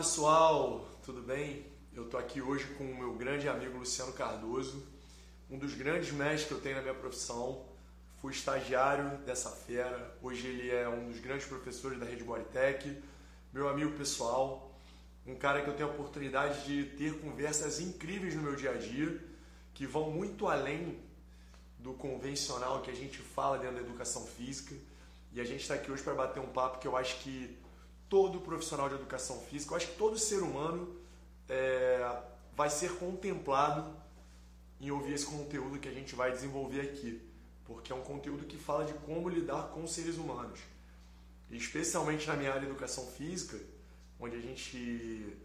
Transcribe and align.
pessoal, 0.00 0.88
tudo 1.04 1.20
bem? 1.20 1.66
Eu 1.94 2.04
estou 2.04 2.18
aqui 2.18 2.40
hoje 2.40 2.64
com 2.78 2.84
o 2.84 2.98
meu 2.98 3.12
grande 3.16 3.46
amigo 3.50 3.76
Luciano 3.76 4.14
Cardoso, 4.14 4.82
um 5.50 5.58
dos 5.58 5.74
grandes 5.74 6.10
mestres 6.10 6.44
que 6.48 6.54
eu 6.54 6.60
tenho 6.62 6.76
na 6.76 6.80
minha 6.80 6.94
profissão. 6.94 7.66
Fui 8.18 8.32
estagiário 8.32 9.18
dessa 9.26 9.50
fera, 9.50 10.16
hoje 10.22 10.46
ele 10.46 10.70
é 10.70 10.88
um 10.88 11.06
dos 11.06 11.20
grandes 11.20 11.46
professores 11.46 12.00
da 12.00 12.06
Rede 12.06 12.24
Bodytech, 12.24 12.98
meu 13.52 13.68
amigo 13.68 13.92
pessoal, 13.92 14.74
um 15.26 15.34
cara 15.34 15.60
que 15.60 15.68
eu 15.68 15.74
tenho 15.74 15.90
a 15.90 15.92
oportunidade 15.92 16.64
de 16.64 16.96
ter 16.96 17.20
conversas 17.20 17.78
incríveis 17.78 18.34
no 18.34 18.40
meu 18.40 18.56
dia 18.56 18.70
a 18.70 18.78
dia, 18.78 19.22
que 19.74 19.86
vão 19.86 20.10
muito 20.10 20.48
além 20.48 20.98
do 21.78 21.92
convencional 21.92 22.80
que 22.80 22.90
a 22.90 22.94
gente 22.94 23.18
fala 23.18 23.58
dentro 23.58 23.76
da 23.76 23.82
educação 23.82 24.24
física. 24.26 24.74
E 25.34 25.42
a 25.42 25.44
gente 25.44 25.60
está 25.60 25.74
aqui 25.74 25.92
hoje 25.92 26.02
para 26.02 26.14
bater 26.14 26.40
um 26.40 26.48
papo 26.48 26.78
que 26.78 26.88
eu 26.88 26.96
acho 26.96 27.18
que 27.18 27.54
todo 28.10 28.40
profissional 28.40 28.88
de 28.88 28.96
educação 28.96 29.40
física, 29.40 29.72
eu 29.72 29.76
acho 29.76 29.86
que 29.86 29.96
todo 29.96 30.18
ser 30.18 30.42
humano 30.42 30.94
é, 31.48 32.22
vai 32.54 32.68
ser 32.68 32.96
contemplado 32.96 33.96
em 34.80 34.90
ouvir 34.90 35.14
esse 35.14 35.24
conteúdo 35.24 35.78
que 35.78 35.88
a 35.88 35.92
gente 35.92 36.14
vai 36.14 36.32
desenvolver 36.32 36.80
aqui, 36.80 37.22
porque 37.64 37.92
é 37.92 37.94
um 37.94 38.02
conteúdo 38.02 38.44
que 38.46 38.58
fala 38.58 38.84
de 38.84 38.92
como 38.94 39.28
lidar 39.28 39.68
com 39.68 39.86
seres 39.86 40.16
humanos. 40.16 40.58
E 41.48 41.56
especialmente 41.56 42.26
na 42.26 42.34
minha 42.34 42.50
área 42.50 42.62
de 42.62 42.66
educação 42.66 43.06
física, 43.06 43.58
onde 44.18 44.36
a 44.36 44.40
gente 44.40 45.36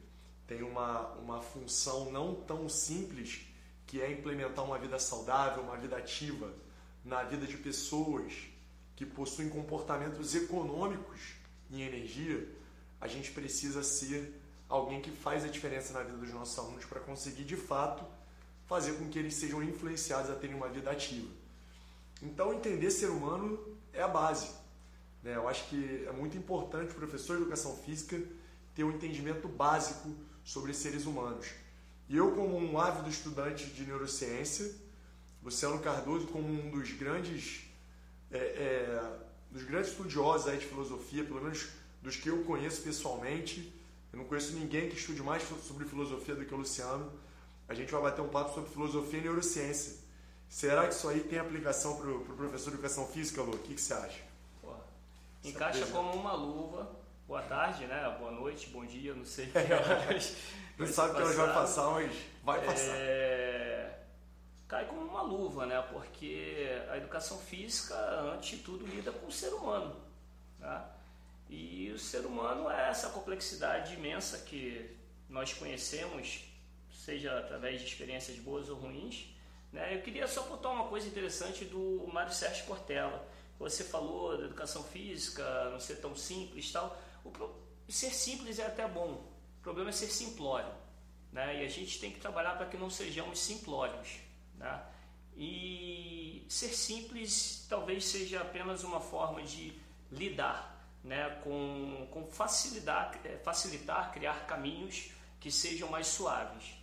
tem 0.48 0.64
uma, 0.64 1.08
uma 1.14 1.42
função 1.42 2.12
não 2.12 2.36
tão 2.36 2.68
simples 2.68 3.46
que 3.86 4.02
é 4.02 4.12
implementar 4.12 4.66
uma 4.66 4.80
vida 4.80 4.98
saudável, 4.98 5.64
uma 5.64 5.78
vida 5.78 5.98
ativa 5.98 6.52
na 7.04 7.24
vida 7.24 7.46
de 7.46 7.58
pessoas 7.58 8.34
que 8.96 9.06
possuem 9.06 9.50
comportamentos 9.50 10.34
econômicos 10.34 11.36
em 11.72 11.82
energia, 11.82 12.48
a 13.06 13.08
gente 13.08 13.32
precisa 13.32 13.84
ser 13.84 14.34
alguém 14.68 15.00
que 15.00 15.12
faz 15.12 15.46
a 15.46 15.48
diferença 15.48 15.94
na 15.94 16.02
vida 16.02 16.18
dos 16.18 16.32
nossos 16.32 16.58
alunos 16.58 16.86
para 16.86 17.00
conseguir 17.00 17.44
de 17.44 17.56
fato 17.56 18.04
fazer 18.66 18.94
com 18.94 19.08
que 19.10 19.20
eles 19.20 19.36
sejam 19.36 19.62
influenciados 19.62 20.32
a 20.32 20.36
terem 20.36 20.56
uma 20.56 20.68
vida 20.68 20.90
ativa. 20.90 21.30
Então, 22.20 22.52
entender 22.52 22.90
ser 22.90 23.12
humano 23.12 23.78
é 23.94 24.02
a 24.02 24.08
base. 24.08 24.50
Né? 25.22 25.36
Eu 25.36 25.48
acho 25.48 25.70
que 25.70 26.06
é 26.08 26.12
muito 26.12 26.36
importante 26.36 26.92
o 26.92 26.96
professor 26.96 27.38
de 27.38 27.44
educação 27.44 27.78
física 27.78 28.20
ter 28.74 28.84
um 28.84 28.92
entendimento 28.92 29.48
básico 29.48 30.12
sobre 30.44 30.74
seres 30.74 31.06
humanos. 31.06 31.48
E 32.10 32.18
eu, 32.18 32.32
como 32.32 32.58
um 32.58 32.80
ávido 32.80 33.10
estudante 33.10 33.68
de 33.68 33.84
neurociência, 33.84 34.74
Luciano 35.44 35.80
Cardoso, 35.80 36.26
como 36.28 36.48
um 36.48 36.72
dos 36.72 36.92
grandes, 36.92 37.68
é, 38.32 38.38
é, 38.38 39.20
dos 39.52 39.64
grandes 39.64 39.92
estudiosos 39.92 40.48
aí 40.48 40.58
de 40.58 40.66
filosofia, 40.66 41.24
pelo 41.24 41.44
menos 41.44 41.70
dos 42.06 42.16
que 42.16 42.30
eu 42.30 42.44
conheço 42.44 42.84
pessoalmente, 42.84 43.74
eu 44.14 44.20
não 44.20 44.26
conheço 44.26 44.54
ninguém 44.54 44.88
que 44.88 44.96
estude 44.96 45.24
mais 45.24 45.42
sobre 45.44 45.86
filosofia 45.86 46.36
do 46.36 46.46
que 46.46 46.54
o 46.54 46.58
Luciano. 46.58 47.12
A 47.68 47.74
gente 47.74 47.92
vai 47.92 48.04
bater 48.04 48.22
um 48.22 48.30
papo 48.30 48.54
sobre 48.54 48.70
filosofia 48.70 49.20
e 49.20 49.24
neurociência. 49.24 49.98
Será 50.48 50.88
que 50.88 50.94
isso 50.94 51.10
aí 51.10 51.22
tem 51.22 51.40
aplicação 51.40 51.98
para 51.98 52.12
o 52.12 52.20
pro 52.20 52.36
professor 52.36 52.70
de 52.70 52.76
educação 52.76 53.08
física, 53.08 53.42
Lu? 53.42 53.56
O 53.56 53.58
que, 53.58 53.74
que 53.74 53.82
você 53.82 53.94
acha? 53.94 54.22
Porra. 54.62 54.80
Encaixa 55.44 55.88
como 55.88 56.14
uma 56.14 56.34
luva. 56.34 56.96
Boa 57.28 57.42
tarde, 57.42 57.88
né? 57.88 58.16
Boa 58.20 58.32
noite, 58.32 58.70
bom 58.70 58.86
dia, 58.86 59.16
não 59.16 59.26
sei 59.26 59.48
que 59.50 59.58
horas. 59.58 60.36
não 60.78 60.86
sabe 60.86 61.16
que 61.16 61.22
horas 61.24 61.36
vai 61.36 61.54
passar, 61.54 61.90
mas 61.90 62.16
vai 62.44 62.64
passar. 62.64 62.96
É... 62.96 64.00
Cai 64.68 64.86
como 64.86 65.02
uma 65.02 65.24
luva, 65.24 65.66
né? 65.66 65.82
Porque 65.92 66.68
a 66.92 66.98
educação 66.98 67.40
física, 67.40 67.96
antes 68.32 68.58
de 68.60 68.64
tudo, 68.64 68.86
lida 68.86 69.12
com 69.12 69.26
o 69.26 69.32
ser 69.32 69.52
humano. 69.56 69.96
Tá? 70.60 70.95
E 71.50 71.92
o 71.92 72.00
ser 72.00 72.26
humano 72.26 72.70
é 72.70 72.90
essa 72.90 73.10
complexidade 73.10 73.94
imensa 73.94 74.40
que 74.40 74.96
nós 75.30 75.54
conhecemos, 75.54 76.44
seja 76.92 77.38
através 77.38 77.82
de 77.82 77.88
experiências 77.88 78.38
boas 78.40 78.70
ou 78.70 78.78
ruins. 78.78 79.28
Né? 79.72 79.96
Eu 79.96 80.02
queria 80.02 80.28
só 80.28 80.44
contar 80.44 80.70
uma 80.70 80.88
coisa 80.88 81.08
interessante 81.08 81.66
do 81.66 82.08
Mário 82.12 82.34
Sérgio 82.34 82.66
Cortella. 82.66 83.28
Você 83.60 83.84
falou 83.84 84.38
da 84.38 84.46
educação 84.46 84.84
física, 84.84 85.70
não 85.70 85.80
ser 85.80 85.96
tão 85.98 86.16
simples 86.16 86.72
tal. 86.72 87.00
O 87.24 87.32
pro... 87.32 87.64
Ser 87.88 88.10
simples 88.10 88.58
é 88.58 88.66
até 88.66 88.88
bom, 88.88 89.24
o 89.60 89.62
problema 89.62 89.90
é 89.90 89.94
ser 89.94 90.08
simplório. 90.08 90.74
Né? 91.32 91.62
E 91.62 91.66
a 91.66 91.70
gente 91.70 92.00
tem 92.00 92.12
que 92.12 92.20
trabalhar 92.20 92.58
para 92.58 92.66
que 92.66 92.78
não 92.78 92.90
sejamos 92.90 93.40
simplórios. 93.40 94.20
Né? 94.56 94.84
E 95.38 96.46
ser 96.50 96.70
simples 96.70 97.66
talvez 97.70 98.06
seja 98.06 98.42
apenas 98.42 98.84
uma 98.84 99.00
forma 99.00 99.44
de 99.44 99.74
lidar 100.12 100.75
né, 101.06 101.40
com, 101.44 102.08
com 102.10 102.26
facilitar, 102.26 103.18
é, 103.24 103.38
facilitar, 103.38 104.12
criar 104.12 104.48
caminhos 104.48 105.12
que 105.40 105.52
sejam 105.52 105.88
mais 105.88 106.08
suaves. 106.08 106.74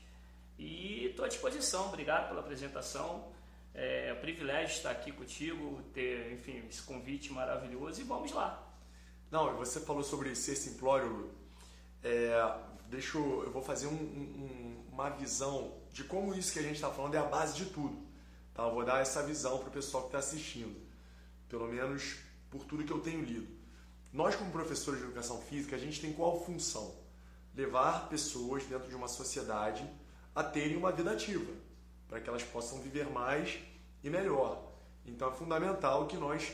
E 0.56 1.06
estou 1.06 1.24
à 1.24 1.28
disposição, 1.28 1.88
obrigado 1.88 2.28
pela 2.28 2.40
apresentação. 2.40 3.32
É, 3.74 4.10
é 4.10 4.12
um 4.12 4.20
privilégio 4.20 4.76
estar 4.76 4.92
aqui 4.92 5.10
contigo, 5.10 5.82
ter, 5.92 6.32
enfim, 6.32 6.62
esse 6.68 6.82
convite 6.82 7.32
maravilhoso 7.32 8.00
e 8.00 8.04
vamos 8.04 8.30
lá. 8.30 8.64
Não, 9.28 9.56
você 9.56 9.80
falou 9.80 10.04
sobre 10.04 10.34
ser 10.36 10.54
simplório. 10.54 11.32
É, 12.04 12.32
deixa 12.88 13.18
eu, 13.18 13.42
eu 13.44 13.50
vou 13.50 13.62
fazer 13.62 13.88
um, 13.88 13.92
um, 13.92 14.84
uma 14.92 15.10
visão 15.10 15.74
de 15.92 16.04
como 16.04 16.32
isso 16.32 16.52
que 16.52 16.60
a 16.60 16.62
gente 16.62 16.76
está 16.76 16.90
falando 16.90 17.16
é 17.16 17.18
a 17.18 17.24
base 17.24 17.56
de 17.56 17.66
tudo. 17.66 18.06
Tá? 18.54 18.62
Eu 18.62 18.72
vou 18.72 18.84
dar 18.84 19.00
essa 19.00 19.20
visão 19.22 19.58
para 19.58 19.68
o 19.68 19.72
pessoal 19.72 20.04
que 20.04 20.10
está 20.10 20.18
assistindo, 20.18 20.80
pelo 21.48 21.66
menos 21.66 22.18
por 22.50 22.64
tudo 22.64 22.84
que 22.84 22.92
eu 22.92 23.00
tenho 23.00 23.24
lido. 23.24 23.61
Nós, 24.12 24.36
como 24.36 24.52
professores 24.52 25.00
de 25.00 25.06
educação 25.06 25.40
física, 25.40 25.74
a 25.74 25.78
gente 25.78 25.98
tem 25.98 26.12
qual 26.12 26.44
função? 26.44 26.94
Levar 27.54 28.10
pessoas 28.10 28.62
dentro 28.64 28.88
de 28.88 28.94
uma 28.94 29.08
sociedade 29.08 29.88
a 30.34 30.44
terem 30.44 30.76
uma 30.76 30.92
vida 30.92 31.12
ativa, 31.12 31.50
para 32.08 32.20
que 32.20 32.28
elas 32.28 32.42
possam 32.42 32.78
viver 32.80 33.08
mais 33.08 33.58
e 34.04 34.10
melhor. 34.10 34.70
Então 35.06 35.30
é 35.30 35.34
fundamental 35.34 36.06
que 36.06 36.18
nós 36.18 36.52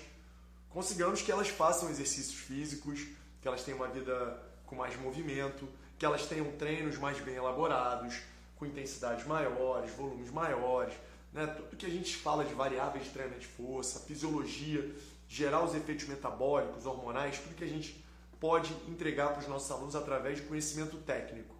consigamos 0.68 1.20
que 1.20 1.32
elas 1.32 1.48
façam 1.48 1.90
exercícios 1.90 2.36
físicos, 2.36 3.06
que 3.40 3.48
elas 3.48 3.64
tenham 3.64 3.78
uma 3.78 3.88
vida 3.88 4.40
com 4.64 4.76
mais 4.76 4.96
movimento, 5.00 5.68
que 5.98 6.06
elas 6.06 6.26
tenham 6.26 6.52
treinos 6.52 6.96
mais 6.96 7.18
bem 7.20 7.34
elaborados, 7.34 8.20
com 8.54 8.66
intensidades 8.66 9.26
maiores, 9.26 9.90
volumes 9.94 10.30
maiores, 10.30 10.94
né? 11.32 11.46
tudo 11.46 11.76
que 11.76 11.86
a 11.86 11.90
gente 11.90 12.16
fala 12.16 12.44
de 12.44 12.54
variáveis 12.54 13.04
de 13.04 13.10
treinamento 13.10 13.42
de 13.42 13.48
força, 13.48 14.00
fisiologia 14.00 14.94
gerar 15.28 15.62
os 15.62 15.74
efeitos 15.74 16.08
metabólicos, 16.08 16.86
hormonais, 16.86 17.38
tudo 17.38 17.54
que 17.54 17.64
a 17.64 17.68
gente 17.68 18.04
pode 18.40 18.72
entregar 18.88 19.32
para 19.32 19.40
os 19.40 19.48
nossos 19.48 19.70
alunos 19.70 19.94
através 19.94 20.38
de 20.38 20.46
conhecimento 20.46 20.96
técnico. 20.98 21.54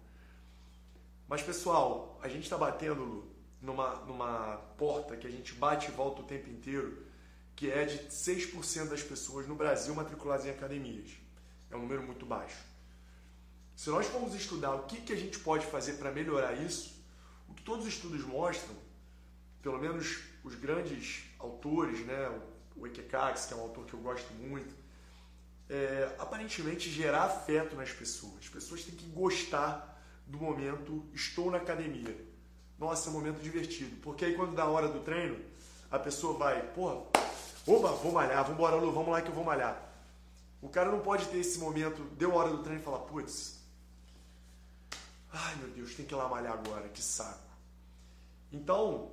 Mas 1.27 1.43
pessoal, 1.43 2.19
a 2.23 2.27
gente 2.27 2.43
está 2.43 2.57
batendo 2.57 3.29
numa, 3.61 3.95
numa 4.05 4.57
porta 4.77 5.15
que 5.15 5.27
a 5.27 5.29
gente 5.29 5.53
bate 5.53 5.89
e 5.89 5.91
volta 5.91 6.21
o 6.21 6.25
tempo 6.25 6.49
inteiro, 6.49 7.05
que 7.55 7.69
é 7.69 7.85
de 7.85 7.99
6% 8.07 8.89
das 8.89 9.03
pessoas 9.03 9.45
no 9.45 9.53
Brasil 9.55 9.93
matriculadas 9.93 10.45
em 10.45 10.49
academias. 10.49 11.11
É 11.69 11.75
um 11.75 11.81
número 11.81 12.01
muito 12.01 12.25
baixo. 12.25 12.57
Se 13.75 13.89
nós 13.89 14.07
formos 14.07 14.33
estudar 14.33 14.73
o 14.73 14.83
que, 14.83 15.01
que 15.01 15.13
a 15.13 15.15
gente 15.15 15.37
pode 15.39 15.65
fazer 15.65 15.93
para 15.93 16.11
melhorar 16.11 16.53
isso, 16.53 17.05
o 17.47 17.53
que 17.53 17.61
todos 17.61 17.85
os 17.85 17.93
estudos 17.93 18.25
mostram, 18.25 18.75
pelo 19.61 19.77
menos 19.77 20.19
os 20.43 20.55
grandes 20.55 21.23
autores, 21.37 22.05
né, 22.05 22.41
o 22.79 22.87
Ekekax, 22.87 23.45
que 23.45 23.53
é 23.53 23.57
um 23.57 23.61
autor 23.61 23.85
que 23.85 23.93
eu 23.93 23.99
gosto 23.99 24.33
muito, 24.33 24.73
é, 25.69 26.15
aparentemente 26.17 26.89
gerar 26.89 27.23
afeto 27.23 27.75
nas 27.75 27.91
pessoas. 27.91 28.35
As 28.39 28.49
pessoas 28.49 28.83
têm 28.83 28.95
que 28.95 29.05
gostar 29.07 30.01
do 30.25 30.37
momento 30.37 31.05
estou 31.13 31.51
na 31.51 31.57
academia. 31.57 32.15
Nossa, 32.77 33.09
é 33.09 33.11
um 33.11 33.13
momento 33.13 33.41
divertido. 33.41 33.97
Porque 34.01 34.25
aí 34.25 34.35
quando 34.35 34.55
dá 34.55 34.63
a 34.63 34.69
hora 34.69 34.87
do 34.87 34.99
treino, 35.01 35.37
a 35.91 35.99
pessoa 35.99 36.37
vai, 36.37 36.61
porra, 36.73 37.05
oba, 37.67 37.91
vou 37.93 38.11
malhar, 38.11 38.45
vambora, 38.45 38.75
Lu, 38.75 38.91
vamos 38.91 39.09
lá 39.09 39.21
que 39.21 39.29
eu 39.29 39.35
vou 39.35 39.43
malhar. 39.43 39.87
O 40.61 40.69
cara 40.69 40.91
não 40.91 40.99
pode 40.99 41.27
ter 41.27 41.39
esse 41.39 41.57
momento, 41.59 42.01
deu 42.15 42.31
a 42.31 42.35
hora 42.35 42.49
do 42.51 42.63
treino 42.63 42.81
e 42.81 42.83
falar, 42.83 42.99
putz, 42.99 43.59
ai 45.31 45.55
meu 45.55 45.69
Deus, 45.69 45.95
tem 45.95 46.05
que 46.05 46.13
ir 46.13 46.17
lá 46.17 46.27
malhar 46.27 46.53
agora, 46.53 46.89
que 46.89 47.01
saco. 47.01 47.49
Então, 48.51 49.11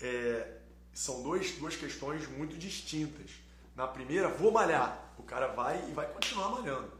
é, 0.00 0.55
são 0.96 1.22
dois, 1.22 1.52
duas 1.58 1.76
questões 1.76 2.26
muito 2.26 2.56
distintas. 2.56 3.30
Na 3.76 3.86
primeira, 3.86 4.28
vou 4.28 4.50
malhar. 4.50 5.12
O 5.18 5.22
cara 5.22 5.48
vai 5.48 5.78
e 5.90 5.92
vai 5.92 6.10
continuar 6.10 6.48
malhando. 6.48 6.90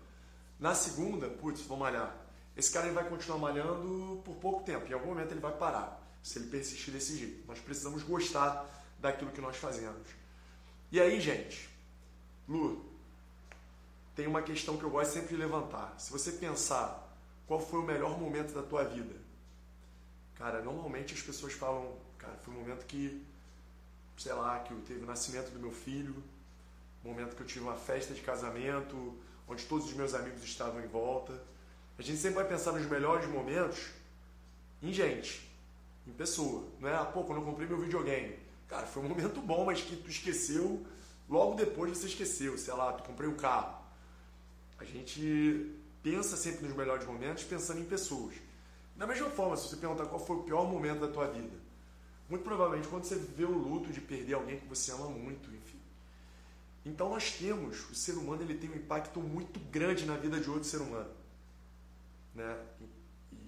Na 0.60 0.74
segunda, 0.74 1.28
putz, 1.30 1.62
vou 1.62 1.78
malhar. 1.78 2.14
Esse 2.54 2.70
cara 2.70 2.86
ele 2.86 2.94
vai 2.94 3.08
continuar 3.08 3.38
malhando 3.38 4.20
por 4.22 4.36
pouco 4.36 4.62
tempo. 4.64 4.86
Em 4.86 4.92
algum 4.92 5.08
momento 5.08 5.30
ele 5.30 5.40
vai 5.40 5.56
parar, 5.56 6.06
se 6.22 6.38
ele 6.38 6.48
persistir 6.48 6.92
desse 6.92 7.16
jeito. 7.16 7.46
Nós 7.46 7.58
precisamos 7.58 8.02
gostar 8.02 8.66
daquilo 8.98 9.30
que 9.30 9.40
nós 9.40 9.56
fazemos. 9.56 10.06
E 10.92 11.00
aí, 11.00 11.18
gente, 11.18 11.66
Lu, 12.46 12.84
tem 14.14 14.26
uma 14.26 14.42
questão 14.42 14.76
que 14.76 14.84
eu 14.84 14.90
gosto 14.90 15.14
sempre 15.14 15.28
de 15.28 15.36
levantar. 15.36 15.94
Se 15.96 16.12
você 16.12 16.32
pensar 16.32 17.16
qual 17.46 17.58
foi 17.58 17.80
o 17.80 17.82
melhor 17.82 18.20
momento 18.20 18.52
da 18.52 18.62
tua 18.62 18.84
vida, 18.84 19.16
cara, 20.34 20.60
normalmente 20.60 21.14
as 21.14 21.22
pessoas 21.22 21.54
falam, 21.54 21.96
cara, 22.18 22.36
foi 22.42 22.52
um 22.52 22.58
momento 22.58 22.84
que 22.84 23.24
sei 24.16 24.32
lá, 24.32 24.58
que 24.60 24.74
teve 24.82 25.02
o 25.02 25.06
nascimento 25.06 25.50
do 25.50 25.58
meu 25.58 25.72
filho, 25.72 26.22
momento 27.06 27.36
que 27.36 27.42
eu 27.42 27.46
tive 27.46 27.60
uma 27.60 27.76
festa 27.76 28.12
de 28.12 28.20
casamento, 28.20 29.14
onde 29.48 29.64
todos 29.64 29.86
os 29.86 29.92
meus 29.92 30.14
amigos 30.14 30.42
estavam 30.42 30.82
em 30.82 30.88
volta. 30.88 31.32
A 31.98 32.02
gente 32.02 32.18
sempre 32.18 32.36
vai 32.36 32.48
pensar 32.48 32.72
nos 32.72 32.86
melhores 32.86 33.28
momentos 33.28 33.90
em 34.82 34.92
gente, 34.92 35.48
em 36.06 36.12
pessoa. 36.12 36.64
Não 36.80 36.88
é, 36.88 36.94
ah, 36.94 37.04
pô, 37.04 37.24
quando 37.24 37.40
eu 37.40 37.44
comprei 37.44 37.66
meu 37.66 37.78
videogame. 37.78 38.38
Cara, 38.68 38.86
foi 38.86 39.02
um 39.02 39.08
momento 39.08 39.40
bom, 39.40 39.64
mas 39.64 39.80
que 39.80 39.96
tu 39.96 40.10
esqueceu, 40.10 40.84
logo 41.28 41.54
depois 41.54 41.96
você 41.96 42.06
esqueceu. 42.06 42.58
Sei 42.58 42.74
lá, 42.74 42.92
tu 42.92 43.04
comprei 43.04 43.28
um 43.28 43.36
carro. 43.36 43.82
A 44.78 44.84
gente 44.84 45.74
pensa 46.02 46.36
sempre 46.36 46.66
nos 46.66 46.76
melhores 46.76 47.06
momentos 47.06 47.44
pensando 47.44 47.80
em 47.80 47.84
pessoas. 47.84 48.34
Da 48.94 49.06
mesma 49.06 49.30
forma, 49.30 49.56
se 49.56 49.68
você 49.68 49.76
perguntar 49.76 50.06
qual 50.06 50.24
foi 50.24 50.36
o 50.36 50.42
pior 50.42 50.66
momento 50.66 51.00
da 51.00 51.08
tua 51.08 51.28
vida, 51.28 51.56
muito 52.28 52.42
provavelmente 52.42 52.88
quando 52.88 53.04
você 53.04 53.16
vê 53.16 53.44
o 53.44 53.56
luto 53.56 53.92
de 53.92 54.00
perder 54.00 54.34
alguém 54.34 54.58
que 54.58 54.66
você 54.66 54.90
ama 54.92 55.08
muito, 55.08 55.48
enfim. 55.54 55.80
Então 56.84 57.08
nós 57.10 57.32
temos, 57.32 57.90
o 57.90 57.94
ser 57.94 58.12
humano 58.12 58.42
ele 58.42 58.54
tem 58.54 58.70
um 58.70 58.76
impacto 58.76 59.20
muito 59.20 59.58
grande 59.70 60.06
na 60.06 60.16
vida 60.16 60.38
de 60.40 60.48
outro 60.48 60.64
ser 60.64 60.80
humano. 60.80 61.10
Né? 62.34 62.56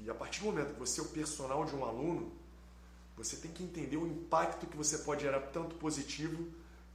E 0.02 0.10
a 0.10 0.14
partir 0.14 0.40
do 0.40 0.46
momento 0.46 0.74
que 0.74 0.80
você 0.80 1.00
é 1.00 1.04
o 1.04 1.08
personal 1.08 1.64
de 1.64 1.74
um 1.74 1.84
aluno, 1.84 2.32
você 3.16 3.36
tem 3.36 3.50
que 3.50 3.62
entender 3.62 3.96
o 3.96 4.06
impacto 4.06 4.66
que 4.66 4.76
você 4.76 4.98
pode 4.98 5.22
gerar 5.22 5.40
tanto 5.40 5.74
positivo 5.76 6.48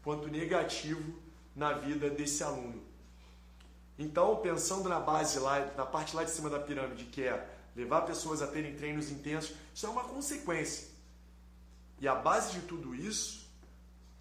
quanto 0.03 0.27
negativo 0.29 1.13
na 1.55 1.73
vida 1.73 2.09
desse 2.09 2.43
aluno. 2.43 2.81
Então, 3.97 4.37
pensando 4.37 4.89
na 4.89 4.99
base 4.99 5.37
lá, 5.39 5.59
na 5.77 5.85
parte 5.85 6.15
lá 6.15 6.23
de 6.23 6.31
cima 6.31 6.49
da 6.49 6.59
pirâmide, 6.59 7.05
que 7.05 7.23
é 7.23 7.49
levar 7.75 8.01
pessoas 8.01 8.41
a 8.41 8.47
terem 8.47 8.75
treinos 8.75 9.11
intensos, 9.11 9.55
isso 9.73 9.85
é 9.85 9.89
uma 9.89 10.03
consequência. 10.03 10.92
E 11.99 12.07
a 12.07 12.15
base 12.15 12.59
de 12.59 12.61
tudo 12.67 12.93
isso 12.93 13.49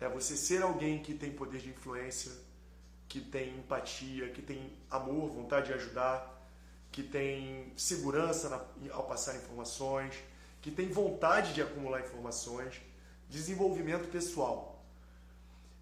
é 0.00 0.08
você 0.08 0.36
ser 0.36 0.62
alguém 0.62 1.02
que 1.02 1.14
tem 1.14 1.32
poder 1.32 1.60
de 1.60 1.70
influência, 1.70 2.32
que 3.08 3.20
tem 3.20 3.56
empatia, 3.58 4.30
que 4.30 4.42
tem 4.42 4.72
amor, 4.90 5.30
vontade 5.30 5.66
de 5.66 5.74
ajudar, 5.74 6.32
que 6.90 7.02
tem 7.02 7.72
segurança 7.76 8.48
na, 8.48 8.64
ao 8.92 9.04
passar 9.04 9.36
informações, 9.36 10.14
que 10.60 10.70
tem 10.70 10.88
vontade 10.88 11.52
de 11.52 11.62
acumular 11.62 12.00
informações, 12.00 12.80
desenvolvimento 13.28 14.08
pessoal. 14.10 14.84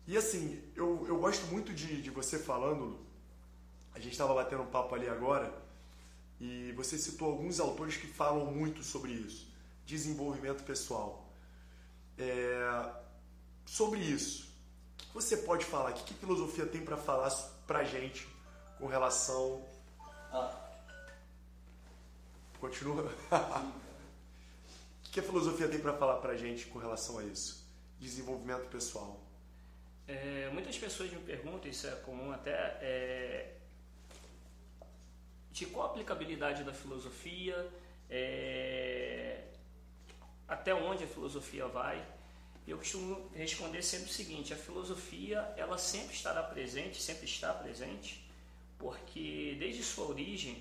E 0.06 0.16
assim, 0.16 0.62
eu, 0.74 1.06
eu 1.06 1.18
gosto 1.18 1.46
muito 1.46 1.72
de, 1.72 2.02
de 2.02 2.10
você 2.10 2.38
falando, 2.38 2.98
a 3.94 4.00
gente 4.00 4.12
estava 4.12 4.34
batendo 4.34 4.62
um 4.62 4.66
papo 4.66 4.94
ali 4.94 5.08
agora, 5.08 5.52
e 6.40 6.72
você 6.72 6.96
citou 6.98 7.28
alguns 7.28 7.60
autores 7.60 7.96
que 7.96 8.06
falam 8.06 8.46
muito 8.46 8.82
sobre 8.82 9.12
isso, 9.12 9.52
desenvolvimento 9.84 10.64
pessoal. 10.64 11.29
É, 12.20 12.92
sobre 13.64 13.98
isso, 13.98 14.46
o 14.94 14.98
que 14.98 15.14
você 15.14 15.38
pode 15.38 15.64
falar? 15.64 15.92
O 15.92 15.94
que, 15.94 16.04
que 16.04 16.14
filosofia 16.14 16.66
tem 16.66 16.84
para 16.84 16.98
falar 16.98 17.30
para 17.66 17.82
gente 17.82 18.28
com 18.78 18.86
relação 18.86 19.64
a... 20.30 20.54
Continua. 22.60 23.04
o 25.06 25.10
que 25.10 25.18
a 25.18 25.22
filosofia 25.22 25.66
tem 25.66 25.80
para 25.80 25.94
falar 25.94 26.16
para 26.16 26.36
gente 26.36 26.66
com 26.66 26.78
relação 26.78 27.18
a 27.18 27.24
isso? 27.24 27.66
Desenvolvimento 27.98 28.68
pessoal. 28.68 29.18
É, 30.06 30.50
muitas 30.52 30.76
pessoas 30.76 31.10
me 31.10 31.20
perguntam, 31.20 31.70
isso 31.70 31.86
é 31.86 31.92
comum 31.92 32.32
até, 32.32 32.52
é, 32.82 33.54
de 35.52 35.64
qual 35.66 35.86
a 35.86 35.90
aplicabilidade 35.90 36.64
da 36.64 36.74
filosofia, 36.74 37.66
é, 38.10 39.49
até 40.50 40.74
onde 40.74 41.04
a 41.04 41.06
filosofia 41.06 41.66
vai. 41.68 42.04
Eu 42.66 42.76
costumo 42.76 43.30
responder 43.32 43.82
sempre 43.82 44.10
o 44.10 44.12
seguinte: 44.12 44.52
a 44.52 44.56
filosofia 44.56 45.54
ela 45.56 45.78
sempre 45.78 46.12
estará 46.12 46.42
presente, 46.42 47.00
sempre 47.00 47.24
está 47.24 47.54
presente, 47.54 48.28
porque 48.76 49.56
desde 49.60 49.84
sua 49.84 50.06
origem 50.06 50.60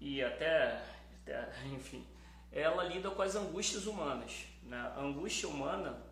e 0.00 0.22
até, 0.22 0.82
até 1.20 1.48
enfim, 1.66 2.04
ela 2.50 2.82
lida 2.84 3.10
com 3.10 3.22
as 3.22 3.36
angústias 3.36 3.86
humanas. 3.86 4.46
Né? 4.62 4.78
A 4.96 5.00
angústia 5.00 5.48
humana, 5.48 6.02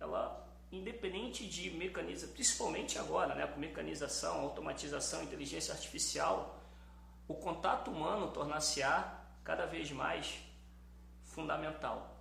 ela 0.00 0.44
independente 0.72 1.46
de 1.46 1.70
mecanismo, 1.70 2.32
principalmente 2.32 2.98
agora, 2.98 3.36
né, 3.36 3.46
com 3.46 3.60
mecanização, 3.60 4.40
automatização, 4.40 5.22
inteligência 5.22 5.72
artificial, 5.72 6.60
o 7.28 7.34
contato 7.34 7.88
humano 7.88 8.32
tornar-se-á 8.32 9.20
cada 9.44 9.64
vez 9.64 9.92
mais 9.92 10.45
fundamental. 11.36 12.18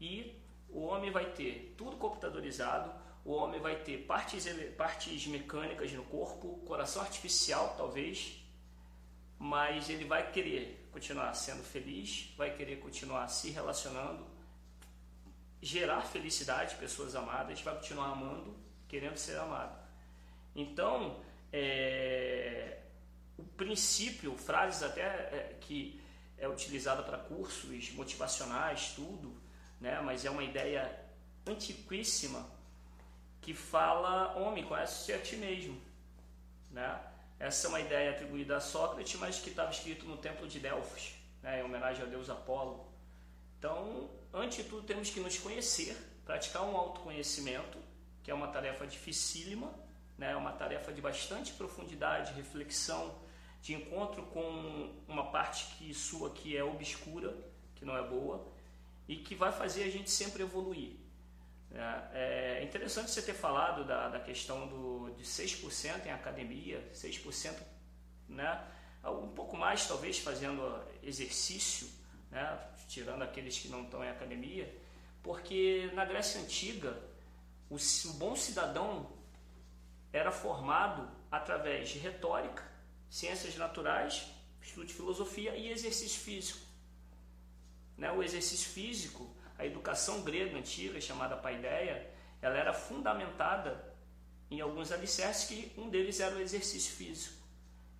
E 0.00 0.34
o 0.70 0.80
homem 0.80 1.10
vai 1.10 1.26
ter 1.26 1.74
tudo 1.76 1.96
computadorizado, 1.96 2.90
o 3.24 3.32
homem 3.32 3.60
vai 3.60 3.76
ter 3.76 3.98
partes, 3.98 4.46
partes 4.76 5.26
mecânicas 5.26 5.92
no 5.92 6.02
corpo, 6.04 6.58
coração 6.66 7.02
artificial 7.02 7.74
talvez, 7.76 8.42
mas 9.38 9.88
ele 9.90 10.04
vai 10.04 10.32
querer 10.32 10.88
continuar 10.90 11.32
sendo 11.34 11.62
feliz, 11.62 12.32
vai 12.36 12.54
querer 12.56 12.80
continuar 12.80 13.28
se 13.28 13.50
relacionando, 13.50 14.26
gerar 15.60 16.02
felicidade, 16.02 16.74
pessoas 16.76 17.14
amadas, 17.14 17.60
vai 17.60 17.74
continuar 17.74 18.12
amando, 18.12 18.56
querendo 18.88 19.16
ser 19.16 19.36
amado. 19.38 19.78
Então, 20.54 21.20
é, 21.52 22.78
o 23.36 23.42
princípio, 23.42 24.36
frases 24.36 24.82
até 24.82 25.02
é, 25.02 25.56
que 25.60 26.00
é 26.44 26.48
utilizada 26.48 27.02
para 27.02 27.18
cursos 27.18 27.90
motivacionais, 27.92 28.92
tudo, 28.94 29.34
né? 29.80 30.00
mas 30.00 30.24
é 30.24 30.30
uma 30.30 30.44
ideia 30.44 30.94
antiquíssima 31.46 32.46
que 33.40 33.54
fala, 33.54 34.36
homem, 34.36 34.64
conhece-se 34.64 35.12
a 35.12 35.18
ti 35.18 35.36
mesmo. 35.36 35.80
Né? 36.70 37.00
Essa 37.38 37.66
é 37.66 37.68
uma 37.68 37.80
ideia 37.80 38.10
atribuída 38.10 38.56
a 38.56 38.60
Sócrates, 38.60 39.18
mas 39.18 39.38
que 39.38 39.50
estava 39.50 39.70
escrito 39.70 40.06
no 40.06 40.16
templo 40.16 40.46
de 40.46 40.60
Delfos, 40.60 41.14
né? 41.42 41.60
em 41.60 41.62
homenagem 41.62 42.02
ao 42.02 42.08
deus 42.08 42.28
Apolo. 42.30 42.86
Então, 43.58 44.10
antes 44.32 44.58
de 44.58 44.64
tudo, 44.64 44.86
temos 44.86 45.10
que 45.10 45.20
nos 45.20 45.38
conhecer, 45.38 45.96
praticar 46.24 46.62
um 46.62 46.76
autoconhecimento, 46.76 47.78
que 48.22 48.30
é 48.30 48.34
uma 48.34 48.48
tarefa 48.48 48.86
dificílima, 48.86 49.72
né? 50.18 50.32
é 50.32 50.36
uma 50.36 50.52
tarefa 50.52 50.92
de 50.92 51.00
bastante 51.00 51.52
profundidade, 51.52 52.34
reflexão, 52.34 53.14
de 53.64 53.72
encontro 53.72 54.22
com 54.24 54.92
uma 55.08 55.30
parte 55.30 55.64
que 55.76 55.94
sua 55.94 56.28
que 56.28 56.54
é 56.54 56.62
obscura, 56.62 57.34
que 57.74 57.82
não 57.82 57.96
é 57.96 58.06
boa, 58.06 58.46
e 59.08 59.16
que 59.16 59.34
vai 59.34 59.50
fazer 59.50 59.84
a 59.84 59.90
gente 59.90 60.10
sempre 60.10 60.42
evoluir. 60.42 60.96
É, 61.72 62.58
é 62.58 62.62
interessante 62.62 63.10
você 63.10 63.22
ter 63.22 63.32
falado 63.32 63.82
da, 63.86 64.10
da 64.10 64.20
questão 64.20 64.66
do, 64.66 65.14
de 65.16 65.24
6% 65.24 66.04
em 66.04 66.10
academia, 66.10 66.86
6%, 66.92 67.58
né? 68.28 68.62
um 69.02 69.28
pouco 69.28 69.56
mais 69.56 69.88
talvez 69.88 70.18
fazendo 70.18 70.84
exercício, 71.02 71.88
né? 72.30 72.58
tirando 72.86 73.22
aqueles 73.22 73.58
que 73.58 73.68
não 73.68 73.84
estão 73.84 74.04
em 74.04 74.10
academia, 74.10 74.70
porque 75.22 75.90
na 75.94 76.04
Grécia 76.04 76.38
Antiga 76.38 77.02
o, 77.70 77.76
o 77.76 78.12
bom 78.12 78.36
cidadão 78.36 79.10
era 80.12 80.30
formado 80.30 81.10
através 81.30 81.88
de 81.88 81.98
retórica, 81.98 82.73
ciências 83.14 83.54
naturais, 83.54 84.26
estudo 84.60 84.86
de 84.86 84.92
filosofia 84.92 85.54
e 85.54 85.70
exercício 85.70 86.18
físico. 86.20 86.66
Né? 87.96 88.10
O 88.10 88.20
exercício 88.24 88.68
físico, 88.70 89.32
a 89.56 89.64
educação 89.64 90.22
grega 90.22 90.58
antiga, 90.58 91.00
chamada 91.00 91.36
paideia, 91.36 92.10
ela 92.42 92.56
era 92.56 92.72
fundamentada 92.72 93.94
em 94.50 94.60
alguns 94.60 94.90
alicerces 94.90 95.44
que 95.46 95.80
um 95.80 95.88
deles 95.88 96.18
era 96.18 96.34
o 96.34 96.40
exercício 96.40 96.92
físico. 96.92 97.36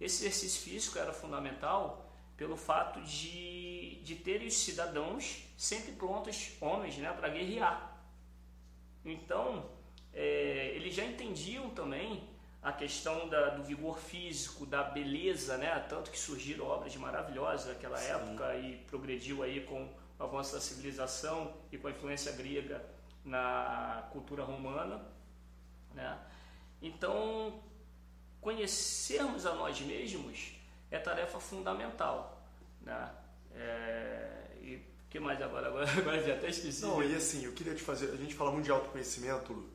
Esse 0.00 0.24
exercício 0.24 0.62
físico 0.62 0.98
era 0.98 1.12
fundamental 1.12 2.12
pelo 2.36 2.56
fato 2.56 3.00
de, 3.02 4.00
de 4.02 4.16
terem 4.16 4.48
os 4.48 4.54
cidadãos 4.54 5.44
sempre 5.56 5.92
prontos, 5.92 6.50
homens, 6.60 6.98
né, 6.98 7.12
para 7.12 7.28
guerrear. 7.28 8.04
Então, 9.04 9.70
é, 10.12 10.72
eles 10.74 10.92
já 10.92 11.04
entendiam 11.04 11.70
também 11.70 12.33
a 12.64 12.72
questão 12.72 13.28
da, 13.28 13.50
do 13.50 13.62
vigor 13.62 13.98
físico, 13.98 14.64
da 14.64 14.82
beleza, 14.82 15.58
né? 15.58 15.78
Tanto 15.86 16.10
que 16.10 16.18
surgiram 16.18 16.64
obras 16.64 16.96
maravilhosas 16.96 17.66
naquela 17.66 17.98
Sim. 17.98 18.10
época 18.10 18.56
e 18.56 18.78
progrediu 18.86 19.42
aí 19.42 19.60
com 19.60 19.84
o 20.18 20.22
avanço 20.22 20.54
da 20.54 20.60
civilização 20.62 21.52
e 21.70 21.76
com 21.76 21.88
a 21.88 21.90
influência 21.90 22.32
grega 22.32 22.82
na 23.22 24.08
cultura 24.10 24.42
romana, 24.42 25.04
né? 25.94 26.18
Então, 26.80 27.62
conhecermos 28.40 29.44
a 29.44 29.54
nós 29.54 29.78
mesmos 29.82 30.54
é 30.90 30.98
tarefa 30.98 31.38
fundamental, 31.38 32.42
né? 32.80 33.10
É, 33.54 34.56
e 34.62 34.76
o 34.76 35.10
que 35.10 35.20
mais 35.20 35.40
agora? 35.42 35.68
Agora, 35.68 35.90
agora 35.92 36.22
já 36.22 36.32
até 36.32 36.48
esqueci. 36.48 36.80
Não, 36.80 37.02
e 37.02 37.14
assim, 37.14 37.44
eu 37.44 37.52
queria 37.52 37.74
te 37.74 37.82
fazer, 37.82 38.10
a 38.10 38.16
gente 38.16 38.34
fala 38.34 38.50
muito 38.50 38.64
de 38.64 38.70
autoconhecimento, 38.70 39.68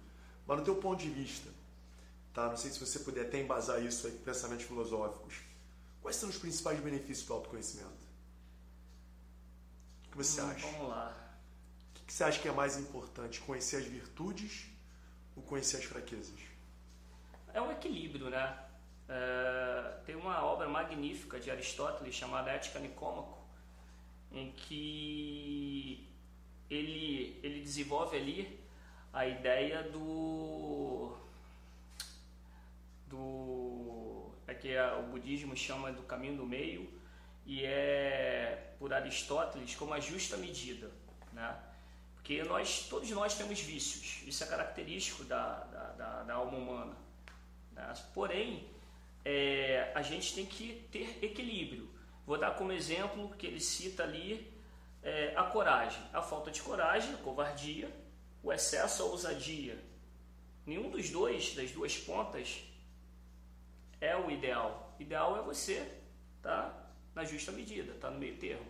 mas 0.48 0.58
no 0.58 0.66
teu 0.66 0.76
ponto 0.78 1.00
de 1.00 1.10
vista, 1.10 1.59
Tá? 2.34 2.48
Não 2.48 2.58
sei 2.58 2.72
se 2.72 2.80
você 2.80 3.00
puder 3.00 3.28
até 3.28 3.40
embasar 3.40 3.84
isso 3.84 4.08
aí 4.08 4.14
com 4.14 4.24
pensamentos 4.24 4.66
filosóficos. 4.66 5.36
Quais 6.02 6.16
são 6.16 6.30
os 6.30 6.38
principais 6.38 6.80
benefícios 6.80 7.26
do 7.26 7.34
autoconhecimento? 7.34 8.08
O 10.08 10.12
que 10.12 10.18
você 10.18 10.42
hum, 10.42 10.50
acha? 10.50 10.68
Vamos 10.68 10.90
lá. 10.90 11.38
O 11.96 12.06
que 12.06 12.14
você 12.14 12.24
acha 12.24 12.40
que 12.40 12.48
é 12.48 12.52
mais 12.52 12.78
importante? 12.78 13.42
Conhecer 13.42 13.78
as 13.78 13.86
virtudes 13.86 14.66
ou 15.36 15.44
conhecer 15.44 15.78
as 15.78 15.84
fraquezas? 15.84 16.40
É 17.54 17.62
um 17.62 17.72
equilíbrio, 17.72 18.30
né? 18.30 18.70
é, 19.10 19.94
tem 20.06 20.16
uma 20.16 20.44
obra 20.46 20.70
magnífica 20.70 21.40
de 21.40 21.50
Aristóteles 21.50 22.14
chamada 22.14 22.52
Ética 22.52 22.80
Nicômaco, 22.80 23.40
em 24.32 24.52
que 24.52 26.08
ele, 26.70 27.40
ele 27.42 27.62
desenvolve 27.62 28.16
ali 28.16 28.60
a 29.12 29.26
ideia 29.26 29.82
do 29.82 31.12
do 33.10 34.32
é 34.48 34.54
que 34.54 34.76
o 35.00 35.04
budismo 35.04 35.56
chama 35.56 35.92
do 35.92 36.04
caminho 36.04 36.38
do 36.38 36.46
meio 36.46 36.92
e 37.46 37.66
é 37.66 38.74
por 38.80 38.94
Aristóteles 38.94 39.76
como 39.76 39.94
a 39.94 40.00
justa 40.00 40.38
medida, 40.38 40.90
né? 41.34 41.58
Porque 42.16 42.44
nós, 42.44 42.88
todos 42.90 43.10
nós 43.12 43.36
temos 43.36 43.60
vícios, 43.60 44.22
isso 44.28 44.44
é 44.44 44.48
característico 44.48 45.24
da, 45.24 45.64
da, 45.66 45.84
da, 45.94 46.24
da 46.24 46.34
alma 46.36 46.58
humana. 46.58 46.96
Né? 47.74 47.94
Porém, 48.14 48.70
é, 49.26 49.92
a 49.96 50.02
gente 50.02 50.36
tem 50.36 50.46
que 50.46 50.88
ter 50.92 51.18
equilíbrio. 51.24 51.90
Vou 52.26 52.38
dar 52.38 52.52
como 52.52 52.72
exemplo 52.72 53.30
que 53.36 53.48
ele 53.48 53.60
cita 53.60 54.04
ali 54.04 54.54
é, 55.02 55.34
a 55.36 55.44
coragem, 55.44 56.04
a 56.14 56.22
falta 56.22 56.52
de 56.52 56.62
coragem, 56.62 57.14
a 57.14 57.18
covardia, 57.18 57.92
o 58.44 58.54
excesso, 58.54 59.02
a 59.02 59.06
ousadia. 59.08 59.84
Nenhum 60.66 60.90
dos 60.90 61.10
dois, 61.10 61.56
das 61.56 61.72
duas 61.72 61.98
pontas, 61.98 62.62
é 64.02 64.16
o 64.16 64.30
ideal. 64.30 64.96
Ideal 65.00 65.38
é 65.38 65.42
você 65.42 66.00
tá 66.42 66.74
na 67.14 67.24
justa 67.24 67.52
medida, 67.52 67.94
tá 68.00 68.10
no 68.10 68.20
meio 68.20 68.38
termo. 68.38 68.66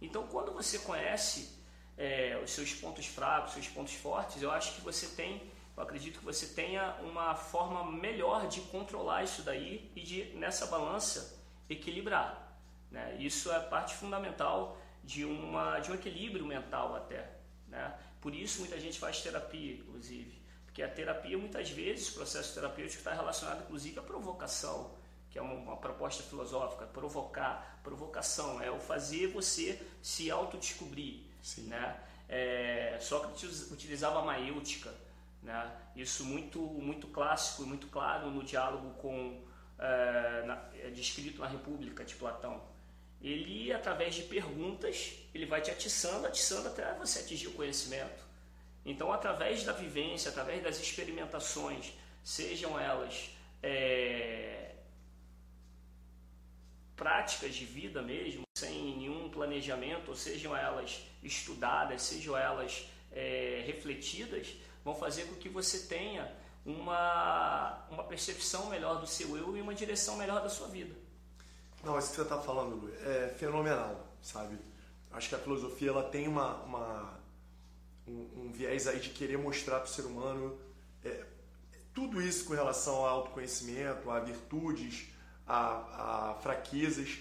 Então, 0.00 0.26
quando 0.26 0.52
você 0.52 0.78
conhece 0.78 1.58
é, 1.96 2.40
os 2.42 2.50
seus 2.50 2.72
pontos 2.74 3.06
fracos, 3.06 3.52
seus 3.52 3.68
pontos 3.68 3.94
fortes, 3.94 4.42
eu 4.42 4.50
acho 4.50 4.74
que 4.74 4.80
você 4.80 5.06
tem, 5.08 5.42
eu 5.76 5.82
acredito 5.82 6.18
que 6.18 6.24
você 6.24 6.46
tenha 6.46 6.94
uma 7.02 7.34
forma 7.34 7.90
melhor 7.90 8.48
de 8.48 8.60
controlar 8.62 9.22
isso 9.22 9.42
daí 9.42 9.90
e 9.94 10.02
de 10.02 10.24
nessa 10.36 10.66
balança 10.66 11.40
equilibrar. 11.68 12.58
Né? 12.90 13.16
Isso 13.18 13.50
é 13.50 13.60
parte 13.60 13.94
fundamental 13.94 14.76
de, 15.02 15.24
uma, 15.24 15.78
de 15.80 15.90
um 15.90 15.94
equilíbrio 15.94 16.44
mental 16.44 16.94
até. 16.94 17.30
Né? 17.68 17.94
Por 18.20 18.34
isso 18.34 18.60
muita 18.60 18.78
gente 18.78 18.98
faz 18.98 19.20
terapia, 19.20 19.74
inclusive. 19.74 20.43
Porque 20.74 20.82
a 20.82 20.88
terapia, 20.88 21.38
muitas 21.38 21.70
vezes, 21.70 22.08
o 22.08 22.14
processo 22.14 22.52
terapêutico 22.52 22.98
está 22.98 23.14
relacionado, 23.14 23.62
inclusive, 23.62 23.96
à 24.00 24.02
provocação, 24.02 24.90
que 25.30 25.38
é 25.38 25.42
uma, 25.42 25.54
uma 25.54 25.76
proposta 25.76 26.20
filosófica. 26.24 26.84
Provocar, 26.84 27.78
provocação, 27.84 28.60
é 28.60 28.72
o 28.72 28.80
fazer 28.80 29.28
você 29.28 29.80
se 30.02 30.32
autodescobrir. 30.32 31.20
Né? 31.58 31.96
É, 32.28 32.98
Sócrates 33.00 33.70
utilizava 33.70 34.18
a 34.18 34.22
maêutica, 34.22 34.92
né? 35.44 35.70
isso 35.94 36.24
muito, 36.24 36.58
muito 36.58 37.06
clássico 37.06 37.62
e 37.62 37.66
muito 37.66 37.86
claro 37.86 38.28
no 38.32 38.42
diálogo 38.42 38.94
com, 38.94 39.44
é, 39.78 40.42
na, 40.44 40.60
é 40.74 40.90
descrito 40.90 41.40
na 41.40 41.46
República 41.46 42.04
de 42.04 42.16
Platão. 42.16 42.60
Ele, 43.22 43.72
através 43.72 44.16
de 44.16 44.24
perguntas, 44.24 45.12
ele 45.32 45.46
vai 45.46 45.60
te 45.60 45.70
atiçando, 45.70 46.26
atiçando 46.26 46.66
até 46.66 46.92
você 46.94 47.20
atingir 47.20 47.46
o 47.46 47.52
conhecimento. 47.52 48.23
Então, 48.84 49.12
através 49.12 49.64
da 49.64 49.72
vivência, 49.72 50.30
através 50.30 50.62
das 50.62 50.78
experimentações, 50.78 51.92
sejam 52.22 52.78
elas 52.78 53.30
é, 53.62 54.74
práticas 56.94 57.54
de 57.54 57.64
vida 57.64 58.02
mesmo, 58.02 58.42
sem 58.56 58.96
nenhum 58.96 59.30
planejamento, 59.30 60.08
ou 60.10 60.16
sejam 60.16 60.56
elas 60.56 61.02
estudadas, 61.22 62.02
sejam 62.02 62.36
elas 62.36 62.86
é, 63.10 63.62
refletidas, 63.66 64.54
vão 64.84 64.94
fazer 64.94 65.24
com 65.24 65.34
que 65.36 65.48
você 65.48 65.86
tenha 65.86 66.30
uma, 66.64 67.86
uma 67.90 68.04
percepção 68.04 68.68
melhor 68.68 69.00
do 69.00 69.06
seu 69.06 69.36
eu 69.36 69.56
e 69.56 69.60
uma 69.60 69.74
direção 69.74 70.16
melhor 70.16 70.42
da 70.42 70.48
sua 70.48 70.68
vida. 70.68 70.94
Não, 71.82 71.98
isso 71.98 72.10
que 72.10 72.16
você 72.16 72.22
está 72.22 72.38
falando, 72.38 72.76
Lu, 72.76 72.94
é 73.04 73.28
fenomenal, 73.28 74.06
sabe? 74.22 74.58
Acho 75.12 75.28
que 75.28 75.34
a 75.34 75.38
filosofia 75.38 75.90
ela 75.90 76.02
tem 76.04 76.26
uma, 76.26 76.54
uma 76.62 77.20
um, 78.06 78.46
um 78.46 78.52
viés 78.52 78.86
aí 78.86 79.00
de 79.00 79.10
querer 79.10 79.38
mostrar 79.38 79.80
para 79.80 79.88
o 79.88 79.92
ser 79.92 80.02
humano 80.02 80.58
é, 81.02 81.24
tudo 81.92 82.20
isso 82.20 82.44
com 82.44 82.54
relação 82.54 82.94
ao 82.96 83.06
autoconhecimento, 83.06 84.10
a 84.10 84.20
virtudes, 84.20 85.08
a, 85.46 86.30
a 86.30 86.34
fraquezas. 86.34 87.18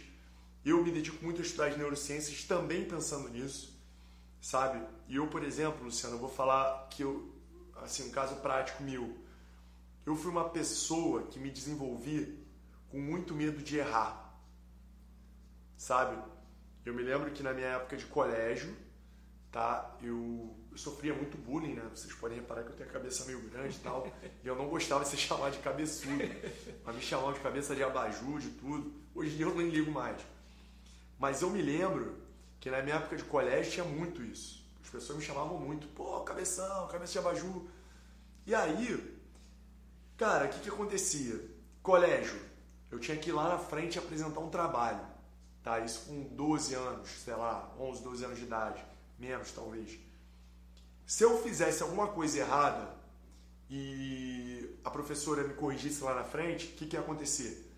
Eu 0.66 0.84
me 0.84 0.92
dedico 0.92 1.24
muito 1.24 1.42
a 1.42 1.46
estudar 1.46 1.68
as 1.68 1.78
neurociências 1.78 2.44
também 2.44 2.86
pensando 2.86 3.30
nisso, 3.30 3.80
sabe? 4.42 4.84
E 5.08 5.18
eu, 5.18 5.28
por 5.28 5.44
exemplo, 5.44 5.84
Luciano, 5.84 6.16
eu 6.16 6.20
vou 6.20 6.30
falar 6.30 6.88
que 6.90 7.04
eu, 7.04 7.34
assim, 7.76 8.08
um 8.08 8.12
caso 8.12 8.38
prático 8.38 8.82
meu. 8.82 9.18
Eu 10.06 10.16
fui 10.16 10.32
uma 10.32 10.50
pessoa 10.50 11.24
que 11.28 11.40
me 11.40 11.52
desenvolvi 11.52 12.44
com 12.90 13.00
muito 13.00 13.34
medo 13.34 13.62
de 13.62 13.78
errar, 13.78 14.38
sabe? 15.78 16.22
Eu 16.86 16.94
me 16.94 17.04
lembro 17.04 17.32
que 17.32 17.44
na 17.44 17.54
minha 17.54 17.68
época 17.68 17.96
de 17.96 18.06
colégio, 18.06 18.76
tá? 19.52 19.98
Eu 20.02 20.56
eu 20.74 20.78
sofria 20.80 21.14
muito 21.14 21.38
bullying, 21.38 21.76
né? 21.76 21.88
Vocês 21.94 22.12
podem 22.14 22.40
reparar 22.40 22.64
que 22.64 22.70
eu 22.70 22.76
tenho 22.76 22.90
a 22.90 22.94
cabeça 22.94 23.26
meio 23.26 23.40
grande 23.42 23.76
e 23.76 23.80
tal. 23.80 24.12
e 24.44 24.48
eu 24.48 24.56
não 24.56 24.68
gostava 24.68 25.04
de 25.04 25.12
ser 25.12 25.18
chamado 25.18 25.54
de 25.54 25.60
cabeçudo. 25.60 26.24
Mas 26.84 26.96
me 26.96 27.02
chamavam 27.02 27.32
de 27.32 27.40
cabeça 27.42 27.76
de 27.76 27.84
abajur, 27.84 28.40
de 28.40 28.50
tudo. 28.50 28.92
Hoje 29.14 29.34
em 29.34 29.38
dia 29.38 29.46
eu 29.46 29.54
nem 29.56 29.70
ligo 29.70 29.92
mais. 29.92 30.20
Mas 31.20 31.44
eu 31.44 31.52
me 31.52 31.62
lembro 31.62 32.18
que 32.60 32.72
na 32.72 32.82
minha 32.82 32.96
época 32.96 33.16
de 33.16 33.24
colégio 33.24 33.72
tinha 33.72 33.86
muito 33.86 34.24
isso. 34.24 34.66
As 34.84 34.90
pessoas 34.90 35.20
me 35.20 35.24
chamavam 35.24 35.60
muito, 35.60 35.88
pô, 35.90 36.20
cabeção, 36.22 36.88
cabeça 36.88 37.12
de 37.12 37.20
abajur. 37.20 37.68
E 38.48 38.56
aí, 38.56 39.20
cara, 40.18 40.46
o 40.46 40.50
que, 40.50 40.60
que 40.60 40.70
acontecia? 40.70 41.40
Colégio, 41.84 42.42
eu 42.90 43.00
tinha 43.00 43.16
que 43.16 43.30
ir 43.30 43.34
lá 43.34 43.48
na 43.48 43.60
frente 43.60 44.00
apresentar 44.00 44.40
um 44.40 44.50
trabalho. 44.50 45.06
Tá? 45.64 45.80
Isso 45.80 46.08
com 46.08 46.24
12 46.36 46.74
anos, 46.74 47.10
sei 47.10 47.36
lá, 47.36 47.72
11, 47.80 48.04
12 48.04 48.26
anos 48.26 48.40
de 48.40 48.46
idade. 48.46 48.84
Menos, 49.20 49.52
talvez. 49.52 50.00
Se 51.06 51.24
eu 51.24 51.42
fizesse 51.42 51.84
alguma 51.84 52.08
coisa 52.08 52.40
errada 52.40 52.96
e 53.70 54.78
a 54.84 54.90
professora 54.90 55.44
me 55.44 55.54
corrigisse 55.54 56.04
lá 56.04 56.16
na 56.16 56.24
frente, 56.24 56.68
o 56.68 56.70
que, 56.76 56.86
que 56.86 56.96
ia 56.96 57.02
acontecer? 57.02 57.72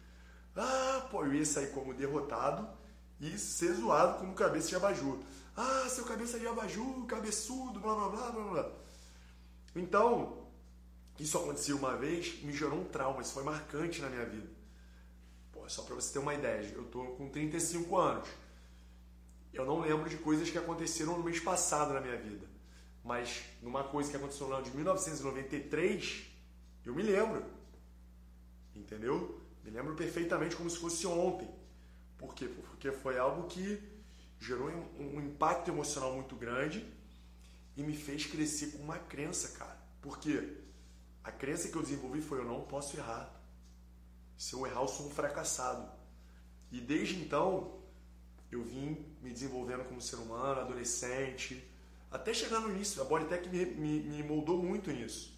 Ah, 0.56 1.08
pô, 1.12 1.26
eu 1.26 1.34
ia 1.34 1.46
sair 1.46 1.72
como 1.72 1.94
derrotado 1.94 2.68
e 3.20 3.38
ser 3.38 3.74
zoado 3.74 4.20
como 4.20 4.34
cabeça 4.34 4.70
de 4.70 4.76
abajur. 4.76 5.20
Ah, 5.56 5.88
seu 5.90 6.06
cabeça 6.06 6.40
de 6.40 6.48
abajur, 6.48 7.06
cabeçudo, 7.06 7.80
blá 7.80 7.96
blá 7.96 8.10
blá 8.10 8.32
blá 8.32 8.44
blá. 8.52 8.72
Então, 9.76 10.46
isso 11.20 11.38
aconteceu 11.38 11.78
uma 11.78 11.96
vez, 11.98 12.42
me 12.44 12.54
gerou 12.54 12.80
um 12.80 12.86
trauma, 12.86 13.22
isso 13.22 13.34
foi 13.34 13.44
marcante 13.44 14.02
na 14.02 14.10
minha 14.10 14.26
vida. 14.26 14.50
Pô, 15.52 15.68
só 15.68 15.84
para 15.84 15.96
você 15.96 16.14
ter 16.14 16.20
uma 16.20 16.34
ideia, 16.34 16.74
eu 16.74 16.86
tô 16.86 17.04
com 17.16 17.30
35 17.30 17.98
anos. 17.98 18.30
Eu 19.54 19.66
não 19.66 19.80
lembro 19.80 20.10
de 20.10 20.18
coisas 20.18 20.50
que 20.50 20.58
aconteceram 20.58 21.18
no 21.18 21.24
mês 21.24 21.40
passado 21.40 21.94
na 21.94 22.02
minha 22.02 22.18
vida. 22.18 22.55
Mas 23.06 23.44
numa 23.62 23.84
coisa 23.84 24.10
que 24.10 24.18
aconteceu 24.18 24.48
no 24.48 24.56
ano 24.56 24.64
de 24.64 24.76
1993, 24.76 26.26
eu 26.84 26.96
me 26.96 27.04
lembro. 27.04 27.46
Entendeu? 28.76 29.40
Me 29.64 29.70
lembro 29.70 29.96
perfeitamente 29.96 30.56
como 30.56 30.68
se 30.68 30.80
fosse 30.80 31.06
ontem. 31.06 31.48
Por 32.18 32.34
quê? 32.34 32.48
Porque 32.48 32.92
foi 32.92 33.20
algo 33.20 33.48
que 33.48 33.80
gerou 34.40 34.70
um 34.98 35.22
impacto 35.22 35.70
emocional 35.70 36.14
muito 36.14 36.36
grande 36.36 36.84
e 37.78 37.84
me 37.84 37.96
fez 37.96 38.26
crescer 38.26 38.72
com 38.72 38.80
uma 38.80 38.98
crença, 38.98 39.56
cara. 39.56 39.78
Por 40.02 40.18
quê? 40.18 40.58
A 41.24 41.32
crença 41.32 41.70
que 41.70 41.76
eu 41.76 41.84
desenvolvi 41.84 42.22
foi 42.22 42.40
eu 42.40 42.46
não 42.46 42.64
posso 42.64 42.98
errar. 42.98 43.32
Se 44.36 44.54
eu 44.54 44.66
errar, 44.66 44.82
eu 44.82 44.88
sou 44.88 45.06
um 45.06 45.12
fracassado. 45.12 45.88
E 46.72 46.82
desde 46.82 47.16
então, 47.18 47.80
eu 48.52 48.64
vim 48.64 49.06
me 49.22 49.32
desenvolvendo 49.32 49.86
como 49.86 50.02
ser 50.02 50.16
humano, 50.16 50.62
adolescente, 50.62 51.64
até 52.12 52.34
chegar 52.34 52.60
no 52.60 52.70
início, 52.70 53.02
a 53.02 53.06
Bodytech 53.06 53.50
me, 53.50 53.66
me, 53.66 54.00
me 54.02 54.24
moldou 54.24 54.62
muito 54.62 54.92
nisso. 54.92 55.38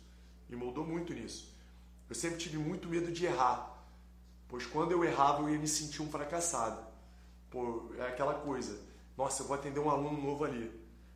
Me 0.49 0.55
moldou 0.55 0.85
muito 0.85 1.13
nisso. 1.13 1.55
Eu 2.09 2.15
sempre 2.15 2.37
tive 2.37 2.57
muito 2.57 2.87
medo 2.87 3.11
de 3.11 3.25
errar, 3.25 3.83
pois 4.47 4.65
quando 4.65 4.91
eu 4.91 5.03
errava 5.03 5.41
eu 5.41 5.49
ia 5.49 5.59
me 5.59 5.67
sentir 5.67 6.01
um 6.01 6.09
fracassado. 6.09 6.85
Pô, 7.49 7.91
é 7.97 8.07
aquela 8.07 8.35
coisa, 8.35 8.79
nossa, 9.17 9.41
eu 9.41 9.47
vou 9.47 9.55
atender 9.55 9.79
um 9.79 9.89
aluno 9.89 10.21
novo 10.21 10.45
ali. 10.45 10.71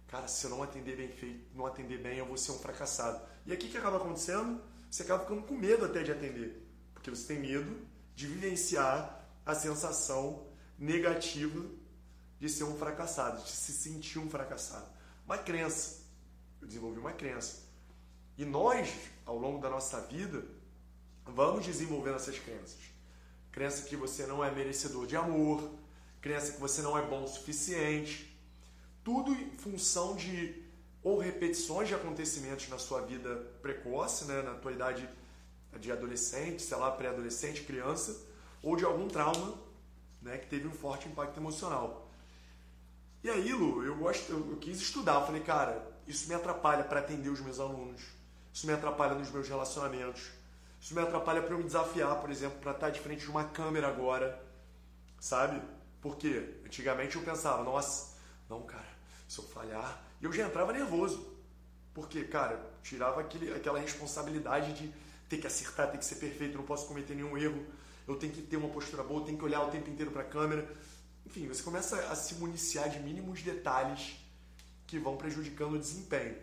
Cara, 0.07 0.27
se 0.27 0.45
eu 0.45 0.49
não 0.49 0.63
atender 0.63 0.97
bem 0.97 1.09
feito, 1.09 1.55
não 1.55 1.65
atender 1.65 1.99
bem, 1.99 2.17
eu 2.17 2.25
vou 2.25 2.37
ser 2.37 2.51
um 2.51 2.59
fracassado. 2.59 3.21
E 3.45 3.53
aqui 3.53 3.69
que 3.69 3.77
acaba 3.77 3.97
acontecendo? 3.97 4.61
Você 4.89 5.03
acaba 5.03 5.23
ficando 5.23 5.43
com 5.43 5.55
medo 5.55 5.85
até 5.85 6.03
de 6.03 6.11
atender, 6.11 6.67
porque 6.93 7.09
você 7.09 7.33
tem 7.33 7.39
medo 7.39 7.87
de 8.13 8.27
vivenciar 8.27 9.25
a 9.45 9.55
sensação 9.55 10.47
negativa 10.77 11.63
de 12.39 12.49
ser 12.49 12.65
um 12.65 12.75
fracassado, 12.75 13.41
de 13.43 13.51
se 13.51 13.71
sentir 13.71 14.19
um 14.19 14.29
fracassado 14.29 15.00
uma 15.25 15.37
crença. 15.37 16.01
Eu 16.61 16.67
desenvolvi 16.67 16.99
uma 16.99 17.13
crença. 17.13 17.63
E 18.37 18.45
nós, 18.45 18.89
ao 19.25 19.37
longo 19.37 19.59
da 19.59 19.69
nossa 19.69 20.01
vida, 20.01 20.43
vamos 21.25 21.65
desenvolvendo 21.65 22.15
essas 22.15 22.37
crenças. 22.39 22.79
Crença 23.51 23.83
que 23.83 23.95
você 23.95 24.25
não 24.25 24.43
é 24.43 24.49
merecedor 24.49 25.05
de 25.05 25.15
amor, 25.15 25.71
crença 26.21 26.53
que 26.53 26.59
você 26.59 26.81
não 26.81 26.97
é 26.97 27.05
bom 27.05 27.23
o 27.23 27.27
suficiente. 27.27 28.39
Tudo 29.03 29.33
em 29.33 29.51
função 29.57 30.15
de 30.15 30.63
ou 31.03 31.17
repetições 31.17 31.87
de 31.87 31.95
acontecimentos 31.95 32.69
na 32.69 32.77
sua 32.77 33.01
vida 33.01 33.35
precoce, 33.61 34.25
né, 34.25 34.41
na 34.43 34.53
tua 34.53 34.71
idade 34.71 35.09
de 35.79 35.91
adolescente, 35.91 36.61
sei 36.61 36.77
lá, 36.77 36.91
pré-adolescente, 36.91 37.63
criança, 37.63 38.23
ou 38.61 38.75
de 38.75 38.85
algum 38.85 39.07
trauma 39.07 39.57
né, 40.21 40.37
que 40.37 40.47
teve 40.47 40.67
um 40.67 40.71
forte 40.71 41.07
impacto 41.07 41.37
emocional. 41.37 42.10
E 43.23 43.29
aí, 43.29 43.53
Lu, 43.53 43.83
eu, 43.83 43.95
gosto, 43.95 44.31
eu, 44.31 44.57
quis 44.57 44.81
estudar. 44.81 45.15
Eu 45.15 45.25
falei, 45.25 45.41
cara, 45.41 45.85
isso 46.07 46.27
me 46.27 46.33
atrapalha 46.33 46.83
para 46.83 46.99
atender 46.99 47.29
os 47.29 47.39
meus 47.39 47.59
alunos, 47.59 48.01
isso 48.53 48.65
me 48.65 48.73
atrapalha 48.73 49.15
nos 49.15 49.29
meus 49.29 49.47
relacionamentos, 49.47 50.29
isso 50.79 50.95
me 50.95 51.01
atrapalha 51.01 51.41
para 51.41 51.53
eu 51.53 51.59
me 51.59 51.63
desafiar, 51.63 52.19
por 52.19 52.31
exemplo, 52.31 52.59
para 52.59 52.71
estar 52.71 52.89
de 52.89 52.99
frente 52.99 53.21
de 53.21 53.29
uma 53.29 53.43
câmera 53.43 53.87
agora, 53.87 54.43
sabe? 55.19 55.61
Porque 56.01 56.61
antigamente 56.65 57.15
eu 57.15 57.21
pensava, 57.21 57.63
nossa, 57.63 58.17
não, 58.49 58.63
cara, 58.63 58.89
se 59.27 59.37
eu 59.39 59.45
falhar, 59.45 60.01
e 60.19 60.25
eu 60.25 60.33
já 60.33 60.47
entrava 60.47 60.73
nervoso. 60.73 61.31
Porque, 61.93 62.23
cara, 62.23 62.59
tirava 62.81 63.21
aquele, 63.21 63.53
aquela 63.53 63.79
responsabilidade 63.79 64.73
de 64.73 64.93
ter 65.27 65.37
que 65.37 65.47
acertar, 65.47 65.91
ter 65.91 65.97
que 65.97 66.05
ser 66.05 66.15
perfeito, 66.15 66.57
não 66.57 66.63
posso 66.63 66.87
cometer 66.87 67.15
nenhum 67.15 67.37
erro, 67.37 67.65
eu 68.07 68.15
tenho 68.15 68.33
que 68.33 68.41
ter 68.41 68.57
uma 68.57 68.69
postura 68.69 69.03
boa, 69.03 69.21
eu 69.21 69.25
tenho 69.25 69.37
que 69.37 69.43
olhar 69.43 69.61
o 69.61 69.69
tempo 69.69 69.89
inteiro 69.89 70.11
para 70.11 70.21
a 70.21 70.25
câmera. 70.25 70.67
Enfim, 71.31 71.47
você 71.47 71.63
começa 71.63 71.95
a 72.07 72.15
se 72.15 72.35
municiar 72.35 72.89
de 72.89 72.99
mínimos 72.99 73.41
detalhes 73.41 74.17
que 74.85 74.99
vão 74.99 75.15
prejudicando 75.15 75.75
o 75.75 75.79
desempenho. 75.79 76.35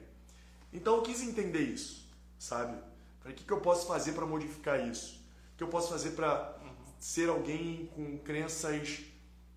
Então 0.73 0.97
eu 0.97 1.02
quis 1.02 1.21
entender 1.21 1.61
isso, 1.61 2.09
sabe? 2.38 2.75
o 3.23 3.33
que, 3.35 3.45
que 3.45 3.52
eu 3.52 3.61
posso 3.61 3.87
fazer 3.87 4.12
para 4.12 4.25
modificar 4.25 4.88
isso? 4.88 5.16
O 5.52 5.59
que 5.59 5.62
eu 5.62 5.68
posso 5.68 5.90
fazer 5.90 6.12
para 6.12 6.57
ser 6.99 7.28
alguém 7.28 7.90
com 7.95 8.16
crenças 8.21 9.00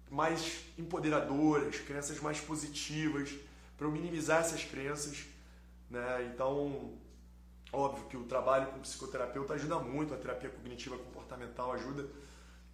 mais 0.09 0.65
empoderadoras, 0.77 1.79
crenças 1.79 2.19
mais 2.19 2.41
positivas, 2.41 3.33
para 3.77 3.88
eu 3.88 3.91
minimizar 3.91 4.41
essas 4.41 4.65
crenças, 4.65 5.23
né? 5.89 6.29
Então, 6.33 6.91
óbvio 7.71 8.05
que 8.07 8.17
o 8.17 8.25
trabalho 8.25 8.67
com 8.67 8.79
psicoterapeuta 8.81 9.53
ajuda 9.53 9.79
muito, 9.79 10.13
a 10.13 10.17
terapia 10.17 10.50
cognitiva 10.50 10.97
comportamental 10.97 11.71
ajuda, 11.71 12.05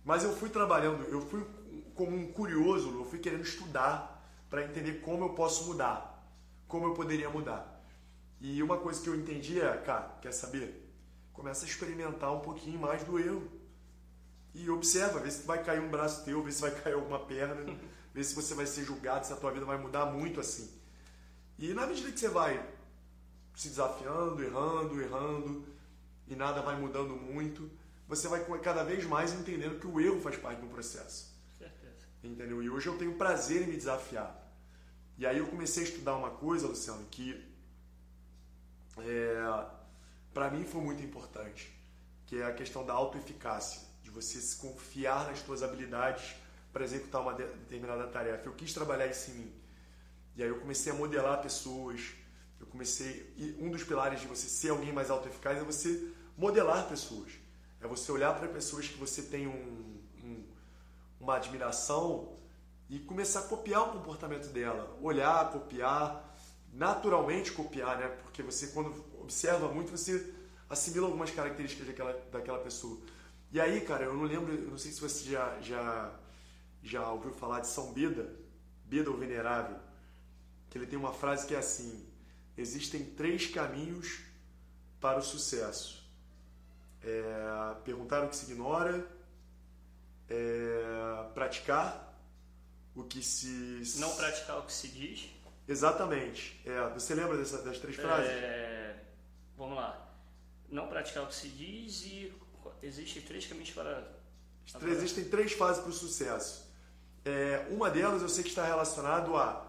mas 0.04 0.24
eu 0.24 0.36
fui 0.36 0.50
trabalhando, 0.50 1.04
eu 1.04 1.22
fui 1.22 1.46
como 1.98 2.16
um 2.16 2.32
curioso, 2.32 2.92
eu 2.92 3.04
fui 3.04 3.20
querendo 3.20 3.42
estudar 3.42 4.24
para 4.50 4.64
entender 4.64 5.02
como 5.02 5.26
eu 5.26 5.30
posso 5.30 5.66
mudar, 5.66 6.24
como 6.68 6.86
eu 6.86 6.94
poderia 6.94 7.30
mudar. 7.30 7.84
E 8.40 8.62
uma 8.62 8.78
coisa 8.78 9.02
que 9.02 9.10
eu 9.10 9.16
entendi 9.16 9.60
é, 9.60 9.78
cara, 9.78 10.16
quer 10.22 10.32
saber? 10.32 10.88
Começa 11.34 11.66
a 11.66 11.68
experimentar 11.68 12.34
um 12.34 12.40
pouquinho 12.40 12.80
mais 12.80 13.04
do 13.04 13.20
erro. 13.20 13.52
E 14.54 14.70
observa, 14.70 15.20
vê 15.20 15.30
se 15.30 15.46
vai 15.46 15.64
cair 15.64 15.82
um 15.82 15.90
braço 15.90 16.24
teu, 16.24 16.44
vê 16.44 16.52
se 16.52 16.62
vai 16.62 16.72
cair 16.80 16.94
alguma 16.94 17.20
perna, 17.20 17.76
vê 18.14 18.24
se 18.24 18.36
você 18.36 18.54
vai 18.54 18.68
ser 18.68 18.86
julgado, 18.86 19.26
se 19.26 19.34
a 19.34 19.36
tua 19.36 19.52
vida 19.52 19.66
vai 19.66 19.78
mudar 19.78 20.06
muito 20.06 20.40
assim. 20.40 20.72
E 21.58 21.74
na 21.74 21.88
medida 21.88 22.12
que 22.12 22.20
você 22.20 22.30
vai 22.30 22.64
se 23.56 23.70
desafiando, 23.70 24.44
errando, 24.44 25.02
errando, 25.02 25.66
e 26.28 26.36
nada 26.36 26.62
vai 26.62 26.80
mudando 26.80 27.16
muito, 27.16 27.70
você 28.08 28.28
vai 28.28 28.46
cada 28.60 28.84
vez 28.84 29.04
mais 29.06 29.34
entendendo 29.34 29.80
que 29.80 29.88
o 29.88 30.00
erro 30.00 30.22
faz 30.22 30.38
parte 30.38 30.62
do 30.62 30.68
processo. 30.68 31.37
Entendeu? 32.28 32.62
E 32.62 32.70
hoje 32.70 32.88
eu 32.88 32.98
tenho 32.98 33.16
prazer 33.16 33.64
em 33.64 33.68
me 33.68 33.78
desafiar. 33.78 34.36
E 35.18 35.26
aí 35.26 35.38
eu 35.38 35.48
comecei 35.48 35.84
a 35.84 35.88
estudar 35.88 36.16
uma 36.16 36.30
coisa, 36.30 36.68
Luciano, 36.68 37.06
que 37.10 37.44
é, 39.00 39.66
para 40.34 40.52
mim 40.52 40.66
foi 40.66 40.82
muito 40.82 41.02
importante, 41.02 41.74
que 42.26 42.40
é 42.42 42.46
a 42.46 42.54
questão 42.54 42.86
da 42.86 42.94
autoeficácia, 42.94 43.82
de 44.04 44.10
você 44.12 44.40
se 44.40 44.58
confiar 44.58 45.26
nas 45.28 45.40
suas 45.40 45.64
habilidades 45.64 46.36
para 46.72 46.84
executar 46.84 47.22
uma 47.22 47.34
determinada 47.34 48.06
tarefa. 48.08 48.48
Eu 48.48 48.54
quis 48.54 48.74
trabalhar 48.74 49.08
isso 49.08 49.32
em 49.32 49.36
mim. 49.36 49.54
E 50.36 50.44
aí 50.44 50.50
eu 50.50 50.60
comecei 50.60 50.92
a 50.92 50.96
modelar 50.96 51.42
pessoas, 51.42 52.14
eu 52.60 52.68
comecei. 52.68 53.34
E 53.38 53.58
um 53.60 53.72
dos 53.72 53.84
pilares 53.84 54.20
de 54.22 54.28
você 54.28 54.48
ser 54.48 54.70
alguém 54.70 54.92
mais 54.92 55.10
autoeficaz 55.10 55.58
é 55.58 55.64
você 55.64 56.12
modelar 56.38 56.88
pessoas. 56.88 57.32
É 57.82 57.88
você 57.88 58.12
olhar 58.12 58.38
para 58.38 58.48
pessoas 58.48 58.88
que 58.88 58.98
você 58.98 59.24
tem 59.24 59.48
um, 59.48 59.97
uma 61.28 61.36
admiração 61.36 62.38
e 62.90 63.00
começar 63.00 63.42
a 63.42 63.44
copiar 63.44 63.90
o 63.90 63.92
comportamento 63.92 64.48
dela. 64.48 64.98
Olhar, 65.02 65.52
copiar, 65.52 66.34
naturalmente 66.72 67.52
copiar, 67.52 68.00
né? 68.00 68.08
Porque 68.24 68.42
você, 68.42 68.68
quando 68.68 69.04
observa 69.20 69.68
muito, 69.68 69.92
você 69.92 70.34
assimila 70.70 71.08
algumas 71.08 71.30
características 71.30 71.88
daquela, 71.88 72.14
daquela 72.32 72.60
pessoa. 72.60 72.98
E 73.52 73.60
aí, 73.60 73.82
cara, 73.82 74.06
eu 74.06 74.14
não 74.14 74.24
lembro, 74.24 74.54
eu 74.54 74.72
não 74.72 74.78
sei 74.78 74.92
se 74.92 75.02
você 75.02 75.30
já, 75.30 75.60
já, 75.60 76.18
já 76.82 77.12
ouviu 77.12 77.34
falar 77.34 77.60
de 77.60 77.68
São 77.68 77.92
Beda, 77.92 78.34
Beda 78.86 79.12
o 79.12 79.18
Venerável, 79.18 79.78
que 80.70 80.78
ele 80.78 80.88
tem 80.88 80.98
uma 80.98 81.12
frase 81.12 81.46
que 81.46 81.56
é 81.56 81.58
assim: 81.58 82.08
existem 82.58 83.04
três 83.04 83.48
caminhos 83.48 84.22
para 85.02 85.20
o 85.20 85.22
sucesso. 85.22 86.08
É, 87.04 87.76
perguntar 87.84 88.24
o 88.24 88.30
que 88.30 88.36
se 88.36 88.50
ignora, 88.50 89.17
é, 90.30 91.30
praticar 91.34 92.14
o 92.96 93.04
que 93.04 93.22
se. 93.22 94.00
Não 94.00 94.16
praticar 94.16 94.60
o 94.60 94.64
que 94.64 94.74
se 94.74 94.88
diz. 94.88 95.30
Exatamente. 95.68 96.62
É, 96.66 96.90
você 96.90 97.14
lembra 97.14 97.38
dessa, 97.38 97.62
das 97.62 97.78
três 97.78 97.96
frases? 97.96 98.30
É, 98.30 98.96
vamos 99.58 99.76
lá. 99.76 100.16
Não 100.70 100.88
praticar 100.88 101.24
o 101.24 101.28
que 101.28 101.36
se 101.36 101.50
diz 101.50 102.04
e 102.04 102.34
existem 102.82 103.22
três 103.22 103.46
caminhos 103.46 103.72
para. 103.72 104.16
Existem 104.84 105.26
três 105.26 105.54
fases 105.54 105.82
para 105.82 105.90
o 105.90 105.94
sucesso. 105.94 106.68
É, 107.24 107.68
uma 107.70 107.90
delas 107.90 108.22
eu 108.22 108.30
sei 108.30 108.44
que 108.44 108.50
está 108.50 108.66
relacionado 108.66 109.36
a 109.36 109.66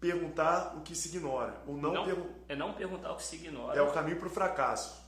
perguntar 0.00 0.76
o 0.76 0.82
que 0.82 0.94
se 0.94 1.08
ignora. 1.08 1.54
Ou 1.66 1.76
não, 1.76 1.94
não 1.94 2.04
pergu... 2.04 2.30
É 2.48 2.54
não 2.54 2.74
perguntar 2.74 3.12
o 3.12 3.16
que 3.16 3.22
se 3.22 3.36
ignora. 3.36 3.78
É 3.78 3.82
o 3.82 3.92
caminho 3.92 4.18
para 4.18 4.28
o 4.28 4.30
fracasso. 4.30 5.02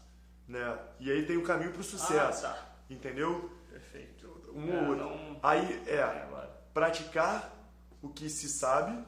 Né? 0.49 0.79
E 0.99 1.11
aí 1.11 1.27
tem 1.27 1.37
o 1.37 1.43
caminho 1.43 1.73
para 1.73 1.81
o 1.81 1.85
sucesso. 1.85 2.47
Ah, 2.47 2.51
tá. 2.51 2.77
Entendeu? 2.89 3.51
Um 4.57 4.73
é, 4.73 4.81
ou 4.81 4.89
outro. 4.89 5.05
Não... 5.05 5.41
Aí 5.43 5.83
é 5.87 6.27
praticar 6.73 7.55
o 8.03 8.09
que 8.09 8.29
se 8.29 8.49
sabe. 8.49 9.05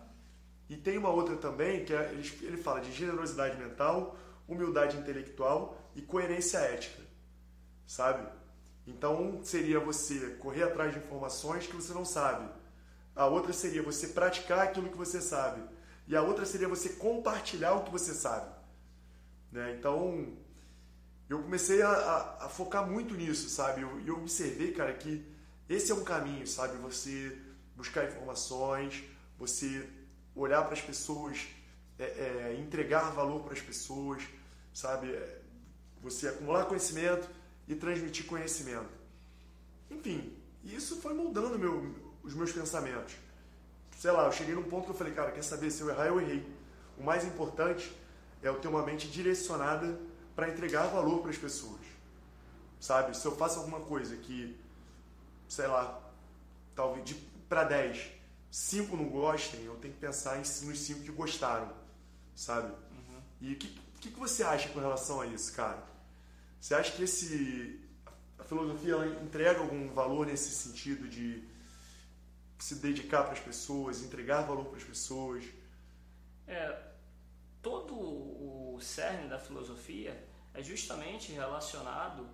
E 0.69 0.77
tem 0.77 0.99
uma 0.99 1.11
outra 1.11 1.37
também 1.37 1.85
que 1.85 1.95
é, 1.95 2.13
ele, 2.13 2.31
ele 2.43 2.57
fala 2.59 2.81
de 2.81 2.93
generosidade 2.93 3.57
mental, 3.57 4.17
humildade 4.47 4.97
intelectual 4.97 5.77
e 5.95 6.03
coerência 6.03 6.59
ética. 6.59 7.03
Sabe? 7.87 8.27
Então 8.87 9.41
seria 9.43 9.81
você 9.81 10.37
correr 10.41 10.65
atrás 10.65 10.93
de 10.93 10.99
informações 10.99 11.67
que 11.67 11.75
você 11.75 11.93
não 11.93 12.05
sabe. 12.05 12.49
A 13.15 13.27
outra 13.27 13.53
seria 13.53 13.83
você 13.83 14.09
praticar 14.09 14.61
aquilo 14.61 14.91
que 14.91 14.97
você 14.97 15.21
sabe. 15.21 15.63
E 16.07 16.17
a 16.17 16.23
outra 16.23 16.47
seria 16.47 16.69
você 16.69 16.91
compartilhar 16.91 17.75
o 17.75 17.85
que 17.85 17.91
você 17.91 18.15
sabe. 18.15 18.51
Né? 19.53 19.77
Então, 19.79 20.37
eu 21.29 21.43
comecei 21.43 21.83
a, 21.83 21.91
a, 21.91 22.47
a, 22.47 22.49
focar 22.49 22.89
muito 22.89 23.15
nisso, 23.15 23.51
sabe? 23.51 23.81
E 23.81 23.83
eu, 23.83 24.01
eu, 24.07 24.17
observei, 24.17 24.73
cara, 24.73 24.93
que 24.95 25.27
esse 25.69 25.93
é 25.93 25.95
um 25.95 26.05
caminho, 26.05 26.47
sabe? 26.47 26.77
Você 26.79 27.37
buscar 27.77 28.07
informações, 28.07 29.05
você 29.39 29.89
olhar 30.35 30.63
para 30.63 30.75
as 30.75 30.81
pessoas, 30.81 31.47
é, 31.99 32.05
é, 32.05 32.57
entregar 32.61 33.11
valor 33.11 33.43
para 33.43 33.53
as 33.53 33.61
pessoas, 33.61 34.23
sabe? 34.73 35.11
É, 35.13 35.41
você 36.01 36.29
acumular 36.29 36.65
conhecimento 36.65 37.29
e 37.67 37.75
transmitir 37.75 38.27
conhecimento. 38.27 38.89
Enfim, 39.91 40.37
isso 40.65 41.01
foi 41.01 41.15
moldando 41.15 41.59
meu, 41.59 41.95
os 42.23 42.35
meus 42.35 42.53
pensamentos. 42.53 43.15
Sei 43.99 44.11
lá, 44.11 44.27
eu 44.27 44.33
cheguei 44.33 44.55
num 44.55 44.63
ponto 44.63 44.85
que 44.85 44.91
eu 44.91 44.95
falei, 44.95 45.13
cara, 45.13 45.33
quer 45.33 45.43
saber? 45.43 45.71
Se 45.71 45.83
eu 45.83 45.91
errar, 45.91 46.07
eu 46.07 46.21
errei. 46.21 46.47
O 46.97 47.03
mais 47.03 47.25
importante 47.25 47.93
é 48.43 48.49
eu 48.49 48.61
ter 48.61 48.69
uma 48.69 48.83
mente 48.83 49.09
direcionada 49.09 49.99
para 50.37 50.49
entregar 50.49 50.87
valor 50.87 51.21
para 51.21 51.31
as 51.31 51.37
pessoas. 51.37 51.81
Sabe? 52.81 53.17
Se 53.17 53.27
eu 53.27 53.35
faço 53.35 53.59
alguma 53.59 53.81
coisa 53.81 54.17
que, 54.17 54.57
sei 55.49 55.67
lá, 55.67 56.01
talvez 56.75 57.17
para 57.49 57.65
10, 57.65 58.11
5 58.51 58.97
não 58.97 59.09
gostem, 59.09 59.65
eu 59.65 59.77
tenho 59.77 59.95
que 59.95 60.01
pensar 60.01 60.37
em, 60.37 60.41
nos 60.41 60.79
5 60.79 61.03
que 61.03 61.13
gostaram. 61.13 61.73
Sabe? 62.35 62.69
Uhum. 62.69 63.23
E 63.41 63.53
o 63.53 63.57
que, 63.57 63.69
que, 64.01 64.11
que 64.11 64.19
você 64.19 64.43
acha 64.43 64.69
com 64.69 64.79
relação 64.79 65.21
a 65.21 65.27
isso, 65.27 65.53
cara? 65.55 65.83
Você 66.61 66.75
acha 66.75 66.93
que 66.93 67.03
esse 67.03 67.81
a 68.39 68.45
filosofia 68.45 68.93
ela 68.93 69.07
entrega 69.23 69.59
algum 69.59 69.89
valor 69.89 70.27
nesse 70.27 70.51
sentido 70.51 71.09
de 71.09 71.43
se 72.59 72.77
dedicar 72.77 73.25
para 73.25 73.33
as 73.33 73.41
pessoas, 73.41 74.03
entregar 74.03 74.43
valor 74.43 74.67
para 74.67 74.77
as 74.77 74.85
pessoas? 74.85 75.45
É, 76.47 76.81
todo 77.61 77.95
o 77.95 78.79
cerne 78.81 79.29
da 79.29 79.39
filosofia 79.39 80.25
é 80.55 80.63
justamente 80.63 81.33
relacionado 81.33 82.29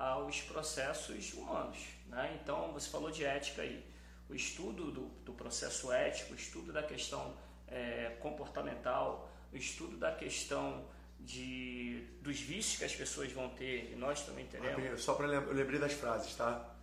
aos 0.00 0.40
processos 0.40 1.34
humanos. 1.34 1.76
Né? 2.06 2.38
Então, 2.42 2.72
você 2.72 2.88
falou 2.88 3.10
de 3.10 3.22
ética 3.22 3.60
aí. 3.60 3.84
O 4.30 4.34
estudo 4.34 4.90
do, 4.90 5.02
do 5.24 5.34
processo 5.34 5.92
ético, 5.92 6.32
o 6.32 6.36
estudo 6.36 6.72
da 6.72 6.82
questão 6.82 7.36
é, 7.68 8.16
comportamental, 8.20 9.30
o 9.52 9.56
estudo 9.56 9.98
da 9.98 10.12
questão 10.12 10.86
de, 11.18 12.06
dos 12.22 12.40
vícios 12.40 12.78
que 12.78 12.84
as 12.84 12.94
pessoas 12.94 13.30
vão 13.32 13.50
ter, 13.50 13.92
e 13.92 13.96
nós 13.96 14.22
também 14.22 14.46
teremos. 14.46 15.02
Só 15.02 15.14
para 15.14 15.26
eu 15.26 15.52
lembrei 15.52 15.78
das 15.78 15.92
frases, 15.92 16.34
tá? 16.34 16.74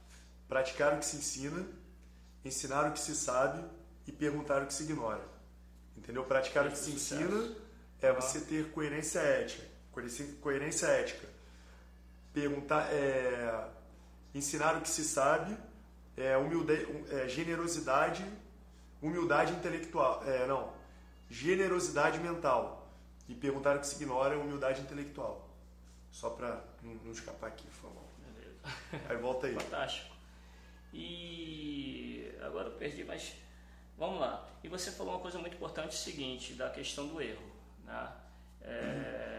Praticar 0.47 0.93
o 0.93 0.99
que 0.99 1.05
se 1.05 1.17
ensina, 1.17 1.65
ensinar 2.45 2.87
o 2.87 2.93
que 2.93 2.99
se 2.99 3.15
sabe 3.15 3.63
e 4.05 4.11
perguntar 4.11 4.61
o 4.61 4.67
que 4.67 4.73
se 4.73 4.83
ignora. 4.83 5.25
Entendeu? 5.95 6.23
Praticar 6.23 6.67
o 6.67 6.69
que 6.69 6.77
se 6.77 6.91
ensina 6.91 7.55
é 7.99 8.11
você 8.11 8.41
ter 8.41 8.71
coerência 8.71 9.19
ética. 9.19 9.65
Coerência 10.41 10.85
ética. 10.85 11.36
Perguntar, 12.37 12.93
é, 12.93 13.67
ensinar 14.35 14.77
o 14.77 14.81
que 14.81 14.89
se 14.89 15.03
sabe, 15.03 15.57
é, 16.15 16.37
humildade, 16.37 16.85
é, 17.09 17.27
generosidade, 17.27 18.23
humildade 19.01 19.53
intelectual, 19.53 20.23
é, 20.23 20.45
não, 20.45 20.71
generosidade 21.31 22.19
mental. 22.19 22.75
E 23.27 23.33
perguntar 23.35 23.75
o 23.75 23.79
que 23.79 23.87
se 23.87 24.01
ignora 24.01 24.35
é 24.35 24.37
humildade 24.37 24.81
intelectual. 24.81 25.49
Só 26.11 26.29
para 26.29 26.63
não, 26.81 26.93
não, 26.93 27.11
escapar 27.11 27.47
aqui, 27.47 27.67
por 27.67 27.89
favor. 27.89 28.03
Beleza. 28.33 29.09
Aí 29.09 29.17
volta 29.17 29.47
aí. 29.47 29.53
Fantástico. 29.53 30.15
E 30.93 32.31
agora 32.41 32.69
eu 32.69 32.77
perdi, 32.77 33.03
mas 33.03 33.33
vamos 33.97 34.21
lá. 34.21 34.47
E 34.63 34.69
você 34.69 34.91
falou 34.91 35.15
uma 35.15 35.19
coisa 35.19 35.37
muito 35.39 35.55
importante, 35.55 35.89
o 35.89 35.99
seguinte, 35.99 36.53
da 36.53 36.69
questão 36.69 37.07
do 37.07 37.21
erro. 37.21 37.51
Né? 37.83 38.11
É, 38.61 39.36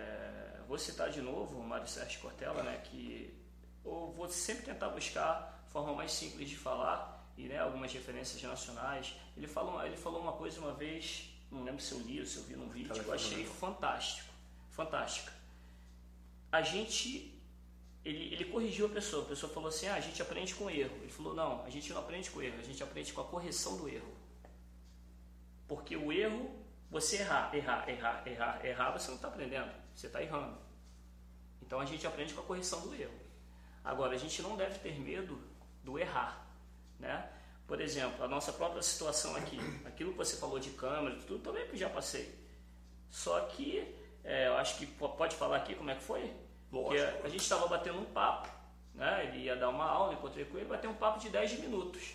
vou 0.68 0.78
citar 0.78 1.10
de 1.10 1.22
novo 1.22 1.58
o 1.58 1.64
Mário 1.64 1.88
Sérgio 1.88 2.20
Cortella, 2.20 2.62
né, 2.62 2.78
que 2.84 3.34
eu 3.84 4.12
vou 4.14 4.28
sempre 4.28 4.66
tentar 4.66 4.90
buscar 4.90 5.64
forma 5.68 5.94
mais 5.94 6.12
simples 6.12 6.48
de 6.48 6.56
falar 6.56 7.26
e 7.36 7.44
né, 7.48 7.58
algumas 7.58 7.92
referências 7.92 8.40
nacionais. 8.42 9.14
Ele 9.36 9.48
falou, 9.48 9.84
ele 9.84 9.96
falou 9.96 10.20
uma 10.20 10.32
coisa 10.32 10.60
uma 10.60 10.74
vez, 10.74 11.30
não 11.50 11.64
lembro 11.64 11.80
se 11.80 11.92
eu 11.92 12.00
li 12.00 12.20
ou 12.20 12.26
se 12.26 12.36
eu 12.36 12.44
vi 12.44 12.54
num 12.54 12.68
vídeo, 12.68 12.94
eu 12.94 13.12
achei 13.12 13.44
fantástico, 13.46 14.28
fantástica. 14.70 15.32
A 16.52 16.62
gente 16.62 17.34
ele, 18.04 18.32
ele 18.32 18.44
corrigiu 18.46 18.86
a 18.86 18.88
pessoa. 18.88 19.22
A 19.24 19.26
pessoa 19.26 19.52
falou 19.52 19.68
assim: 19.68 19.86
ah, 19.86 19.94
a 19.94 20.00
gente 20.00 20.20
aprende 20.22 20.54
com 20.54 20.70
erro. 20.70 20.96
Ele 21.02 21.10
falou: 21.10 21.34
não, 21.34 21.64
a 21.64 21.70
gente 21.70 21.92
não 21.92 22.00
aprende 22.00 22.30
com 22.30 22.40
erro, 22.40 22.58
a 22.58 22.62
gente 22.62 22.82
aprende 22.82 23.12
com 23.12 23.20
a 23.20 23.24
correção 23.24 23.76
do 23.76 23.88
erro. 23.88 24.12
Porque 25.66 25.94
o 25.96 26.10
erro, 26.10 26.50
você 26.90 27.16
errar, 27.18 27.54
errar, 27.54 27.88
errar, 27.88 28.22
errar, 28.26 28.64
errar, 28.64 28.90
você 28.92 29.08
não 29.08 29.16
está 29.16 29.28
aprendendo, 29.28 29.70
você 29.98 30.06
está 30.06 30.22
errando. 30.22 30.56
Então 31.60 31.80
a 31.80 31.84
gente 31.84 32.06
aprende 32.06 32.32
com 32.32 32.40
a 32.40 32.44
correção 32.44 32.80
do 32.82 32.94
erro. 32.94 33.18
Agora, 33.82 34.14
a 34.14 34.18
gente 34.18 34.40
não 34.42 34.56
deve 34.56 34.78
ter 34.78 34.98
medo 35.00 35.40
do 35.82 35.98
errar. 35.98 36.46
Né? 37.00 37.28
Por 37.66 37.80
exemplo, 37.80 38.24
a 38.24 38.28
nossa 38.28 38.52
própria 38.52 38.80
situação 38.80 39.34
aqui, 39.34 39.58
aquilo 39.84 40.12
que 40.12 40.18
você 40.18 40.36
falou 40.36 40.60
de 40.60 40.70
câmera, 40.70 41.16
tudo 41.26 41.42
também 41.42 41.66
que 41.66 41.76
já 41.76 41.90
passei. 41.90 42.32
Só 43.10 43.40
que, 43.46 43.92
é, 44.22 44.46
eu 44.46 44.56
acho 44.56 44.78
que 44.78 44.86
pode 44.86 45.34
falar 45.34 45.56
aqui 45.56 45.74
como 45.74 45.90
é 45.90 45.96
que 45.96 46.02
foi? 46.02 46.32
Porque 46.70 46.98
a 46.98 47.28
gente 47.28 47.42
estava 47.42 47.66
batendo 47.66 47.98
um 47.98 48.04
papo, 48.04 48.48
né? 48.94 49.26
ele 49.26 49.44
ia 49.44 49.56
dar 49.56 49.70
uma 49.70 49.84
aula, 49.84 50.12
encontrei 50.12 50.44
com 50.44 50.58
ele, 50.58 50.66
bater 50.66 50.88
um 50.88 50.94
papo 50.94 51.18
de 51.18 51.28
10 51.28 51.58
minutos. 51.60 52.14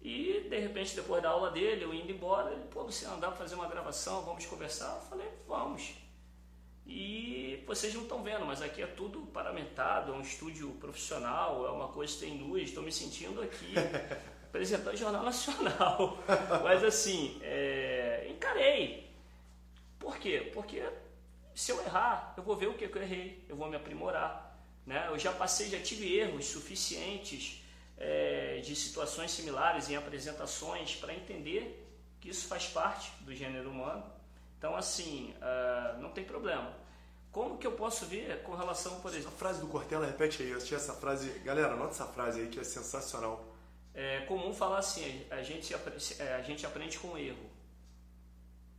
E 0.00 0.48
de 0.48 0.58
repente, 0.58 0.96
depois 0.96 1.22
da 1.22 1.30
aula 1.30 1.50
dele, 1.50 1.84
eu 1.84 1.94
indo 1.94 2.10
embora, 2.10 2.50
ele, 2.50 2.64
pô, 2.64 2.82
Luciano, 2.82 3.20
dá 3.20 3.28
para 3.28 3.36
fazer 3.36 3.54
uma 3.54 3.68
gravação, 3.68 4.22
vamos 4.22 4.46
conversar? 4.46 4.96
Eu 4.96 5.02
falei, 5.02 5.28
vamos. 5.46 6.07
E 6.88 7.62
vocês 7.66 7.92
não 7.92 8.02
estão 8.02 8.22
vendo, 8.22 8.46
mas 8.46 8.62
aqui 8.62 8.82
é 8.82 8.86
tudo 8.86 9.20
paramentado, 9.26 10.12
é 10.12 10.16
um 10.16 10.22
estúdio 10.22 10.70
profissional, 10.80 11.66
é 11.66 11.70
uma 11.70 11.88
coisa 11.88 12.14
que 12.14 12.20
tem 12.20 12.38
luz, 12.38 12.70
estou 12.70 12.82
me 12.82 12.90
sentindo 12.90 13.42
aqui 13.42 13.74
apresentando 14.48 14.96
Jornal 14.96 15.22
Nacional. 15.22 16.18
mas 16.64 16.82
assim, 16.82 17.38
é, 17.42 18.26
encarei. 18.30 19.12
Por 19.98 20.16
quê? 20.16 20.50
Porque 20.54 20.82
se 21.54 21.70
eu 21.70 21.80
errar, 21.84 22.32
eu 22.38 22.42
vou 22.42 22.56
ver 22.56 22.68
o 22.68 22.74
que 22.74 22.84
eu 22.84 23.02
errei, 23.02 23.44
eu 23.48 23.56
vou 23.56 23.68
me 23.68 23.76
aprimorar. 23.76 24.58
Né? 24.86 25.06
Eu 25.08 25.18
já 25.18 25.30
passei, 25.30 25.68
já 25.68 25.78
tive 25.78 26.16
erros 26.16 26.46
suficientes 26.46 27.62
é, 27.98 28.60
de 28.64 28.74
situações 28.74 29.30
similares 29.30 29.90
em 29.90 29.96
apresentações 29.96 30.96
para 30.96 31.12
entender 31.12 31.86
que 32.18 32.30
isso 32.30 32.48
faz 32.48 32.66
parte 32.66 33.12
do 33.20 33.34
gênero 33.34 33.68
humano. 33.70 34.02
Então, 34.58 34.74
assim, 34.74 35.32
uh, 35.36 36.00
não 36.00 36.10
tem 36.10 36.24
problema. 36.24 36.74
Como 37.30 37.58
que 37.58 37.66
eu 37.66 37.72
posso 37.72 38.06
ver 38.06 38.42
com 38.42 38.56
relação, 38.56 39.00
por 39.00 39.10
exemplo... 39.12 39.28
A 39.28 39.38
frase 39.38 39.60
do 39.60 39.68
Cortella, 39.68 40.06
repete 40.06 40.42
aí, 40.42 40.50
eu 40.50 40.56
assisti 40.56 40.74
essa 40.74 40.94
frase. 40.94 41.30
Galera, 41.44 41.74
anota 41.74 41.92
essa 41.92 42.06
frase 42.06 42.40
aí 42.40 42.48
que 42.48 42.58
é 42.58 42.64
sensacional. 42.64 43.46
É 43.94 44.20
comum 44.22 44.52
falar 44.52 44.78
assim, 44.78 45.24
a 45.30 45.42
gente, 45.42 45.72
é, 46.18 46.34
a 46.34 46.42
gente 46.42 46.66
aprende 46.66 46.98
com 46.98 47.16
erro. 47.16 47.50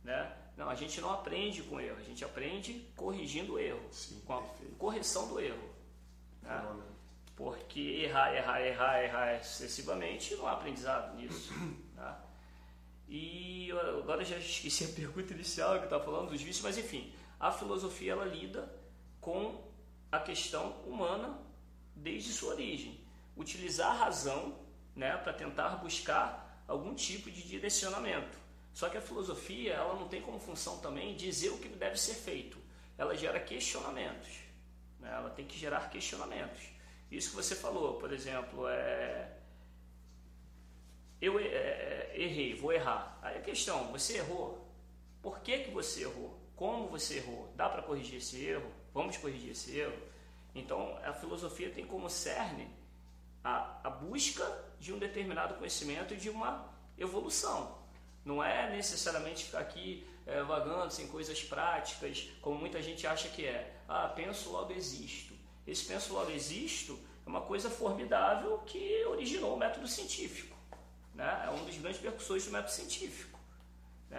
Né? 0.04 0.32
Não, 0.56 0.68
a 0.68 0.74
gente 0.74 1.00
não 1.00 1.10
aprende 1.12 1.62
com 1.62 1.80
erro, 1.80 1.96
a 1.98 2.02
gente 2.02 2.22
aprende 2.24 2.92
corrigindo 2.94 3.54
o 3.54 3.58
erro, 3.58 3.80
Sim, 3.90 4.20
com 4.26 4.34
a 4.34 4.42
perfeito. 4.42 4.76
correção 4.76 5.28
do 5.28 5.40
erro. 5.40 5.70
Né? 6.42 6.82
Porque 7.34 7.80
errar, 7.80 8.34
errar, 8.34 8.60
errar, 8.60 9.02
errar 9.02 9.34
excessivamente 9.36 10.34
não 10.36 10.46
há 10.46 10.52
aprendizado 10.52 11.16
nisso. 11.16 11.52
E 13.12 13.72
agora 13.98 14.24
já 14.24 14.38
esqueci 14.38 14.84
a 14.84 14.88
pergunta 14.94 15.34
inicial 15.34 15.76
que 15.78 15.84
estava 15.84 16.04
falando 16.04 16.30
dos 16.30 16.40
vícios, 16.40 16.62
mas 16.62 16.78
enfim, 16.78 17.12
a 17.40 17.50
filosofia 17.50 18.12
ela 18.12 18.24
lida 18.24 18.72
com 19.20 19.68
a 20.12 20.20
questão 20.20 20.70
humana 20.86 21.36
desde 21.94 22.32
sua 22.32 22.52
origem. 22.52 23.00
Utilizar 23.36 23.90
a 23.90 24.04
razão 24.04 24.56
né, 24.94 25.16
para 25.16 25.32
tentar 25.32 25.76
buscar 25.76 26.64
algum 26.68 26.94
tipo 26.94 27.28
de 27.28 27.42
direcionamento. 27.42 28.38
Só 28.72 28.88
que 28.88 28.96
a 28.96 29.00
filosofia 29.00 29.72
ela 29.72 29.94
não 29.94 30.06
tem 30.06 30.22
como 30.22 30.38
função 30.38 30.78
também 30.78 31.16
dizer 31.16 31.50
o 31.50 31.58
que 31.58 31.68
deve 31.68 31.96
ser 31.96 32.14
feito. 32.14 32.58
Ela 32.96 33.16
gera 33.16 33.40
questionamentos. 33.40 34.38
Né? 35.00 35.10
Ela 35.12 35.30
tem 35.30 35.44
que 35.44 35.58
gerar 35.58 35.90
questionamentos. 35.90 36.62
Isso 37.10 37.30
que 37.30 37.36
você 37.36 37.56
falou, 37.56 37.98
por 37.98 38.12
exemplo, 38.12 38.68
é 38.68 39.39
eu 41.20 41.38
é, 41.38 41.44
é, 41.44 42.12
errei, 42.14 42.54
vou 42.54 42.72
errar. 42.72 43.18
Aí 43.22 43.38
a 43.38 43.42
questão, 43.42 43.90
você 43.92 44.18
errou. 44.18 44.66
Por 45.22 45.40
que, 45.40 45.58
que 45.58 45.70
você 45.70 46.02
errou? 46.02 46.38
Como 46.56 46.88
você 46.88 47.18
errou? 47.18 47.52
Dá 47.56 47.68
para 47.68 47.82
corrigir 47.82 48.16
esse 48.16 48.44
erro? 48.44 48.70
Vamos 48.94 49.16
corrigir 49.16 49.50
esse 49.50 49.76
erro? 49.78 49.96
Então, 50.54 50.98
a 51.04 51.12
filosofia 51.12 51.70
tem 51.70 51.86
como 51.86 52.08
cerne 52.08 52.68
a, 53.44 53.80
a 53.84 53.90
busca 53.90 54.44
de 54.78 54.92
um 54.92 54.98
determinado 54.98 55.54
conhecimento 55.54 56.14
e 56.14 56.16
de 56.16 56.30
uma 56.30 56.68
evolução. 56.98 57.78
Não 58.24 58.42
é 58.42 58.70
necessariamente 58.70 59.44
ficar 59.44 59.60
aqui 59.60 60.06
é, 60.26 60.42
vagando 60.42 60.92
sem 60.92 61.06
coisas 61.08 61.42
práticas, 61.42 62.28
como 62.40 62.58
muita 62.58 62.82
gente 62.82 63.06
acha 63.06 63.28
que 63.28 63.44
é. 63.46 63.74
Ah, 63.88 64.08
penso, 64.08 64.50
logo 64.50 64.72
existo. 64.72 65.34
Esse 65.66 65.84
penso, 65.84 66.12
logo 66.12 66.30
existo 66.30 66.98
é 67.26 67.28
uma 67.28 67.42
coisa 67.42 67.70
formidável 67.70 68.58
que 68.58 69.04
originou 69.06 69.54
o 69.54 69.58
método 69.58 69.86
científico. 69.86 70.49
Né? 71.20 71.44
É 71.46 71.50
um 71.50 71.66
dos 71.66 71.76
grandes 71.76 72.00
percussores 72.00 72.46
do 72.46 72.50
método 72.50 72.70
científico. 72.70 73.38
Né? 74.08 74.18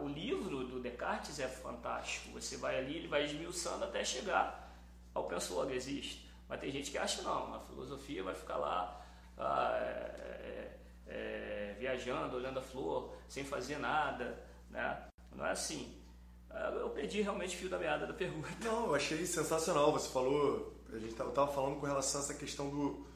O 0.00 0.08
livro 0.08 0.64
do 0.64 0.80
Descartes 0.80 1.38
é 1.38 1.46
fantástico. 1.46 2.32
Você 2.32 2.56
vai 2.56 2.78
ali, 2.78 2.96
ele 2.96 3.06
vai 3.06 3.26
esmiuçando 3.26 3.84
até 3.84 4.02
chegar 4.02 4.74
ao 5.12 5.24
penso, 5.24 5.54
logo 5.54 5.70
existe. 5.72 6.26
Mas 6.48 6.58
tem 6.58 6.70
gente 6.70 6.90
que 6.90 6.96
acha 6.96 7.20
não, 7.20 7.54
a 7.54 7.60
filosofia 7.60 8.22
vai 8.22 8.34
ficar 8.34 8.56
lá. 8.56 9.04
Ah, 9.36 9.72
é, 9.74 10.78
é, 11.06 11.12
é, 11.12 11.76
viajando, 11.78 12.36
olhando 12.36 12.60
a 12.60 12.62
flor, 12.62 13.14
sem 13.28 13.44
fazer 13.44 13.78
nada, 13.78 14.42
né? 14.70 15.08
Não 15.34 15.44
é 15.44 15.50
assim. 15.50 16.00
Ah, 16.48 16.70
eu 16.70 16.88
perdi 16.90 17.20
realmente 17.20 17.54
o 17.56 17.58
fio 17.58 17.68
da 17.68 17.78
meada 17.78 18.06
da 18.06 18.14
pergunta. 18.14 18.48
Não, 18.64 18.86
eu 18.86 18.94
achei 18.94 19.26
sensacional. 19.26 19.92
Você 19.92 20.10
falou, 20.10 20.80
a 20.90 20.98
gente 20.98 21.10
estava 21.10 21.46
falando 21.46 21.78
com 21.78 21.84
relação 21.84 22.22
a 22.22 22.24
essa 22.24 22.34
questão 22.34 22.70
do, 22.70 23.06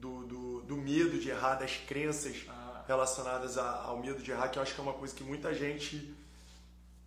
do, 0.00 0.26
do, 0.26 0.62
do 0.62 0.76
medo 0.76 1.18
de 1.18 1.28
errar, 1.28 1.56
das 1.56 1.76
crenças 1.76 2.46
ah. 2.48 2.82
relacionadas 2.86 3.58
a, 3.58 3.82
ao 3.82 3.98
medo 3.98 4.22
de 4.22 4.30
errar, 4.30 4.48
que 4.48 4.58
eu 4.58 4.62
acho 4.62 4.74
que 4.74 4.80
é 4.80 4.82
uma 4.82 4.94
coisa 4.94 5.14
que 5.14 5.22
muita 5.22 5.54
gente 5.54 6.14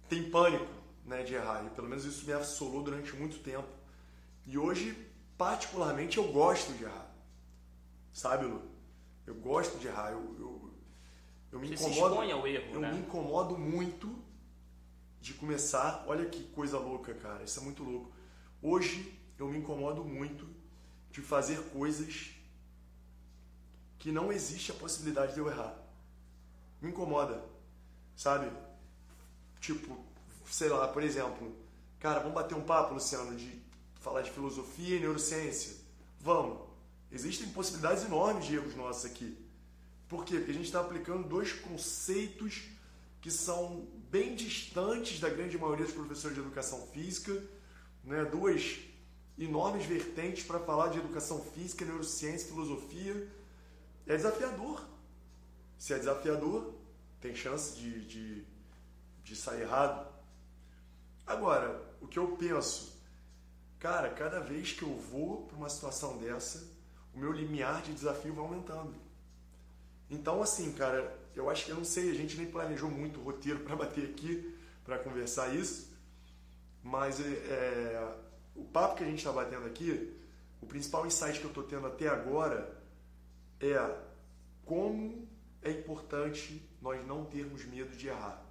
tem 0.08 0.29
pânico 0.29 0.71
né, 1.06 1.23
de 1.23 1.34
errar. 1.34 1.65
E 1.65 1.69
pelo 1.71 1.89
menos 1.89 2.06
isso 2.06 2.25
me 2.25 2.34
assolou 2.34 2.84
durante 2.84 3.15
muito 3.15 3.39
tempo. 3.39 3.67
E 4.45 4.58
hoje, 4.58 4.95
particularmente, 5.38 6.17
eu 6.17 6.32
gosto 6.32 6.71
de 6.73 6.84
errar. 6.84 7.12
Sabe, 8.13 8.45
Lu? 8.45 8.62
Eu 9.25 9.36
gosto 9.36 9.79
de 9.79 9.88
errar. 9.88 10.12
Eu, 10.12 10.36
eu, 10.38 10.73
eu 11.51 11.60
me 11.60 11.75
Você 11.75 11.86
incomodo. 11.86 12.15
Se 12.15 12.32
ao 12.32 12.47
erro, 12.47 12.73
eu 12.73 12.79
né? 12.79 12.91
me 12.91 12.99
incomodo 12.99 13.58
muito 13.58 14.15
de 15.19 15.34
começar. 15.34 16.03
Olha 16.06 16.25
que 16.25 16.43
coisa 16.43 16.77
louca, 16.77 17.13
cara. 17.15 17.43
Isso 17.43 17.60
é 17.60 17.63
muito 17.63 17.84
louco. 17.84 18.12
Hoje 18.62 19.19
eu 19.39 19.47
me 19.47 19.58
incomodo 19.58 20.06
muito 20.06 20.47
de 21.10 21.21
fazer 21.21 21.58
coisas 21.69 22.32
que 24.03 24.11
não 24.11 24.33
existe 24.33 24.69
a 24.69 24.75
possibilidade 24.75 25.33
de 25.33 25.39
eu 25.39 25.47
errar. 25.47 25.73
Me 26.81 26.89
incomoda, 26.89 27.41
sabe? 28.17 28.51
Tipo, 29.61 29.97
sei 30.45 30.67
lá, 30.67 30.89
por 30.89 31.01
exemplo, 31.01 31.55
cara, 32.01 32.19
vamos 32.19 32.33
bater 32.33 32.53
um 32.53 32.65
papo, 32.65 32.95
Luciano, 32.95 33.33
de 33.33 33.61
falar 34.01 34.21
de 34.21 34.31
filosofia 34.31 34.97
e 34.97 34.99
neurociência. 34.99 35.77
Vamos. 36.19 36.67
Existem 37.13 37.47
possibilidades 37.51 38.03
enormes 38.03 38.45
de 38.45 38.55
erros 38.55 38.75
nossos 38.75 39.05
aqui. 39.05 39.37
Por 40.09 40.25
quê? 40.25 40.35
Porque 40.35 40.51
a 40.51 40.55
gente 40.55 40.65
está 40.65 40.81
aplicando 40.81 41.25
dois 41.25 41.53
conceitos 41.53 42.63
que 43.21 43.31
são 43.31 43.87
bem 44.11 44.35
distantes 44.35 45.21
da 45.21 45.29
grande 45.29 45.57
maioria 45.57 45.85
dos 45.85 45.95
professores 45.95 46.35
de 46.35 46.41
educação 46.41 46.85
física, 46.87 47.41
né? 48.03 48.25
duas 48.25 48.79
enormes 49.39 49.85
vertentes 49.85 50.43
para 50.43 50.59
falar 50.59 50.89
de 50.89 50.99
educação 50.99 51.41
física, 51.41 51.85
neurociência, 51.85 52.49
filosofia. 52.49 53.31
É 54.07 54.15
desafiador. 54.15 54.85
Se 55.77 55.93
é 55.93 55.99
desafiador, 55.99 56.73
tem 57.19 57.35
chance 57.35 57.75
de, 57.75 58.05
de, 58.05 58.45
de 59.23 59.35
sair 59.35 59.61
errado. 59.61 60.11
Agora, 61.25 61.81
o 62.01 62.07
que 62.07 62.19
eu 62.19 62.35
penso 62.37 62.93
cara, 63.83 64.09
cada 64.11 64.39
vez 64.39 64.71
que 64.71 64.83
eu 64.83 64.95
vou 64.95 65.41
para 65.45 65.57
uma 65.57 65.67
situação 65.67 66.17
dessa, 66.17 66.65
o 67.13 67.19
meu 67.19 67.33
limiar 67.33 67.81
de 67.81 67.93
desafio 67.93 68.33
vai 68.33 68.45
aumentando. 68.45 68.95
Então, 70.09 70.41
assim, 70.41 70.71
cara, 70.71 71.13
eu 71.35 71.49
acho 71.49 71.65
que 71.65 71.71
eu 71.71 71.75
não 71.75 71.83
sei, 71.83 72.09
a 72.09 72.13
gente 72.13 72.37
nem 72.37 72.49
planejou 72.49 72.89
muito 72.89 73.19
o 73.19 73.23
roteiro 73.23 73.59
para 73.59 73.75
bater 73.75 74.05
aqui, 74.05 74.57
para 74.85 74.97
conversar 74.99 75.53
isso, 75.53 75.91
mas 76.81 77.19
é, 77.19 77.23
é, 77.23 78.15
o 78.55 78.63
papo 78.63 78.95
que 78.95 79.03
a 79.03 79.07
gente 79.07 79.17
está 79.17 79.33
batendo 79.33 79.65
aqui, 79.65 80.17
o 80.61 80.65
principal 80.65 81.05
insight 81.05 81.37
que 81.37 81.45
eu 81.45 81.49
estou 81.49 81.63
tendo 81.63 81.85
até 81.85 82.07
agora 82.07 82.81
é 83.71 84.04
como 84.65 85.28
é 85.62 85.71
importante 85.71 86.69
nós 86.82 87.06
não 87.08 87.26
termos 87.26 87.65
medo 87.65 87.95
de 87.95 88.08
errar. 88.08 88.43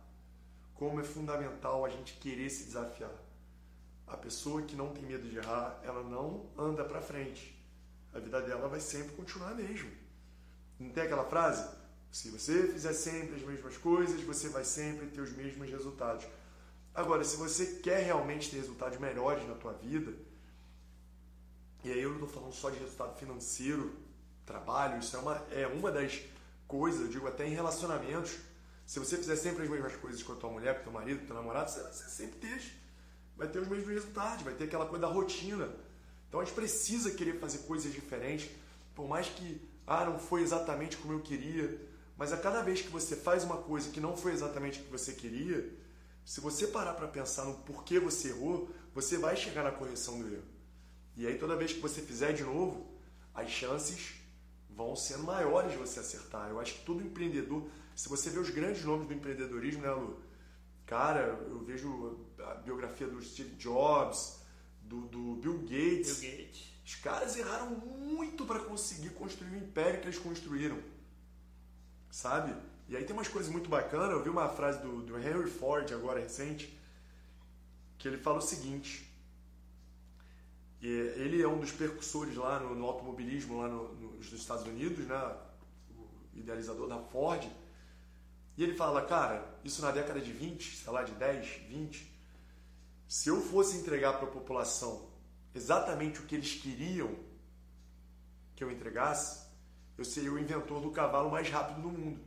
Como 0.75 1.01
é 1.01 1.05
fundamental 1.05 1.85
a 1.85 1.89
gente 1.89 2.15
querer 2.15 2.49
se 2.51 2.65
desafiar. 2.65 3.13
A 4.07 4.17
pessoa 4.17 4.63
que 4.63 4.75
não 4.75 4.93
tem 4.93 5.05
medo 5.05 5.29
de 5.29 5.37
errar, 5.37 5.81
ela 5.85 6.03
não 6.03 6.47
anda 6.57 6.85
para 6.85 7.01
frente. 7.01 7.59
A 8.13 8.19
vida 8.19 8.41
dela 8.43 8.69
vai 8.69 8.81
sempre 8.81 9.15
continuar 9.15 9.55
mesmo. 9.55 9.91
Não 10.79 10.91
tem 10.91 11.05
aquela 11.05 11.25
frase? 11.25 11.69
Se 12.11 12.29
você 12.29 12.69
fizer 12.69 12.93
sempre 12.93 13.37
as 13.37 13.43
mesmas 13.43 13.77
coisas, 13.79 14.21
você 14.23 14.49
vai 14.49 14.65
sempre 14.65 15.07
ter 15.07 15.21
os 15.21 15.33
mesmos 15.33 15.71
resultados. 15.71 16.27
Agora, 16.95 17.25
se 17.25 17.37
você 17.37 17.81
quer 17.83 18.05
realmente 18.05 18.51
ter 18.51 18.57
resultados 18.57 18.99
melhores 18.99 19.47
na 19.49 19.55
tua 19.55 19.73
vida, 19.73 20.13
e 21.83 21.91
aí 21.91 22.03
eu 22.03 22.11
não 22.11 22.17
estou 22.17 22.29
falando 22.29 22.53
só 22.53 22.69
de 22.69 22.79
resultado 22.79 23.19
financeiro, 23.19 23.95
trabalho, 24.45 24.99
isso 24.99 25.17
é 25.17 25.19
uma, 25.19 25.37
é 25.51 25.67
uma 25.67 25.91
das 25.91 26.21
coisas, 26.67 27.01
eu 27.03 27.09
digo 27.09 27.27
até 27.27 27.47
em 27.47 27.55
relacionamentos. 27.55 28.33
Se 28.87 28.99
você 28.99 29.17
fizer 29.17 29.37
sempre 29.37 29.63
as 29.65 29.71
mesmas 29.71 29.95
coisas 29.97 30.23
com 30.23 30.33
a 30.33 30.37
tua 30.37 30.51
mulher, 30.51 30.75
com 30.77 30.81
o 30.81 30.85
teu 30.85 30.93
marido, 30.93 31.19
com 31.19 31.25
o 31.25 31.27
teu 31.29 31.37
namorado, 31.37 31.71
você, 31.71 31.81
você 31.83 32.09
sempre 32.11 32.39
ter, 32.41 32.63
vai 33.37 33.49
ter 33.49 33.59
os 33.59 33.69
mesmos 33.69 33.89
resultados, 33.89 34.43
vai 34.43 34.55
ter 34.55 34.65
aquela 34.65 34.87
coisa 34.87 35.07
da 35.07 35.13
rotina. 35.13 35.69
Então 36.29 36.41
a 36.41 36.45
gente 36.45 36.55
precisa 36.55 37.11
querer 37.11 37.39
fazer 37.39 37.59
coisas 37.59 37.93
diferentes, 37.93 38.51
por 38.95 39.09
mais 39.09 39.29
que, 39.29 39.61
ah, 39.87 40.05
não 40.05 40.19
foi 40.19 40.43
exatamente 40.43 40.97
como 40.97 41.13
eu 41.13 41.21
queria, 41.21 41.79
mas 42.17 42.33
a 42.33 42.37
cada 42.37 42.63
vez 42.63 42.81
que 42.81 42.89
você 42.89 43.17
faz 43.17 43.45
uma 43.45 43.57
coisa 43.57 43.91
que 43.91 44.01
não 44.01 44.17
foi 44.17 44.33
exatamente 44.33 44.81
o 44.81 44.85
que 44.85 44.91
você 44.91 45.13
queria, 45.13 45.71
se 46.25 46.41
você 46.41 46.67
parar 46.67 46.95
para 46.95 47.09
pensar 47.09 47.45
no 47.45 47.55
porquê 47.55 47.99
você 47.99 48.29
errou, 48.29 48.71
você 48.95 49.19
vai 49.19 49.37
chegar 49.37 49.65
na 49.65 49.73
correção 49.73 50.19
do 50.19 50.33
erro. 50.33 50.45
E 51.17 51.27
aí 51.27 51.37
toda 51.39 51.57
vez 51.57 51.73
que 51.73 51.81
você 51.81 52.01
fizer 52.01 52.33
de 52.33 52.45
novo, 52.45 52.87
as 53.35 53.51
chances 53.51 54.22
vão 54.77 54.97
sendo 54.97 55.25
maiores 55.25 55.73
de 55.73 55.79
você 55.79 56.01
acertar. 56.01 56.51
Eu 56.51 56.61
acho 56.61 56.75
que 56.75 56.85
todo 56.85 57.03
empreendedor, 57.03 57.69
se 57.95 58.09
você 58.09 58.31
vê 58.31 58.39
os 58.39 58.51
grandes 58.51 58.85
nomes 58.85 59.07
do 59.07 59.15
empreendedorismo, 59.15 59.83
né, 59.83 59.91
Lu? 59.91 60.21
Cara, 60.87 61.21
eu 61.49 61.65
vejo 61.65 62.27
a 62.39 62.55
biografia 62.55 63.07
do 63.07 63.23
Steve 63.23 63.55
Jobs, 63.57 64.41
do, 64.83 65.03
do 65.03 65.37
Bill 65.37 65.59
Gates. 65.61 66.21
Bill 66.21 66.31
Gates. 66.31 66.73
Os 66.85 66.95
caras 66.97 67.37
erraram 67.37 67.71
muito 67.71 68.45
para 68.45 68.59
conseguir 68.61 69.11
construir 69.11 69.51
o 69.53 69.57
império 69.57 70.01
que 70.01 70.07
eles 70.07 70.19
construíram. 70.19 70.79
Sabe? 72.11 72.55
E 72.89 72.97
aí 72.97 73.05
tem 73.05 73.15
umas 73.15 73.29
coisas 73.29 73.51
muito 73.51 73.71
bacanas. 73.71 74.11
Eu 74.11 74.23
vi 74.23 74.29
uma 74.29 74.49
frase 74.49 74.83
do, 74.83 75.03
do 75.03 75.19
Henry 75.19 75.49
Ford, 75.49 75.91
agora 75.93 76.21
recente, 76.21 76.79
que 77.97 78.09
ele 78.09 78.19
fala 78.19 78.39
o 78.39 78.43
seguinte. 78.43 79.11
Ele 80.83 81.41
é 81.41 81.47
um 81.47 81.61
dos 81.61 81.71
percussores 81.71 82.35
lá 82.37 82.59
no, 82.59 82.75
no 82.75 82.85
automobilismo 82.87 83.61
lá 83.61 83.69
no, 83.69 83.95
nos 83.95 84.33
Estados 84.33 84.67
Unidos, 84.67 85.07
né? 85.07 85.37
o 85.95 86.39
idealizador 86.39 86.89
da 86.89 86.99
Ford. 86.99 87.49
E 88.57 88.63
ele 88.63 88.75
fala, 88.75 89.03
cara, 89.07 89.59
isso 89.65 89.81
na 89.81 89.91
década 89.91 90.21
de 90.21 90.33
20, 90.33 90.77
sei 90.77 90.93
lá, 90.93 91.03
de 91.03 91.13
10, 91.13 91.47
20, 91.69 92.13
se 93.07 93.29
eu 93.29 93.41
fosse 93.41 93.77
entregar 93.77 94.15
para 94.15 94.29
a 94.29 94.31
população 94.31 95.09
exatamente 95.55 96.21
o 96.21 96.27
que 96.27 96.35
eles 96.35 96.55
queriam 96.55 97.15
que 98.57 98.65
eu 98.65 98.71
entregasse, 98.71 99.47
eu 99.97 100.05
seria 100.05 100.33
o 100.33 100.39
inventor 100.39 100.81
do 100.81 100.91
cavalo 100.91 101.31
mais 101.31 101.49
rápido 101.49 101.83
do 101.83 101.89
mundo. 101.89 102.21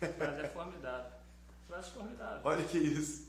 Mas 0.00 0.44
é 0.44 0.48
formidável. 0.48 1.12
Frase 1.66 1.90
formidável. 1.90 2.40
Olha 2.44 2.64
que 2.64 2.78
isso. 2.78 3.28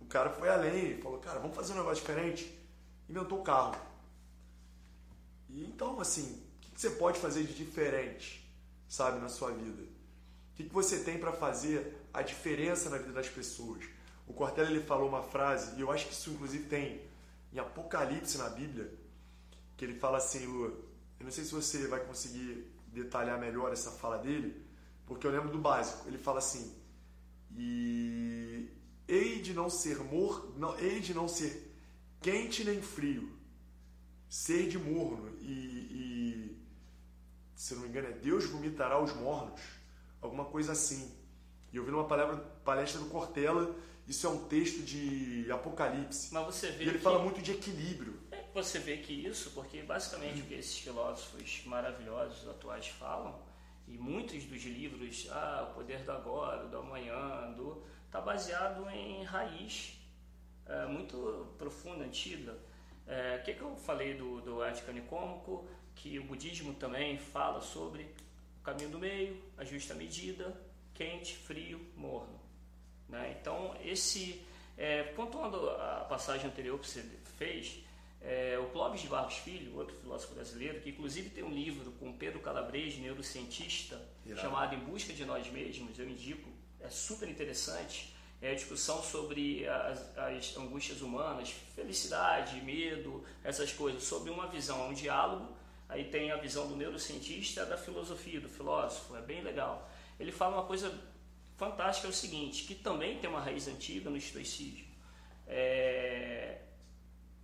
O 0.00 0.06
cara 0.06 0.30
foi 0.30 0.48
além, 0.48 1.00
falou, 1.00 1.18
cara, 1.18 1.38
vamos 1.38 1.54
fazer 1.54 1.72
um 1.72 1.76
negócio 1.76 2.04
diferente. 2.04 2.55
Inventou 3.08 3.40
o 3.40 3.42
carro. 3.42 3.76
E 5.48 5.64
então, 5.64 6.00
assim, 6.00 6.42
o 6.68 6.74
que 6.74 6.80
você 6.80 6.90
pode 6.90 7.18
fazer 7.18 7.44
de 7.44 7.54
diferente, 7.54 8.48
sabe, 8.88 9.20
na 9.20 9.28
sua 9.28 9.52
vida? 9.52 9.82
O 9.82 10.56
que 10.56 10.64
você 10.64 11.00
tem 11.00 11.18
para 11.18 11.32
fazer 11.32 11.96
a 12.12 12.22
diferença 12.22 12.90
na 12.90 12.98
vida 12.98 13.12
das 13.12 13.28
pessoas? 13.28 13.84
O 14.26 14.32
Cortella 14.32 14.70
ele 14.70 14.82
falou 14.82 15.08
uma 15.08 15.22
frase, 15.22 15.76
e 15.76 15.80
eu 15.80 15.90
acho 15.90 16.06
que 16.06 16.12
isso 16.12 16.30
inclusive 16.30 16.64
tem 16.64 17.02
em 17.52 17.58
Apocalipse 17.58 18.38
na 18.38 18.48
Bíblia, 18.48 18.92
que 19.76 19.84
ele 19.84 19.94
fala 19.98 20.18
assim, 20.18 20.46
Lu, 20.46 20.64
eu 21.18 21.24
não 21.24 21.30
sei 21.30 21.44
se 21.44 21.52
você 21.52 21.86
vai 21.86 22.00
conseguir 22.00 22.72
detalhar 22.88 23.38
melhor 23.38 23.72
essa 23.72 23.90
fala 23.90 24.18
dele, 24.18 24.64
porque 25.06 25.26
eu 25.26 25.30
lembro 25.30 25.50
do 25.50 25.58
básico. 25.58 26.08
Ele 26.08 26.18
fala 26.18 26.38
assim: 26.38 26.74
"E 27.56 28.68
hei 29.08 29.40
de 29.40 29.54
não 29.54 29.70
ser 29.70 29.98
mor, 29.98 30.52
não, 30.56 30.78
hei 30.78 31.00
de 31.00 31.14
não 31.14 31.28
ser 31.28 31.65
quente 32.26 32.64
nem 32.64 32.82
frio, 32.82 33.32
ser 34.28 34.68
de 34.68 34.76
morno 34.76 35.32
e, 35.40 35.46
e 35.46 36.58
se 37.54 37.72
não 37.76 37.82
me 37.82 37.88
engano 37.88 38.08
é 38.08 38.10
Deus 38.10 38.46
vomitará 38.46 39.00
os 39.00 39.14
mornos, 39.14 39.60
alguma 40.20 40.44
coisa 40.44 40.72
assim. 40.72 41.16
E 41.72 41.76
eu 41.76 41.84
vi 41.84 41.92
numa 41.92 42.08
palestra, 42.08 42.36
palestra 42.64 43.00
do 43.00 43.06
Cortella, 43.10 43.76
isso 44.08 44.26
é 44.26 44.30
um 44.30 44.44
texto 44.48 44.82
de 44.82 45.46
Apocalipse. 45.52 46.34
Mas 46.34 46.46
você 46.46 46.72
vê 46.72 46.82
e 46.86 46.88
ele 46.88 46.98
que... 46.98 47.04
fala 47.04 47.20
muito 47.20 47.40
de 47.40 47.52
equilíbrio. 47.52 48.18
Você 48.52 48.80
vê 48.80 48.96
que 48.96 49.12
isso, 49.12 49.52
porque 49.52 49.84
basicamente 49.84 50.40
o 50.40 50.46
que 50.46 50.54
esses 50.54 50.78
filósofos 50.78 51.62
maravilhosos 51.64 52.48
atuais 52.48 52.88
falam, 52.88 53.40
e 53.86 53.96
muitos 53.96 54.42
dos 54.46 54.64
livros, 54.64 55.28
ah, 55.30 55.68
o 55.70 55.74
poder 55.74 56.02
do 56.02 56.10
agora, 56.10 56.66
do 56.66 56.76
amanhã, 56.76 57.52
do 57.52 57.84
está 58.08 58.20
baseado 58.20 58.90
em 58.90 59.22
raiz 59.22 59.96
é, 60.68 60.86
muito 60.86 61.46
profunda, 61.58 62.04
antiga. 62.04 62.52
O 62.52 63.10
é, 63.10 63.38
que, 63.38 63.54
que 63.54 63.60
eu 63.60 63.76
falei 63.76 64.14
do, 64.14 64.40
do 64.40 64.64
Ética 64.64 64.92
Nicômaco? 64.92 65.66
Que 65.94 66.18
o 66.18 66.24
budismo 66.24 66.74
também 66.74 67.18
fala 67.18 67.60
sobre 67.60 68.02
o 68.60 68.64
caminho 68.64 68.90
do 68.90 68.98
meio, 68.98 69.42
a 69.56 69.64
justa 69.64 69.94
medida, 69.94 70.54
quente, 70.92 71.36
frio, 71.36 71.80
morno. 71.96 72.40
Né? 73.08 73.36
Então, 73.40 73.76
esse, 73.82 74.42
é, 74.76 75.02
pontuando 75.02 75.70
a 75.70 76.06
passagem 76.08 76.46
anterior 76.46 76.78
que 76.78 76.86
você 76.86 77.02
fez, 77.38 77.84
é, 78.20 78.58
o 78.58 78.66
Clóvis 78.70 79.02
de 79.02 79.08
Barros 79.08 79.34
Filho, 79.36 79.76
outro 79.76 79.94
filósofo 79.96 80.34
brasileiro, 80.34 80.80
que 80.80 80.90
inclusive 80.90 81.30
tem 81.30 81.44
um 81.44 81.52
livro 81.52 81.92
com 81.92 82.12
Pedro 82.12 82.40
Calabrese, 82.40 82.98
neurocientista, 82.98 84.00
Irado. 84.24 84.40
chamado 84.40 84.74
Em 84.74 84.80
Busca 84.80 85.12
de 85.12 85.24
Nós 85.24 85.48
Mesmos, 85.48 85.98
eu 85.98 86.08
indico, 86.08 86.50
é 86.80 86.90
super 86.90 87.28
interessante. 87.28 88.15
É 88.40 88.54
discussão 88.54 89.02
sobre 89.02 89.66
as, 89.66 90.18
as 90.18 90.56
angústias 90.56 91.00
humanas, 91.00 91.50
felicidade, 91.74 92.60
medo, 92.60 93.24
essas 93.42 93.72
coisas, 93.72 94.04
sobre 94.04 94.30
uma 94.30 94.46
visão, 94.46 94.88
um 94.88 94.94
diálogo. 94.94 95.56
Aí 95.88 96.04
tem 96.04 96.30
a 96.30 96.36
visão 96.36 96.68
do 96.68 96.76
neurocientista, 96.76 97.64
da 97.64 97.78
filosofia, 97.78 98.40
do 98.40 98.48
filósofo, 98.48 99.16
é 99.16 99.22
bem 99.22 99.42
legal. 99.42 99.90
Ele 100.18 100.32
fala 100.32 100.56
uma 100.56 100.66
coisa 100.66 100.92
fantástica, 101.56 102.08
é 102.08 102.10
o 102.10 102.12
seguinte, 102.12 102.64
que 102.64 102.74
também 102.74 103.18
tem 103.18 103.30
uma 103.30 103.40
raiz 103.40 103.66
antiga 103.68 104.10
no 104.10 104.16
estoicismo. 104.16 104.86
É, 105.46 106.60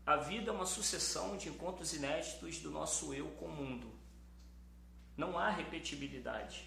a 0.04 0.16
vida 0.16 0.50
é 0.50 0.54
uma 0.54 0.66
sucessão 0.66 1.36
de 1.36 1.48
encontros 1.48 1.92
inéditos 1.92 2.58
do 2.58 2.70
nosso 2.70 3.14
eu 3.14 3.28
com 3.38 3.46
o 3.46 3.52
mundo. 3.52 3.92
Não 5.16 5.38
há 5.38 5.48
repetibilidade. 5.50 6.64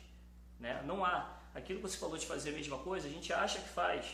Né? 0.60 0.82
Não 0.84 1.04
há. 1.04 1.38
Aquilo 1.56 1.80
que 1.80 1.88
você 1.90 1.98
falou 1.98 2.18
de 2.18 2.26
fazer 2.26 2.50
a 2.50 2.54
mesma 2.54 2.78
coisa, 2.78 3.08
a 3.08 3.12
gente 3.12 3.32
acha 3.32 3.60
que 3.60 3.70
faz. 3.70 4.06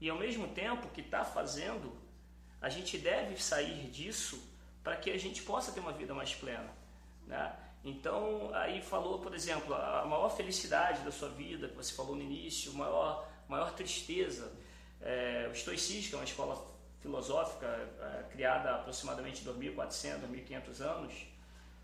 E 0.00 0.10
ao 0.10 0.18
mesmo 0.18 0.48
tempo 0.48 0.88
que 0.88 1.00
está 1.00 1.24
fazendo, 1.24 1.96
a 2.60 2.68
gente 2.68 2.98
deve 2.98 3.40
sair 3.40 3.88
disso 3.88 4.42
para 4.82 4.96
que 4.96 5.10
a 5.10 5.18
gente 5.18 5.42
possa 5.42 5.70
ter 5.70 5.80
uma 5.80 5.92
vida 5.92 6.12
mais 6.12 6.34
plena. 6.34 6.70
Né? 7.26 7.56
Então, 7.84 8.50
aí 8.52 8.82
falou, 8.82 9.20
por 9.20 9.34
exemplo, 9.34 9.74
a 9.74 10.04
maior 10.04 10.28
felicidade 10.28 11.02
da 11.02 11.12
sua 11.12 11.28
vida, 11.28 11.68
que 11.68 11.76
você 11.76 11.94
falou 11.94 12.16
no 12.16 12.22
início, 12.22 12.72
maior, 12.74 13.28
maior 13.48 13.72
tristeza. 13.72 14.52
É, 15.00 15.46
o 15.48 15.52
estoicismo, 15.52 16.10
que 16.10 16.14
é 16.16 16.18
uma 16.18 16.24
escola 16.24 16.66
filosófica 17.00 17.66
é, 17.66 18.24
criada 18.32 18.70
há 18.70 18.74
aproximadamente 18.76 19.44
2.400, 19.44 20.20
2.500 20.28 20.80
anos, 20.80 21.14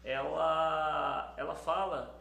ela, 0.02 1.34
ela 1.36 1.54
fala 1.54 2.13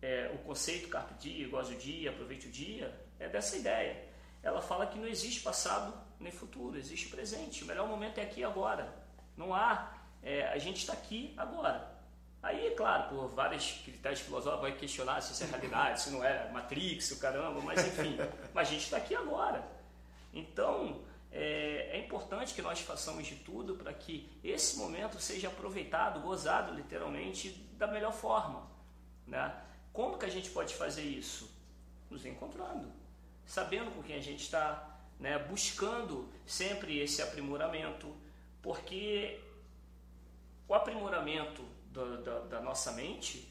é, 0.00 0.30
o 0.34 0.38
conceito 0.38 0.88
carpe 0.88 1.14
diem, 1.18 1.48
goze 1.48 1.74
o 1.74 1.78
dia, 1.78 2.10
aproveite 2.10 2.46
o 2.46 2.50
dia, 2.50 2.94
é 3.18 3.28
dessa 3.28 3.56
ideia. 3.56 4.08
Ela 4.42 4.62
fala 4.62 4.86
que 4.86 4.98
não 4.98 5.06
existe 5.06 5.40
passado 5.40 5.92
nem 6.20 6.32
futuro, 6.32 6.76
existe 6.76 7.08
presente. 7.08 7.64
O 7.64 7.66
melhor 7.66 7.88
momento 7.88 8.18
é 8.18 8.22
aqui 8.22 8.40
e 8.40 8.44
agora. 8.44 8.92
Não 9.36 9.54
há, 9.54 9.92
é, 10.22 10.46
a 10.48 10.58
gente 10.58 10.78
está 10.78 10.92
aqui 10.92 11.34
agora. 11.36 11.96
Aí, 12.40 12.68
é 12.68 12.70
claro, 12.70 13.08
por 13.08 13.28
vários 13.28 13.72
critérios 13.84 14.20
filosóficos, 14.20 14.62
vai 14.62 14.78
questionar 14.78 15.20
se 15.20 15.32
isso 15.32 15.42
é 15.42 15.46
realidade, 15.46 16.00
se 16.00 16.10
não 16.10 16.24
é 16.24 16.48
Matrix, 16.52 17.10
o 17.10 17.18
caramba, 17.18 17.60
mas 17.60 17.84
enfim. 17.84 18.16
mas 18.54 18.68
a 18.68 18.70
gente 18.70 18.84
está 18.84 18.96
aqui 18.96 19.14
agora. 19.14 19.66
Então, 20.32 21.02
é, 21.32 21.90
é 21.92 21.98
importante 21.98 22.54
que 22.54 22.62
nós 22.62 22.80
façamos 22.80 23.26
de 23.26 23.34
tudo 23.36 23.74
para 23.74 23.92
que 23.92 24.30
esse 24.42 24.78
momento 24.78 25.20
seja 25.20 25.48
aproveitado, 25.48 26.20
gozado 26.20 26.72
literalmente 26.74 27.50
da 27.76 27.88
melhor 27.88 28.12
forma. 28.12 28.68
Né? 29.26 29.52
Como 29.92 30.18
que 30.18 30.24
a 30.24 30.30
gente 30.30 30.50
pode 30.50 30.74
fazer 30.74 31.02
isso? 31.02 31.50
Nos 32.10 32.24
encontrando, 32.24 32.90
sabendo 33.46 33.90
com 33.90 34.02
quem 34.02 34.16
a 34.16 34.22
gente 34.22 34.42
está, 34.42 34.98
né? 35.18 35.38
buscando 35.38 36.28
sempre 36.46 36.98
esse 36.98 37.20
aprimoramento, 37.20 38.14
porque 38.62 39.40
o 40.66 40.74
aprimoramento 40.74 41.62
da, 41.92 42.16
da, 42.16 42.38
da 42.40 42.60
nossa 42.60 42.92
mente 42.92 43.50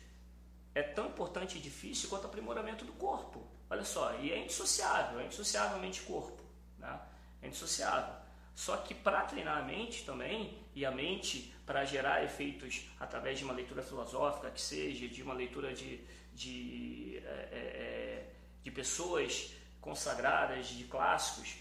é 0.74 0.84
tão 0.84 1.08
importante 1.08 1.58
e 1.58 1.62
difícil 1.62 2.10
quanto 2.10 2.26
o 2.26 2.28
aprimoramento 2.28 2.86
do 2.86 2.94
corpo. 2.94 3.46
Olha 3.70 3.84
só, 3.84 4.16
e 4.20 4.32
é 4.32 4.38
indissociável, 4.38 5.20
é 5.20 5.26
indissociável 5.26 5.80
mente-corpo. 5.80 6.44
Né? 6.78 7.00
É 7.42 7.48
indissociável. 7.48 8.16
Só 8.56 8.78
que 8.78 8.94
para 8.94 9.22
treinar 9.22 9.58
a 9.58 9.62
mente 9.62 10.04
também, 10.04 10.58
e 10.74 10.86
a 10.86 10.92
mente 10.92 11.54
para 11.66 11.84
gerar 11.86 12.24
efeitos 12.24 12.88
através 13.00 13.40
de 13.40 13.44
uma 13.44 13.54
leitura 13.54 13.82
filosófica, 13.82 14.50
que 14.52 14.62
seja, 14.62 15.08
de 15.08 15.22
uma 15.22 15.34
leitura 15.34 15.74
de, 15.74 15.98
de, 16.38 17.22
é, 17.26 17.50
é, 17.52 17.58
é 17.58 18.34
de 18.64 18.70
pessoas 18.70 19.52
consagradas, 19.82 20.68
de 20.68 20.84
clássicos, 20.84 21.56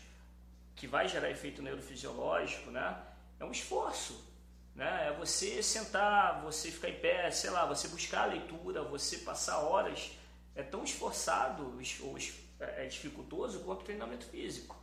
que 0.75 0.87
vai 0.87 1.09
gerar 1.09 1.31
efeito 1.31 1.63
neurofisiológico, 1.63 2.71
né? 2.71 3.03
é 3.41 3.45
um 3.45 3.51
esforço. 3.51 4.25
Né? 4.75 5.09
É 5.09 5.13
você 5.13 5.63
sentar, 5.63 6.43
você 6.43 6.71
ficar 6.71 6.91
em 6.91 7.01
pé, 7.01 7.31
sei 7.31 7.49
lá, 7.51 7.65
você 7.65 7.89
buscar 7.89 8.25
a 8.25 8.27
leitura, 8.27 8.83
você 8.83 9.19
passar 9.19 9.59
horas. 9.61 10.13
É 10.55 10.63
tão 10.63 10.85
esforçado 10.85 11.65
ou 12.03 12.19
é, 12.61 12.85
é 12.85 12.87
dificultoso 12.87 13.61
quanto 13.61 13.81
o 13.81 13.85
treinamento 13.85 14.27
físico. 14.27 14.77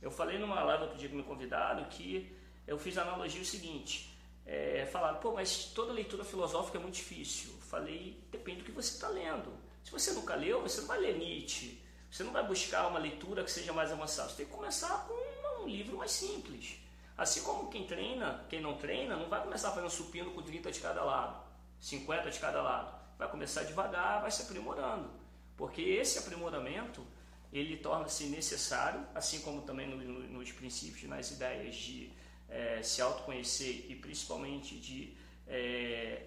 Eu 0.00 0.10
falei 0.10 0.38
numa 0.38 0.62
live 0.62 0.82
outro 0.84 0.98
dia 0.98 1.08
com 1.08 1.16
meu 1.16 1.24
convidado 1.24 1.86
que 1.86 2.36
eu 2.66 2.78
fiz 2.78 2.96
a 2.98 3.02
analogia 3.02 3.40
o 3.40 3.44
seguinte: 3.44 4.13
é, 4.46 4.86
falaram, 4.86 5.18
pô, 5.18 5.32
mas 5.32 5.66
toda 5.66 5.92
leitura 5.92 6.24
filosófica 6.24 6.78
é 6.78 6.80
muito 6.80 6.94
difícil. 6.94 7.50
Falei, 7.68 8.22
depende 8.30 8.58
do 8.60 8.64
que 8.64 8.72
você 8.72 8.94
está 8.94 9.08
lendo. 9.08 9.52
Se 9.82 9.90
você 9.90 10.12
nunca 10.12 10.34
leu, 10.34 10.62
você 10.62 10.80
não 10.80 10.88
vai 10.88 10.98
ler 11.00 11.18
Nietzsche. 11.18 11.82
Você 12.10 12.22
não 12.22 12.32
vai 12.32 12.46
buscar 12.46 12.86
uma 12.86 12.98
leitura 12.98 13.42
que 13.42 13.50
seja 13.50 13.72
mais 13.72 13.90
avançada. 13.90 14.28
Você 14.28 14.36
tem 14.36 14.46
que 14.46 14.52
começar 14.52 15.06
com 15.08 15.62
um 15.64 15.68
livro 15.68 15.96
mais 15.96 16.10
simples. 16.10 16.78
Assim 17.16 17.42
como 17.42 17.70
quem 17.70 17.86
treina, 17.86 18.44
quem 18.48 18.60
não 18.60 18.76
treina, 18.76 19.16
não 19.16 19.28
vai 19.28 19.42
começar 19.42 19.70
fazendo 19.70 19.90
supino 19.90 20.32
com 20.32 20.42
30 20.42 20.70
de 20.70 20.80
cada 20.80 21.04
lado, 21.04 21.44
50 21.80 22.30
de 22.30 22.38
cada 22.38 22.60
lado. 22.60 22.94
Vai 23.18 23.30
começar 23.30 23.62
devagar, 23.62 24.20
vai 24.20 24.30
se 24.30 24.42
aprimorando. 24.42 25.10
Porque 25.56 25.80
esse 25.80 26.18
aprimoramento, 26.18 27.06
ele 27.52 27.76
torna-se 27.76 28.24
necessário, 28.26 29.06
assim 29.14 29.40
como 29.40 29.62
também 29.62 29.88
no, 29.88 29.96
no, 29.96 30.20
nos 30.38 30.50
princípios, 30.50 31.08
nas 31.08 31.30
ideias 31.30 31.76
de 31.76 32.12
é, 32.54 32.80
se 32.82 33.02
autoconhecer 33.02 33.86
e 33.90 33.96
principalmente 33.96 34.78
de 34.78 35.12
é, 35.46 36.22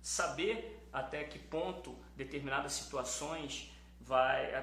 saber 0.00 0.80
até 0.92 1.24
que 1.24 1.38
ponto 1.38 1.98
determinadas 2.16 2.72
situações 2.72 3.70
vai 4.00 4.54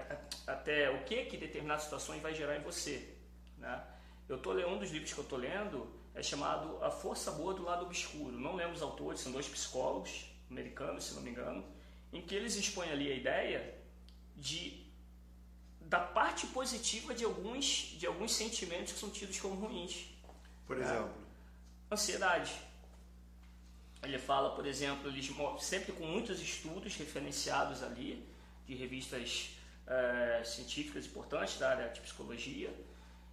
até 0.47 0.89
o 0.89 1.03
que 1.03 1.25
que 1.25 1.37
determinadas 1.37 1.83
situações 1.83 2.21
vai 2.21 2.33
gerar 2.33 2.55
em 2.57 2.61
você, 2.61 3.15
né? 3.57 3.83
Eu 4.27 4.37
tô 4.37 4.53
lendo 4.53 4.69
um 4.69 4.79
dos 4.79 4.91
livros 4.91 5.11
que 5.11 5.19
eu 5.19 5.23
estou 5.23 5.39
lendo 5.39 5.91
é 6.13 6.21
chamado 6.21 6.83
A 6.83 6.91
Força 6.91 7.31
Boa 7.31 7.53
do 7.53 7.63
Lado 7.63 7.85
Obscuro. 7.85 8.37
Não 8.37 8.55
lembro 8.55 8.73
os 8.73 8.81
autores, 8.81 9.21
são 9.21 9.31
dois 9.31 9.47
psicólogos 9.47 10.25
americanos, 10.49 11.05
se 11.05 11.15
não 11.15 11.21
me 11.21 11.31
engano, 11.31 11.65
em 12.13 12.21
que 12.21 12.35
eles 12.35 12.55
expõem 12.55 12.91
ali 12.91 13.11
a 13.11 13.15
ideia 13.15 13.75
de 14.35 14.87
da 15.81 15.99
parte 15.99 16.45
positiva 16.47 17.13
de 17.13 17.25
alguns 17.25 17.65
de 17.97 18.05
alguns 18.05 18.31
sentimentos 18.33 18.93
que 18.93 18.99
são 18.99 19.09
tidos 19.09 19.39
como 19.39 19.55
ruins. 19.55 20.18
Por 20.69 20.77
é. 20.77 20.83
exemplo, 20.83 21.09
é, 21.89 21.93
ansiedade. 21.95 22.53
Ele 24.03 24.19
fala, 24.19 24.55
por 24.55 24.67
exemplo, 24.67 25.09
eles 25.09 25.27
sempre 25.59 25.91
com 25.93 26.05
muitos 26.05 26.39
estudos 26.39 26.95
referenciados 26.95 27.81
ali 27.81 28.23
de 28.67 28.75
revistas 28.75 29.49
é, 29.87 30.43
científicas 30.45 31.07
importantes 31.07 31.57
da 31.57 31.71
área 31.71 31.89
de 31.89 31.99
psicologia 32.01 32.71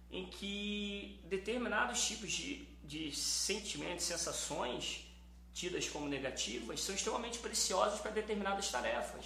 em 0.09 0.25
que 0.25 1.21
determinados 1.25 2.07
tipos 2.07 2.31
de, 2.31 2.65
de 2.83 3.15
sentimentos, 3.15 4.05
sensações 4.05 5.05
tidas 5.53 5.87
como 5.87 6.07
negativas 6.07 6.81
são 6.81 6.95
extremamente 6.95 7.37
preciosas 7.37 7.99
para 7.99 8.09
determinadas 8.09 8.71
tarefas. 8.71 9.25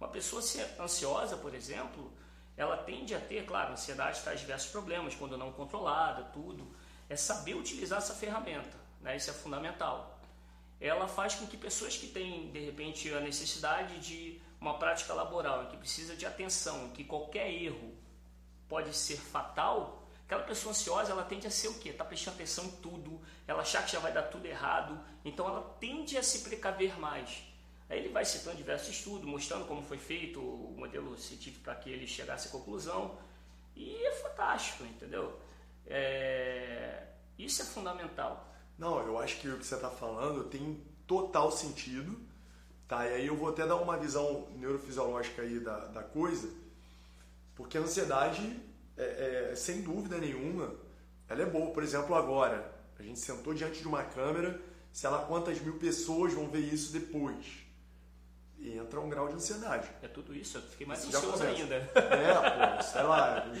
Uma 0.00 0.08
pessoa 0.08 0.42
ansiosa, 0.80 1.36
por 1.36 1.54
exemplo, 1.54 2.10
ela 2.56 2.78
tende 2.78 3.14
a 3.14 3.20
ter, 3.20 3.44
claro, 3.44 3.72
ansiedade 3.72 4.22
traz 4.22 4.40
diversos 4.40 4.70
problemas, 4.70 5.14
quando 5.14 5.36
não 5.36 5.52
controlada, 5.52 6.24
tudo. 6.24 6.74
É 7.12 7.16
saber 7.16 7.54
utilizar 7.54 7.98
essa 7.98 8.14
ferramenta, 8.14 8.74
né? 9.02 9.14
isso 9.16 9.28
é 9.28 9.34
fundamental. 9.34 10.18
Ela 10.80 11.06
faz 11.06 11.34
com 11.34 11.46
que 11.46 11.58
pessoas 11.58 11.94
que 11.94 12.06
têm, 12.06 12.50
de 12.50 12.58
repente, 12.58 13.12
a 13.12 13.20
necessidade 13.20 13.98
de 14.00 14.40
uma 14.58 14.78
prática 14.78 15.12
laboral, 15.12 15.66
que 15.66 15.76
precisa 15.76 16.16
de 16.16 16.24
atenção, 16.24 16.88
que 16.88 17.04
qualquer 17.04 17.52
erro 17.52 17.94
pode 18.66 18.96
ser 18.96 19.18
fatal, 19.18 19.98
Aquela 20.24 20.44
pessoa 20.44 20.70
ansiosa, 20.70 21.12
ela 21.12 21.24
tende 21.24 21.46
a 21.46 21.50
ser 21.50 21.68
o 21.68 21.74
quê? 21.74 21.92
Tá 21.92 22.06
prestando 22.06 22.36
atenção 22.36 22.64
em 22.64 22.70
tudo, 22.76 23.20
ela 23.46 23.60
achar 23.60 23.84
que 23.84 23.92
já 23.92 23.98
vai 23.98 24.10
dar 24.14 24.22
tudo 24.22 24.46
errado, 24.46 24.98
então 25.22 25.46
ela 25.46 25.60
tende 25.78 26.16
a 26.16 26.22
se 26.22 26.38
precaver 26.38 26.98
mais. 26.98 27.44
Aí 27.86 27.98
ele 27.98 28.08
vai 28.08 28.24
citando 28.24 28.56
diversos 28.56 28.96
estudos, 28.96 29.28
mostrando 29.28 29.66
como 29.66 29.82
foi 29.82 29.98
feito 29.98 30.40
o 30.40 30.74
modelo 30.74 31.18
científico 31.18 31.62
para 31.62 31.74
que 31.74 31.90
ele 31.90 32.06
chegasse 32.06 32.48
à 32.48 32.50
conclusão, 32.50 33.18
e 33.76 33.94
é 34.06 34.12
fantástico, 34.12 34.84
entendeu? 34.84 35.38
É... 35.92 37.06
Isso 37.38 37.62
é 37.62 37.64
fundamental. 37.64 38.48
Não, 38.78 38.98
eu 39.06 39.18
acho 39.18 39.38
que 39.40 39.48
o 39.48 39.58
que 39.58 39.66
você 39.66 39.74
está 39.74 39.90
falando 39.90 40.44
tem 40.44 40.82
total 41.06 41.52
sentido, 41.52 42.18
tá? 42.88 43.06
E 43.06 43.14
aí 43.14 43.26
eu 43.26 43.36
vou 43.36 43.50
até 43.50 43.66
dar 43.66 43.76
uma 43.76 43.96
visão 43.96 44.48
neurofisiológica 44.56 45.42
aí 45.42 45.60
da, 45.60 45.86
da 45.86 46.02
coisa, 46.02 46.48
porque 47.54 47.76
a 47.76 47.82
ansiedade 47.82 48.58
é, 48.96 49.50
é, 49.50 49.54
sem 49.54 49.82
dúvida 49.82 50.18
nenhuma, 50.18 50.74
ela 51.28 51.42
é 51.42 51.46
boa. 51.46 51.70
Por 51.72 51.82
exemplo, 51.82 52.14
agora, 52.14 52.72
a 52.98 53.02
gente 53.02 53.18
sentou 53.18 53.52
diante 53.52 53.80
de 53.80 53.88
uma 53.88 54.02
câmera, 54.04 54.60
sei 54.92 55.10
lá 55.10 55.18
quantas 55.26 55.60
mil 55.60 55.78
pessoas 55.78 56.32
vão 56.32 56.48
ver 56.48 56.60
isso 56.60 56.92
depois. 56.92 57.44
E 58.58 58.78
entra 58.78 59.00
um 59.00 59.08
grau 59.08 59.28
de 59.28 59.34
ansiedade. 59.34 59.88
É 60.02 60.08
tudo 60.08 60.34
isso, 60.34 60.58
eu 60.58 60.62
fiquei 60.62 60.86
mais 60.86 61.04
ansioso 61.04 61.42
ainda. 61.42 61.74
É, 61.74 62.76
pô, 62.76 62.82
sei 62.82 63.02
lá, 63.02 63.52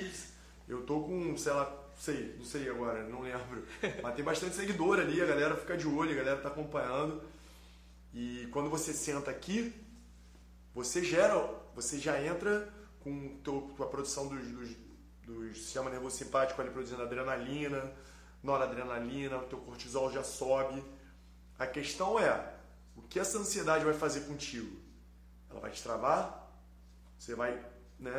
eu 0.68 0.86
tô 0.86 1.00
com, 1.00 1.36
sei 1.36 1.52
lá, 1.52 1.81
sei, 2.02 2.34
não 2.36 2.44
sei 2.44 2.68
agora, 2.68 3.04
não 3.04 3.20
lembro. 3.20 3.64
Mas 4.02 4.14
tem 4.16 4.24
bastante 4.24 4.56
seguidor 4.56 4.98
ali, 4.98 5.22
a 5.22 5.26
galera 5.26 5.56
fica 5.56 5.76
de 5.76 5.86
olho, 5.86 6.10
a 6.10 6.14
galera 6.14 6.40
tá 6.40 6.48
acompanhando. 6.48 7.22
E 8.12 8.48
quando 8.50 8.68
você 8.68 8.92
senta 8.92 9.30
aqui, 9.30 9.72
você 10.74 11.04
gera, 11.04 11.36
você 11.76 12.00
já 12.00 12.20
entra 12.20 12.68
com 12.98 13.38
a 13.78 13.86
produção 13.86 14.26
dos, 14.26 14.44
dos, 14.48 14.76
do 15.24 15.54
sistema 15.54 15.90
nervoso 15.90 16.16
simpático 16.16 16.60
ali 16.60 16.70
produzindo 16.70 17.02
adrenalina, 17.02 17.92
noradrenalina, 18.42 19.36
o 19.36 19.46
teu 19.46 19.58
cortisol 19.58 20.10
já 20.10 20.24
sobe. 20.24 20.82
A 21.56 21.68
questão 21.68 22.18
é, 22.18 22.52
o 22.96 23.02
que 23.02 23.20
essa 23.20 23.38
ansiedade 23.38 23.84
vai 23.84 23.94
fazer 23.94 24.22
contigo? 24.22 24.76
Ela 25.48 25.60
vai 25.60 25.70
te 25.70 25.80
travar? 25.80 26.52
Você 27.16 27.36
vai, 27.36 27.64
né, 27.96 28.12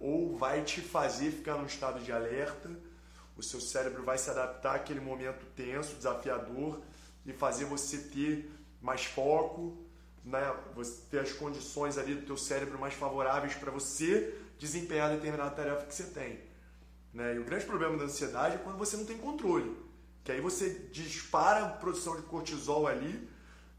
ou 0.00 0.38
vai 0.38 0.64
te 0.64 0.80
fazer 0.80 1.30
ficar 1.32 1.56
num 1.58 1.66
estado 1.66 2.00
de 2.00 2.10
alerta? 2.10 2.85
O 3.36 3.42
seu 3.42 3.60
cérebro 3.60 4.02
vai 4.02 4.18
se 4.18 4.30
adaptar 4.30 4.76
àquele 4.76 5.00
momento 5.00 5.44
tenso, 5.54 5.94
desafiador 5.96 6.80
e 7.24 7.32
fazer 7.32 7.64
você 7.66 7.98
ter 7.98 8.50
mais 8.80 9.04
foco, 9.04 9.76
né? 10.24 10.54
Você 10.74 11.02
ter 11.10 11.20
as 11.20 11.32
condições 11.32 11.98
ali 11.98 12.14
do 12.14 12.26
teu 12.26 12.36
cérebro 12.36 12.78
mais 12.78 12.94
favoráveis 12.94 13.54
para 13.54 13.70
você 13.70 14.34
desempenhar 14.58 15.10
determinada 15.10 15.50
tarefa 15.50 15.86
que 15.86 15.94
você 15.94 16.04
tem. 16.04 16.40
Né? 17.12 17.34
E 17.34 17.38
o 17.38 17.44
grande 17.44 17.64
problema 17.64 17.96
da 17.96 18.04
ansiedade 18.04 18.56
é 18.56 18.58
quando 18.58 18.78
você 18.78 18.96
não 18.96 19.04
tem 19.04 19.16
controle. 19.18 19.76
Que 20.24 20.32
aí 20.32 20.40
você 20.40 20.70
dispara 20.90 21.64
a 21.64 21.68
produção 21.68 22.16
de 22.16 22.22
cortisol 22.22 22.86
ali, 22.86 23.28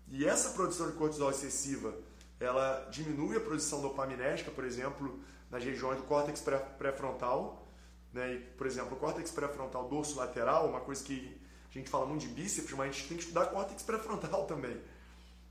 e 0.09 0.25
essa 0.25 0.51
produção 0.51 0.89
de 0.89 0.95
cortisol 0.95 1.29
excessiva, 1.29 1.93
ela 2.39 2.87
diminui 2.89 3.35
a 3.35 3.41
produção 3.41 3.81
dopaminérgica, 3.81 4.49
por 4.49 4.63
exemplo, 4.63 5.19
nas 5.51 5.63
regiões 5.63 5.97
do 5.97 6.03
córtex 6.03 6.41
pré-frontal. 6.77 7.66
Né? 8.13 8.35
E, 8.35 8.39
por 8.39 8.67
exemplo, 8.67 8.95
o 8.95 8.99
córtex 8.99 9.31
pré-frontal 9.31 9.87
dorso 9.87 10.15
lateral, 10.17 10.69
uma 10.69 10.81
coisa 10.81 11.03
que 11.03 11.37
a 11.69 11.73
gente 11.73 11.89
fala 11.89 12.05
muito 12.05 12.21
de 12.21 12.27
bíceps, 12.27 12.71
mas 12.71 12.89
a 12.89 12.91
gente 12.91 13.07
tem 13.07 13.17
que 13.17 13.23
estudar 13.23 13.47
córtex 13.47 13.83
pré-frontal 13.83 14.45
também. 14.47 14.79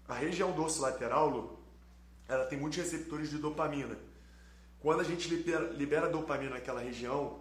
A 0.08 0.14
região 0.14 0.52
dorso 0.52 0.80
lateral, 0.80 1.28
Lu, 1.28 1.58
ela 2.28 2.46
tem 2.46 2.58
muitos 2.58 2.78
receptores 2.78 3.30
de 3.30 3.38
dopamina. 3.38 3.98
Quando 4.80 5.00
a 5.00 5.04
gente 5.04 5.28
libera, 5.28 5.70
libera 5.72 6.08
dopamina 6.08 6.50
naquela 6.50 6.80
região, 6.80 7.40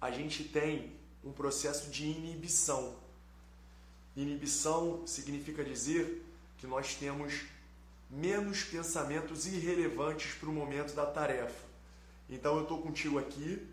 a 0.00 0.10
gente 0.10 0.44
tem 0.44 0.96
um 1.24 1.32
processo 1.32 1.90
de 1.90 2.06
inibição. 2.06 2.96
Inibição 4.14 5.06
significa 5.06 5.64
dizer 5.64 6.24
que 6.58 6.66
nós 6.66 6.94
temos 6.94 7.44
menos 8.08 8.62
pensamentos 8.62 9.46
irrelevantes 9.46 10.34
para 10.34 10.48
o 10.48 10.52
momento 10.52 10.94
da 10.94 11.06
tarefa. 11.06 11.66
Então 12.28 12.56
eu 12.56 12.62
estou 12.62 12.80
contigo 12.80 13.18
aqui 13.18 13.66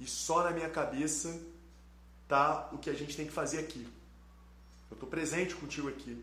e 0.00 0.06
só 0.06 0.42
na 0.42 0.50
minha 0.50 0.68
cabeça 0.68 1.40
tá 2.28 2.68
o 2.72 2.78
que 2.78 2.90
a 2.90 2.94
gente 2.94 3.16
tem 3.16 3.26
que 3.26 3.32
fazer 3.32 3.58
aqui. 3.58 3.86
Eu 4.90 4.94
estou 4.94 5.08
presente 5.08 5.54
contigo 5.54 5.88
aqui. 5.88 6.22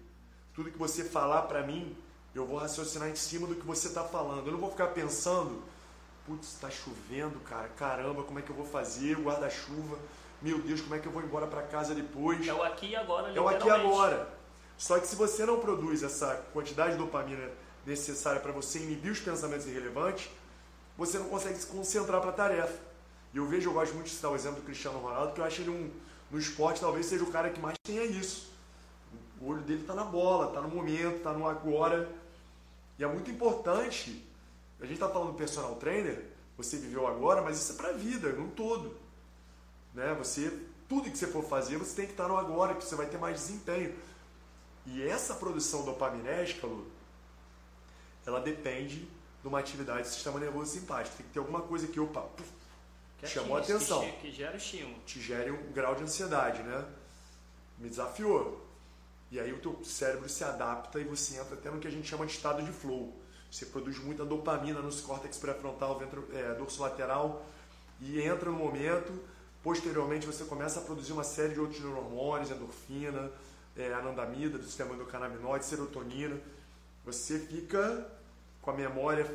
Tudo 0.54 0.72
que 0.72 0.78
você 0.78 1.04
falar 1.04 1.44
para 1.44 1.64
mim, 1.64 1.96
eu 2.36 2.46
vou 2.46 2.58
raciocinar 2.58 3.10
em 3.10 3.16
cima 3.16 3.48
do 3.48 3.56
que 3.56 3.66
você 3.66 3.88
está 3.88 4.04
falando. 4.04 4.48
Eu 4.48 4.54
não 4.54 4.60
vou 4.60 4.72
ficar 4.72 4.88
pensando, 4.88 5.64
putz, 6.26 6.54
está 6.54 6.70
chovendo, 6.70 7.40
cara, 7.42 7.68
caramba, 7.70 8.24
como 8.24 8.40
é 8.40 8.42
que 8.42 8.50
eu 8.50 8.56
vou 8.56 8.66
fazer? 8.66 9.18
Guarda-chuva, 9.18 9.98
meu 10.42 10.60
Deus, 10.60 10.82
como 10.82 10.96
é 10.96 11.00
que 11.00 11.08
eu 11.08 11.12
vou 11.12 11.24
embora 11.24 11.48
para 11.48 11.64
casa 11.64 11.96
depois? 11.96 12.46
É 12.48 12.54
o 12.54 12.64
aqui 12.64 12.88
e 12.88 12.96
agora, 12.96 13.32
É 13.32 13.40
o 13.40 13.48
aqui 13.48 13.68
e 13.68 13.72
agora. 13.72 14.28
Só 14.78 15.00
que 15.00 15.08
se 15.08 15.16
você 15.16 15.46
não 15.46 15.60
produz 15.60 16.04
essa 16.04 16.36
quantidade 16.52 16.94
de 16.94 16.98
dopamina 16.98 17.50
necessária 17.86 18.40
para 18.40 18.52
você 18.52 18.80
inibir 18.80 19.12
os 19.12 19.20
pensamentos 19.20 19.66
irrelevantes, 19.68 20.30
você 20.98 21.18
não 21.18 21.28
consegue 21.28 21.58
se 21.58 21.66
concentrar 21.68 22.22
para 22.22 22.30
a 22.30 22.34
tarefa. 22.34 22.93
E 23.34 23.38
eu 23.38 23.48
vejo, 23.48 23.70
eu 23.70 23.74
gosto 23.74 23.94
muito 23.94 24.06
de 24.08 24.14
citar 24.14 24.32
o 24.32 24.36
exemplo 24.36 24.62
do 24.62 24.66
Cristiano 24.66 25.00
Ronaldo, 25.00 25.34
que 25.34 25.42
eu 25.42 25.46
acho 25.46 25.62
ele 25.62 25.72
um, 25.72 25.92
no 26.30 26.38
esporte 26.38 26.80
talvez 26.80 27.06
seja 27.06 27.24
o 27.24 27.32
cara 27.32 27.50
que 27.50 27.60
mais 27.60 27.76
tenha 27.84 28.04
isso. 28.04 28.52
O 29.42 29.48
olho 29.48 29.62
dele 29.62 29.82
está 29.82 29.94
na 29.94 30.04
bola, 30.04 30.48
está 30.48 30.62
no 30.62 30.70
momento, 30.70 31.18
está 31.18 31.34
no 31.34 31.48
agora. 31.48 32.10
E 32.98 33.04
é 33.04 33.08
muito 33.08 33.32
importante, 33.32 34.24
a 34.80 34.84
gente 34.84 34.94
está 34.94 35.10
falando 35.10 35.32
do 35.32 35.38
personal 35.38 35.76
trainer, 35.76 36.26
você 36.56 36.78
viveu 36.78 37.08
agora, 37.08 37.42
mas 37.42 37.58
isso 37.58 37.74
é 37.74 37.76
para 37.76 37.90
a 37.90 37.94
vida, 37.94 38.30
no 38.34 38.50
todo. 38.50 38.96
Né? 39.94 40.14
Você, 40.20 40.66
tudo 40.88 41.10
que 41.10 41.18
você 41.18 41.28
for 41.28 41.44
fazer, 41.44 41.78
você 41.78 41.96
tem 41.96 42.06
que 42.06 42.14
estar 42.14 42.28
no 42.28 42.38
agora, 42.38 42.76
que 42.76 42.84
você 42.84 42.96
vai 42.96 43.08
ter 43.08 43.18
mais 43.18 43.40
desempenho. 43.40 43.96
E 44.86 45.02
essa 45.02 45.34
produção 45.34 45.84
dopaminérgica, 45.84 46.68
Lu, 46.68 46.86
ela 48.26 48.40
depende 48.40 49.08
de 49.42 49.48
uma 49.48 49.60
atividade 49.60 50.04
do 50.04 50.08
sistema 50.08 50.40
nervoso 50.40 50.72
simpático. 50.72 51.18
Tem 51.18 51.26
que 51.26 51.34
ter 51.34 51.40
alguma 51.40 51.62
coisa 51.62 51.88
que, 51.88 52.00
opa, 52.00 52.22
puf, 52.22 52.50
Que 53.24 53.30
chamou 53.30 53.58
a 53.58 53.60
atenção. 53.62 54.02
Que, 54.22 54.32
gera 54.32 54.58
estímulo. 54.58 55.00
te 55.06 55.22
gere 55.22 55.52
um 55.52 55.72
grau 55.72 55.96
de 55.96 56.04
ansiedade, 56.04 56.62
né? 56.64 56.86
Me 57.78 57.90
desafiou. 57.90 58.68
E 59.32 59.40
aí 59.40 59.52
o 59.52 59.60
teu 59.60 59.84
cérebro 59.84 60.30
se 60.30 60.44
adapta 60.44 61.00
e 61.00 61.04
você 61.04 61.40
entra 61.40 61.56
até 61.56 61.72
no 61.72 61.80
que 61.80 61.88
a 61.88 61.92
gente 61.92 62.08
chama 62.08 62.26
de 62.26 62.34
estado 62.34 62.62
de 62.62 62.72
flow. 62.72 63.20
Você 63.50 63.66
produz 63.66 63.98
muita 63.98 64.26
dopamina 64.26 64.82
no 64.82 64.94
córtex 65.02 65.38
pré-frontal, 65.38 66.02
é, 66.34 66.54
dorso 66.56 66.82
lateral 66.82 67.46
e 68.02 68.22
entra 68.22 68.52
no 68.52 68.58
momento. 68.58 69.12
Posteriormente 69.64 70.26
você 70.26 70.44
começa 70.44 70.80
a 70.80 70.84
produzir 70.84 71.14
uma 71.14 71.24
série 71.24 71.54
de 71.54 71.60
outros 71.60 71.80
neurohormônios, 71.80 72.52
endorfina, 72.52 73.32
é, 73.78 73.94
anandamida 73.94 74.58
do 74.58 74.66
sistema 74.66 74.94
endocannabinoide, 74.94 75.66
serotonina. 75.66 76.40
Você 77.06 77.40
fica 77.40 78.06
com 78.62 78.72
a 78.72 78.74
memória 78.74 79.26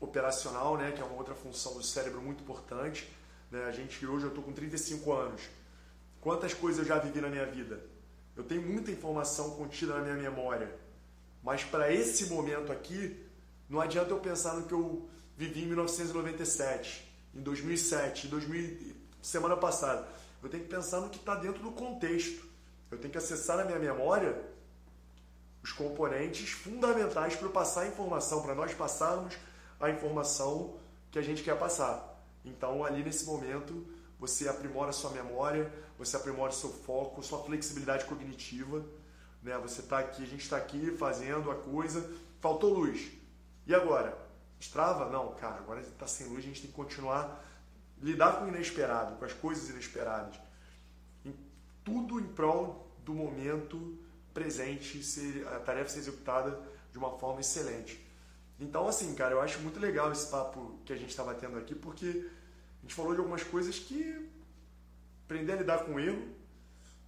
operacional, 0.00 0.76
né, 0.76 0.92
que 0.92 1.00
é 1.00 1.04
uma 1.04 1.16
outra 1.16 1.34
função 1.34 1.74
do 1.74 1.82
cérebro 1.82 2.20
muito 2.20 2.42
importante. 2.42 3.08
Né? 3.50 3.64
A 3.64 3.72
gente 3.72 4.06
hoje 4.06 4.24
eu 4.24 4.28
estou 4.28 4.42
com 4.42 4.52
35 4.52 5.12
anos. 5.12 5.42
Quantas 6.20 6.52
coisas 6.54 6.80
eu 6.80 6.84
já 6.84 6.98
vivi 6.98 7.20
na 7.20 7.28
minha 7.28 7.46
vida? 7.46 7.80
Eu 8.36 8.44
tenho 8.44 8.62
muita 8.62 8.90
informação 8.90 9.50
contida 9.50 9.94
na 9.94 10.00
minha 10.00 10.30
memória, 10.30 10.72
mas 11.42 11.64
para 11.64 11.92
esse 11.92 12.26
momento 12.26 12.70
aqui, 12.70 13.24
não 13.68 13.80
adianta 13.80 14.10
eu 14.10 14.20
pensar 14.20 14.54
no 14.54 14.66
que 14.66 14.72
eu 14.72 15.08
vivi 15.36 15.62
em 15.62 15.66
1997, 15.66 17.12
em 17.34 17.40
2007, 17.40 18.26
em 18.26 18.30
2000, 18.30 18.96
semana 19.22 19.56
passada. 19.56 20.06
Eu 20.42 20.48
tenho 20.48 20.62
que 20.62 20.68
pensar 20.68 21.00
no 21.00 21.10
que 21.10 21.18
está 21.18 21.34
dentro 21.34 21.62
do 21.62 21.72
contexto. 21.72 22.46
Eu 22.90 22.98
tenho 22.98 23.10
que 23.10 23.18
acessar 23.18 23.56
na 23.56 23.64
minha 23.64 23.78
memória 23.78 24.40
os 25.62 25.72
componentes 25.72 26.50
fundamentais 26.50 27.36
para 27.36 27.46
eu 27.46 27.52
passar 27.52 27.82
a 27.82 27.88
informação, 27.88 28.42
para 28.42 28.54
nós 28.54 28.72
passarmos 28.72 29.34
a 29.80 29.90
informação 29.90 30.76
que 31.10 31.18
a 31.18 31.22
gente 31.22 31.42
quer 31.42 31.58
passar. 31.58 32.17
Então, 32.48 32.84
ali 32.84 33.02
nesse 33.02 33.24
momento, 33.26 33.86
você 34.18 34.48
aprimora 34.48 34.92
sua 34.92 35.10
memória, 35.10 35.72
você 35.98 36.16
aprimora 36.16 36.52
seu 36.52 36.70
foco, 36.70 37.22
sua 37.22 37.42
flexibilidade 37.44 38.04
cognitiva. 38.04 38.84
Né? 39.42 39.56
Você 39.58 39.80
está 39.80 39.98
aqui, 39.98 40.22
a 40.22 40.26
gente 40.26 40.42
está 40.42 40.56
aqui 40.56 40.90
fazendo 40.96 41.50
a 41.50 41.54
coisa, 41.54 42.10
faltou 42.40 42.72
luz. 42.72 43.10
E 43.66 43.74
agora? 43.74 44.16
Estrava? 44.58 45.08
Não, 45.08 45.34
cara, 45.34 45.56
agora 45.56 45.80
está 45.80 46.06
sem 46.06 46.26
luz, 46.28 46.38
a 46.38 46.48
gente 46.48 46.62
tem 46.62 46.70
que 46.70 46.76
continuar 46.76 47.44
lidar 48.00 48.38
com 48.38 48.44
o 48.44 48.48
inesperado, 48.48 49.16
com 49.16 49.24
as 49.24 49.32
coisas 49.32 49.68
inesperadas. 49.70 50.38
Tudo 51.84 52.20
em 52.20 52.26
prol 52.26 52.88
do 53.04 53.14
momento 53.14 53.98
presente, 54.34 55.02
ser, 55.02 55.46
a 55.48 55.58
tarefa 55.58 55.88
ser 55.88 56.00
executada 56.00 56.60
de 56.92 56.98
uma 56.98 57.18
forma 57.18 57.40
excelente. 57.40 58.06
Então, 58.60 58.88
assim, 58.88 59.14
cara, 59.14 59.34
eu 59.34 59.40
acho 59.40 59.60
muito 59.60 59.80
legal 59.80 60.10
esse 60.12 60.28
papo 60.30 60.78
que 60.84 60.92
a 60.92 60.96
gente 60.96 61.10
está 61.10 61.24
batendo 61.24 61.58
aqui, 61.58 61.74
porque 61.74 62.28
a 62.78 62.82
gente 62.82 62.94
falou 62.94 63.12
de 63.14 63.18
algumas 63.18 63.42
coisas 63.42 63.78
que 63.78 64.28
aprender 65.24 65.52
a 65.52 65.56
lidar 65.56 65.84
com 65.84 65.94
o 65.94 66.00
erro, 66.00 66.26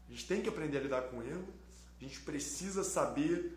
a 0.08 0.10
gente 0.10 0.26
tem 0.26 0.42
que 0.42 0.48
aprender 0.48 0.78
a 0.78 0.80
lidar 0.80 1.02
com 1.02 1.18
o 1.18 1.22
erro, 1.22 1.46
a 1.98 2.02
gente 2.04 2.20
precisa 2.20 2.82
saber 2.84 3.56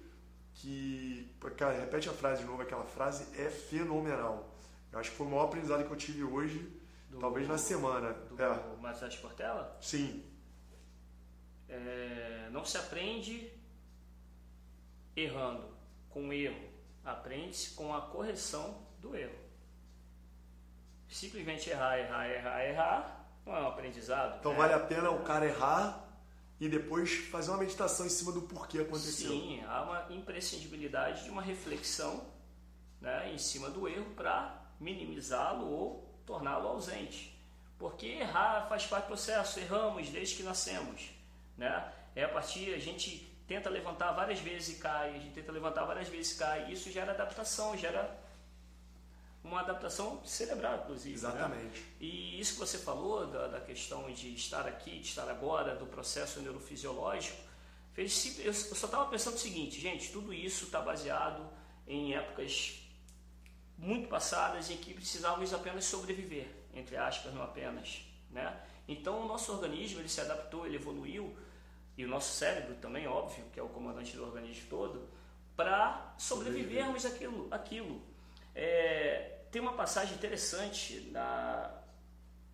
que. 0.55 1.29
Cara, 1.57 1.79
repete 1.79 2.09
a 2.09 2.13
frase 2.13 2.41
de 2.41 2.47
novo, 2.47 2.61
aquela 2.61 2.85
frase 2.85 3.23
é 3.39 3.49
fenomenal. 3.49 4.55
Eu 4.91 4.99
acho 4.99 5.11
que 5.11 5.17
foi 5.17 5.25
o 5.25 5.29
maior 5.29 5.45
aprendizado 5.45 5.85
que 5.85 5.91
eu 5.91 5.97
tive 5.97 6.23
hoje, 6.23 6.59
Do- 7.09 7.19
talvez 7.19 7.47
na 7.47 7.57
semana. 7.57 8.13
Do 8.13 8.41
É, 8.41 8.77
Matheus 8.79 9.15
Portela. 9.17 9.77
sim, 9.81 10.23
É, 11.67 12.49
não 12.51 12.63
se 12.65 12.77
aprende 12.77 13.51
errando, 15.15 15.65
com 16.09 16.31
erro. 16.31 16.69
Aprende-se 17.03 17.71
com 17.71 17.93
a 17.93 18.01
correção 18.01 18.85
do 18.99 19.15
erro. 19.15 19.35
Simplesmente 21.13 21.69
errar, 21.69 21.99
errar, 21.99 22.27
errar, 22.27 22.65
errar 22.65 23.25
não 23.45 23.55
é 23.55 23.61
um 23.61 23.67
aprendizado. 23.67 24.37
então 24.39 24.51
né? 24.51 24.57
vale 24.57 24.73
a 24.73 24.79
pena 24.79 25.11
o 25.11 25.23
cara 25.23 25.45
errar 25.45 26.03
e 26.59 26.67
depois 26.67 27.13
fazer 27.29 27.51
uma 27.51 27.59
meditação 27.59 28.05
em 28.05 28.09
cima 28.09 28.31
do 28.31 28.41
porquê 28.41 28.79
aconteceu. 28.79 29.29
Sim, 29.29 29.63
há 29.67 29.83
uma 29.83 30.07
imprescindibilidade 30.09 31.23
de 31.23 31.29
uma 31.29 31.41
reflexão 31.41 32.25
né, 32.99 33.31
em 33.31 33.37
cima 33.37 33.69
do 33.69 33.87
erro 33.87 34.09
para 34.15 34.59
minimizá-lo 34.79 35.69
ou 35.69 36.09
torná-lo 36.25 36.67
ausente. 36.67 37.37
Porque 37.77 38.07
errar 38.07 38.67
faz 38.67 38.87
parte 38.87 39.05
do 39.05 39.07
processo, 39.09 39.59
erramos 39.59 40.09
desde 40.09 40.35
que 40.35 40.43
nascemos. 40.43 41.11
Né? 41.55 41.93
É 42.15 42.23
a 42.23 42.29
partir, 42.29 42.73
a 42.73 42.79
gente 42.79 43.29
tenta 43.47 43.69
levantar 43.69 44.13
várias 44.13 44.39
vezes 44.39 44.77
e 44.77 44.79
cai, 44.79 45.09
a 45.15 45.19
gente 45.19 45.33
tenta 45.33 45.51
levantar 45.51 45.85
várias 45.85 46.07
vezes 46.07 46.31
e 46.31 46.39
cai, 46.39 46.71
isso 46.71 46.89
gera 46.89 47.11
adaptação, 47.11 47.77
gera 47.77 48.22
uma 49.43 49.59
adaptação 49.59 50.23
cerebral, 50.25 50.81
inclusive. 50.83 51.09
né? 51.09 51.15
Exatamente. 51.15 51.85
E 51.99 52.39
isso 52.39 52.53
que 52.53 52.59
você 52.59 52.77
falou 52.77 53.27
da, 53.27 53.47
da 53.47 53.59
questão 53.59 54.11
de 54.11 54.33
estar 54.33 54.65
aqui, 54.65 54.99
de 54.99 55.07
estar 55.07 55.29
agora, 55.29 55.75
do 55.75 55.85
processo 55.85 56.39
neurofisiológico, 56.39 57.37
fez, 57.91 58.39
eu 58.39 58.53
só 58.53 58.85
estava 58.85 59.05
pensando 59.07 59.35
o 59.35 59.39
seguinte, 59.39 59.79
gente, 59.79 60.11
tudo 60.11 60.33
isso 60.33 60.65
está 60.65 60.81
baseado 60.81 61.45
em 61.85 62.15
épocas 62.15 62.79
muito 63.77 64.07
passadas 64.07 64.69
em 64.71 64.77
que 64.77 64.93
precisávamos 64.93 65.53
apenas 65.53 65.85
sobreviver, 65.85 66.47
entre 66.73 66.95
aspas, 66.95 67.33
não 67.33 67.43
apenas, 67.43 68.01
né? 68.29 68.61
Então 68.87 69.21
o 69.21 69.27
nosso 69.27 69.51
organismo 69.51 69.99
ele 69.99 70.09
se 70.09 70.21
adaptou, 70.21 70.65
ele 70.65 70.75
evoluiu 70.75 71.35
e 71.97 72.05
o 72.05 72.07
nosso 72.07 72.33
cérebro 72.33 72.75
também, 72.75 73.07
óbvio, 73.07 73.43
que 73.51 73.59
é 73.59 73.63
o 73.63 73.69
comandante 73.69 74.15
do 74.15 74.23
organismo 74.23 74.67
todo, 74.69 75.07
para 75.55 76.15
sobrevivermos 76.17 77.05
aquilo, 77.05 77.47
aquilo. 77.51 78.01
É, 78.55 79.39
tem 79.51 79.61
uma 79.61 79.73
passagem 79.73 80.15
interessante 80.15 81.09
na, 81.11 81.71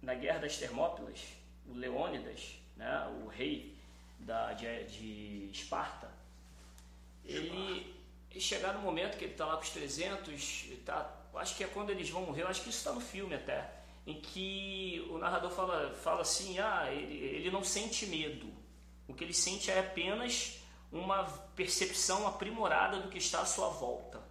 na 0.02 0.14
Guerra 0.14 0.40
das 0.40 0.58
Termópilas, 0.58 1.20
o 1.68 1.74
Leônidas, 1.74 2.56
né, 2.76 3.08
o 3.24 3.28
rei 3.28 3.78
da, 4.20 4.54
de, 4.54 4.84
de 4.86 5.50
Esparta, 5.52 6.10
ele 7.26 7.96
chegar 8.40 8.74
no 8.74 8.82
momento 8.82 9.18
que 9.18 9.26
ele 9.26 9.34
está 9.34 9.46
lá 9.46 9.56
com 9.58 9.64
os 9.64 9.70
300, 9.70 10.66
tá, 10.86 11.14
acho 11.36 11.56
que 11.56 11.64
é 11.64 11.68
quando 11.68 11.90
eles 11.90 12.10
vão 12.10 12.22
morrer, 12.22 12.44
acho 12.44 12.62
que 12.62 12.70
isso 12.70 12.80
está 12.80 12.94
no 12.94 13.02
filme 13.02 13.36
até, 13.36 13.70
em 14.06 14.20
que 14.20 15.06
o 15.10 15.18
narrador 15.18 15.52
fala, 15.52 15.94
fala 15.96 16.22
assim, 16.22 16.60
ah, 16.60 16.88
ele, 16.92 17.16
ele 17.16 17.52
não 17.52 17.64
sente 17.64 18.06
medo, 18.06 18.52
o 19.08 19.14
que 19.14 19.24
ele 19.24 19.34
sente 19.34 19.72
é 19.72 19.80
apenas 19.80 20.60
uma 20.92 21.24
percepção 21.56 22.28
aprimorada 22.28 23.00
do 23.00 23.10
que 23.10 23.18
está 23.18 23.42
à 23.42 23.46
sua 23.46 23.70
volta. 23.70 24.22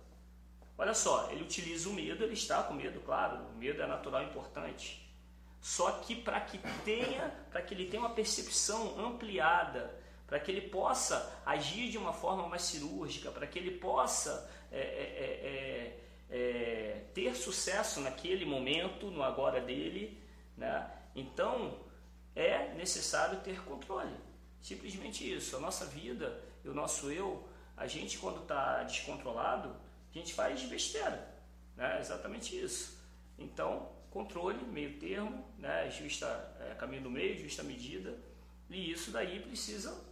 Olha 0.79 0.95
só, 0.95 1.29
ele 1.33 1.43
utiliza 1.43 1.89
o 1.89 1.93
medo, 1.93 2.22
ele 2.22 2.35
está 2.35 2.62
com 2.62 2.72
medo, 2.72 3.01
claro, 3.01 3.37
o 3.49 3.59
medo 3.59 3.83
é 3.83 3.87
natural 3.87 4.22
e 4.22 4.26
importante. 4.26 5.05
Só 5.61 5.91
que 5.91 6.14
para 6.14 6.41
que 6.41 6.57
tenha, 6.85 7.35
para 7.51 7.61
que 7.61 7.74
ele 7.74 7.87
tenha 7.87 8.01
uma 8.01 8.14
percepção 8.14 8.99
ampliada, 8.99 9.93
para 10.24 10.39
que 10.39 10.53
ele 10.53 10.68
possa 10.68 11.41
agir 11.45 11.91
de 11.91 11.99
uma 11.99 12.12
forma 12.12 12.47
mais 12.47 12.62
cirúrgica, 12.62 13.31
para 13.33 13.47
que 13.47 13.59
ele 13.59 13.72
possa 13.72 14.49
é, 14.70 14.79
é, 14.79 16.01
é, 16.31 16.37
é, 16.37 17.05
ter 17.12 17.35
sucesso 17.35 18.01
naquele 18.01 18.45
momento, 18.45 19.11
no 19.11 19.22
agora 19.22 19.61
dele, 19.61 20.22
né? 20.57 20.89
Então 21.14 21.81
é 22.37 22.72
necessário 22.74 23.41
ter 23.41 23.64
controle. 23.64 24.14
Simplesmente 24.61 25.29
isso. 25.33 25.57
A 25.57 25.61
nossa 25.61 25.87
vida 25.87 26.41
e 26.64 26.68
o 26.68 26.74
nosso 26.74 27.11
eu, 27.11 27.49
a 27.76 27.87
gente 27.87 28.18
quando 28.18 28.43
está 28.43 28.85
descontrolado, 28.85 29.74
a 30.14 30.18
gente 30.18 30.34
faz 30.34 30.62
besteira, 30.62 31.34
né? 31.76 31.98
Exatamente 32.00 32.59
isso. 32.59 32.98
Então, 33.38 33.90
controle, 34.11 34.64
meio 34.64 34.98
termo, 34.98 35.44
né? 35.59 35.90
Justa, 35.90 36.26
é, 36.61 36.74
caminho 36.74 37.02
do 37.02 37.11
meio, 37.11 37.38
justa 37.38 37.62
medida, 37.62 38.18
E 38.70 38.92
isso 38.92 39.11
daí 39.11 39.40
precisa 39.40 40.09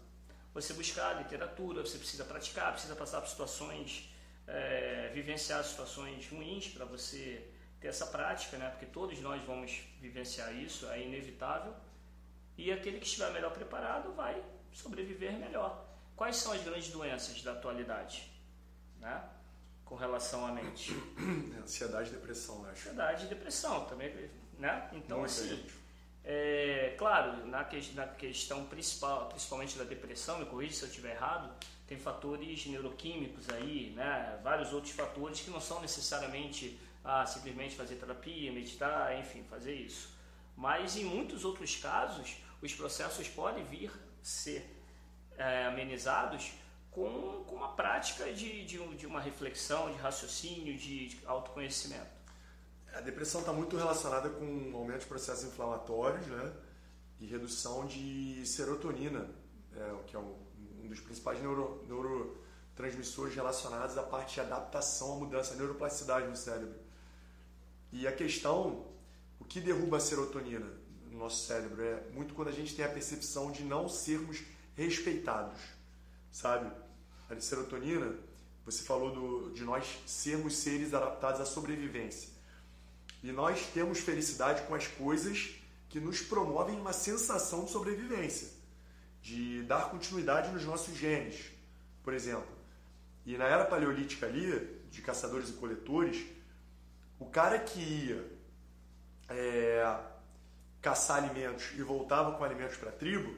você 0.54 0.72
buscar 0.72 1.12
literatura, 1.18 1.82
você 1.82 1.98
precisa 1.98 2.24
praticar, 2.24 2.72
precisa 2.72 2.96
passar 2.96 3.20
por 3.20 3.28
situações, 3.28 4.10
é, 4.46 5.10
vivenciar 5.12 5.62
situações 5.62 6.26
ruins 6.28 6.68
para 6.68 6.86
você 6.86 7.46
ter 7.78 7.88
essa 7.88 8.06
prática, 8.06 8.56
né? 8.56 8.70
porque 8.70 8.86
todos 8.86 9.20
nós 9.20 9.42
vamos 9.44 9.82
vivenciar 10.00 10.54
isso, 10.54 10.88
é 10.88 11.02
inevitável. 11.02 11.74
E 12.56 12.72
aquele 12.72 12.98
que 12.98 13.04
estiver 13.04 13.30
melhor 13.32 13.52
preparado 13.52 14.14
vai 14.14 14.42
sobreviver 14.72 15.34
melhor. 15.34 15.86
Quais 16.16 16.36
são 16.36 16.52
as 16.52 16.62
grandes 16.62 16.88
doenças 16.88 17.42
da 17.42 17.52
atualidade? 17.52 18.30
Né? 18.98 19.22
Com 19.86 19.94
relação 19.94 20.44
à 20.44 20.52
mente? 20.52 20.92
Ansiedade 21.62 22.10
e 22.10 22.12
depressão, 22.12 22.60
né? 22.62 22.72
Ansiedade 22.72 23.24
e 23.24 23.28
depressão 23.28 23.86
também, 23.86 24.12
né? 24.58 24.90
Então, 24.92 25.24
assim, 25.24 25.64
é, 26.22 26.94
claro, 26.98 27.46
na, 27.46 27.64
que, 27.64 27.94
na 27.94 28.06
questão 28.06 28.66
principal, 28.66 29.28
principalmente 29.28 29.78
da 29.78 29.84
depressão, 29.84 30.40
me 30.40 30.44
corrija 30.44 30.74
se 30.74 30.82
eu 30.82 30.88
estiver 30.88 31.14
errado, 31.14 31.54
tem 31.86 31.96
fatores 31.96 32.66
neuroquímicos 32.66 33.48
aí, 33.48 33.92
né? 33.96 34.38
Vários 34.42 34.72
outros 34.72 34.92
fatores 34.92 35.40
que 35.40 35.50
não 35.50 35.60
são 35.60 35.80
necessariamente 35.80 36.78
ah, 37.04 37.24
simplesmente 37.24 37.76
fazer 37.76 37.94
terapia, 37.94 38.50
meditar, 38.52 39.16
enfim, 39.16 39.44
fazer 39.48 39.74
isso. 39.74 40.10
Mas 40.56 40.96
em 40.96 41.04
muitos 41.04 41.44
outros 41.44 41.76
casos, 41.76 42.36
os 42.60 42.74
processos 42.74 43.28
podem 43.28 43.64
vir 43.64 43.92
ser 44.20 44.68
é, 45.38 45.66
amenizados 45.66 46.50
com, 46.96 47.44
com 47.46 47.56
uma 47.56 47.68
prática 47.74 48.32
de, 48.32 48.64
de, 48.64 48.96
de, 48.96 49.06
uma 49.06 49.20
reflexão, 49.20 49.92
de 49.92 49.98
raciocínio, 49.98 50.78
de, 50.78 51.08
de 51.08 51.26
autoconhecimento. 51.26 52.16
A 52.94 53.02
depressão 53.02 53.42
está 53.42 53.52
muito 53.52 53.76
relacionada 53.76 54.30
com 54.30 54.74
aumento 54.74 55.00
de 55.00 55.06
processos 55.06 55.44
inflamatórios 55.44 56.26
né? 56.26 56.54
e 57.20 57.26
redução 57.26 57.86
de 57.86 58.42
serotonina, 58.46 59.28
é, 59.76 59.94
que 60.06 60.16
é 60.16 60.18
um, 60.18 60.34
um 60.82 60.88
dos 60.88 60.98
principais 61.00 61.38
neuro, 61.38 61.84
neurotransmissores 61.86 63.34
relacionados 63.34 63.98
à 63.98 64.02
parte 64.02 64.32
de 64.32 64.40
adaptação 64.40 65.12
à 65.12 65.16
mudança, 65.16 65.52
à 65.52 65.56
neuroplasticidade 65.58 66.26
no 66.26 66.34
cérebro. 66.34 66.80
E 67.92 68.08
a 68.08 68.12
questão, 68.12 68.86
o 69.38 69.44
que 69.44 69.60
derruba 69.60 69.98
a 69.98 70.00
serotonina 70.00 70.66
no 71.10 71.18
nosso 71.18 71.44
cérebro 71.46 71.84
é 71.84 72.04
muito 72.14 72.32
quando 72.32 72.48
a 72.48 72.52
gente 72.52 72.74
tem 72.74 72.86
a 72.86 72.88
percepção 72.88 73.52
de 73.52 73.64
não 73.64 73.86
sermos 73.86 74.42
respeitados, 74.74 75.60
sabe? 76.32 76.85
A 77.28 77.40
serotonina, 77.40 78.14
você 78.64 78.82
falou 78.82 79.12
do, 79.12 79.50
de 79.52 79.64
nós 79.64 79.98
sermos 80.06 80.56
seres 80.56 80.94
adaptados 80.94 81.40
à 81.40 81.44
sobrevivência. 81.44 82.30
E 83.22 83.32
nós 83.32 83.66
temos 83.74 83.98
felicidade 83.98 84.62
com 84.62 84.74
as 84.74 84.86
coisas 84.86 85.56
que 85.88 85.98
nos 85.98 86.20
promovem 86.20 86.78
uma 86.78 86.92
sensação 86.92 87.64
de 87.64 87.70
sobrevivência, 87.70 88.48
de 89.20 89.62
dar 89.62 89.90
continuidade 89.90 90.52
nos 90.52 90.64
nossos 90.64 90.96
genes, 90.96 91.50
por 92.02 92.14
exemplo. 92.14 92.46
E 93.24 93.36
na 93.36 93.46
era 93.46 93.64
paleolítica 93.64 94.26
ali, 94.26 94.80
de 94.90 95.02
caçadores 95.02 95.48
e 95.48 95.54
coletores, 95.54 96.24
o 97.18 97.26
cara 97.26 97.58
que 97.58 97.80
ia 97.80 98.38
é, 99.28 99.98
caçar 100.80 101.24
alimentos 101.24 101.72
e 101.76 101.82
voltava 101.82 102.36
com 102.36 102.44
alimentos 102.44 102.76
para 102.76 102.90
a 102.90 102.92
tribo, 102.92 103.34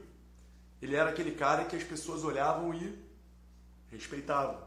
ele 0.82 0.94
era 0.94 1.08
aquele 1.08 1.32
cara 1.32 1.64
que 1.64 1.76
as 1.76 1.82
pessoas 1.82 2.22
olhavam 2.24 2.74
e 2.74 3.07
respeitavam. 3.90 4.62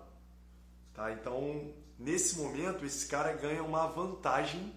Tá? 0.94 1.12
Então, 1.12 1.74
nesse 1.98 2.38
momento, 2.38 2.86
esse 2.86 3.08
cara 3.08 3.34
ganha 3.34 3.64
uma 3.64 3.88
vantagem 3.88 4.74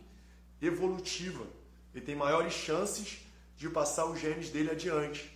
evolutiva. 0.60 1.46
Ele 1.94 2.04
tem 2.04 2.16
maiores 2.16 2.52
chances 2.52 3.20
de 3.56 3.68
passar 3.68 4.06
os 4.06 4.20
genes 4.20 4.50
dele 4.50 4.70
adiante. 4.70 5.32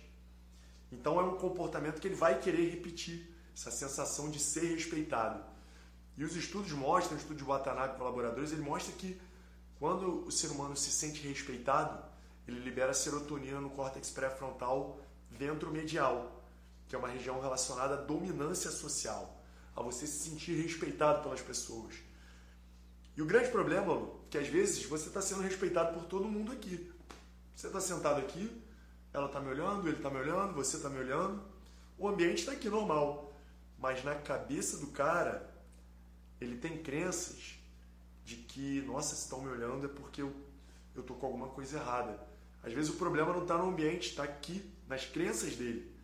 Então, 0.91 1.19
é 1.19 1.23
um 1.23 1.37
comportamento 1.37 1.99
que 1.99 2.07
ele 2.07 2.15
vai 2.15 2.39
querer 2.39 2.69
repetir, 2.69 3.35
essa 3.53 3.71
sensação 3.71 4.29
de 4.29 4.39
ser 4.39 4.73
respeitado. 4.75 5.43
E 6.17 6.23
os 6.23 6.35
estudos 6.35 6.71
mostram, 6.71 7.17
o 7.17 7.19
estudo 7.19 7.37
de 7.37 7.43
Watanabe 7.43 7.93
com 7.93 7.99
colaboradores, 7.99 8.51
ele 8.51 8.61
mostra 8.61 8.93
que 8.93 9.19
quando 9.79 10.25
o 10.25 10.31
ser 10.31 10.47
humano 10.47 10.75
se 10.75 10.91
sente 10.91 11.25
respeitado, 11.25 12.03
ele 12.47 12.59
libera 12.59 12.93
serotonina 12.93 13.61
no 13.61 13.69
córtex 13.69 14.09
pré-frontal 14.09 14.99
ventromedial, 15.29 16.38
que 16.89 16.95
é 16.95 16.97
uma 16.97 17.07
região 17.07 17.39
relacionada 17.39 17.93
à 17.93 17.97
dominância 17.97 18.71
social, 18.71 19.39
a 19.75 19.81
você 19.81 20.07
se 20.07 20.27
sentir 20.27 20.59
respeitado 20.59 21.21
pelas 21.21 21.39
pessoas. 21.39 21.93
E 23.15 23.21
o 23.21 23.25
grande 23.25 23.49
problema, 23.49 23.93
Lu, 23.93 24.23
é 24.25 24.31
que 24.31 24.37
às 24.39 24.47
vezes 24.47 24.83
você 24.85 25.07
está 25.07 25.21
sendo 25.21 25.43
respeitado 25.43 25.93
por 25.93 26.07
todo 26.07 26.27
mundo 26.27 26.51
aqui. 26.51 26.91
Você 27.55 27.67
está 27.67 27.79
sentado 27.79 28.19
aqui, 28.19 28.49
ela 29.13 29.27
está 29.27 29.39
me 29.39 29.49
olhando, 29.49 29.87
ele 29.87 29.97
está 29.97 30.09
me 30.09 30.17
olhando, 30.17 30.53
você 30.53 30.77
está 30.77 30.89
me 30.89 30.97
olhando. 30.97 31.43
O 31.95 32.07
ambiente 32.07 32.39
está 32.39 32.53
aqui 32.53 32.69
normal. 32.69 33.33
Mas 33.77 34.03
na 34.03 34.15
cabeça 34.15 34.77
do 34.77 34.87
cara, 34.87 35.47
ele 36.41 36.57
tem 36.57 36.81
crenças 36.81 37.59
de 38.25 38.35
que, 38.35 38.81
nossa, 38.81 39.15
se 39.15 39.23
estão 39.23 39.41
me 39.41 39.49
olhando 39.49 39.85
é 39.85 39.89
porque 39.89 40.23
eu 40.23 40.33
estou 40.97 41.15
com 41.17 41.27
alguma 41.27 41.49
coisa 41.49 41.77
errada. 41.77 42.19
Às 42.63 42.73
vezes 42.73 42.89
o 42.89 42.97
problema 42.97 43.31
não 43.31 43.43
está 43.43 43.57
no 43.57 43.69
ambiente, 43.69 44.09
está 44.09 44.23
aqui, 44.23 44.69
nas 44.87 45.05
crenças 45.05 45.55
dele. 45.55 45.98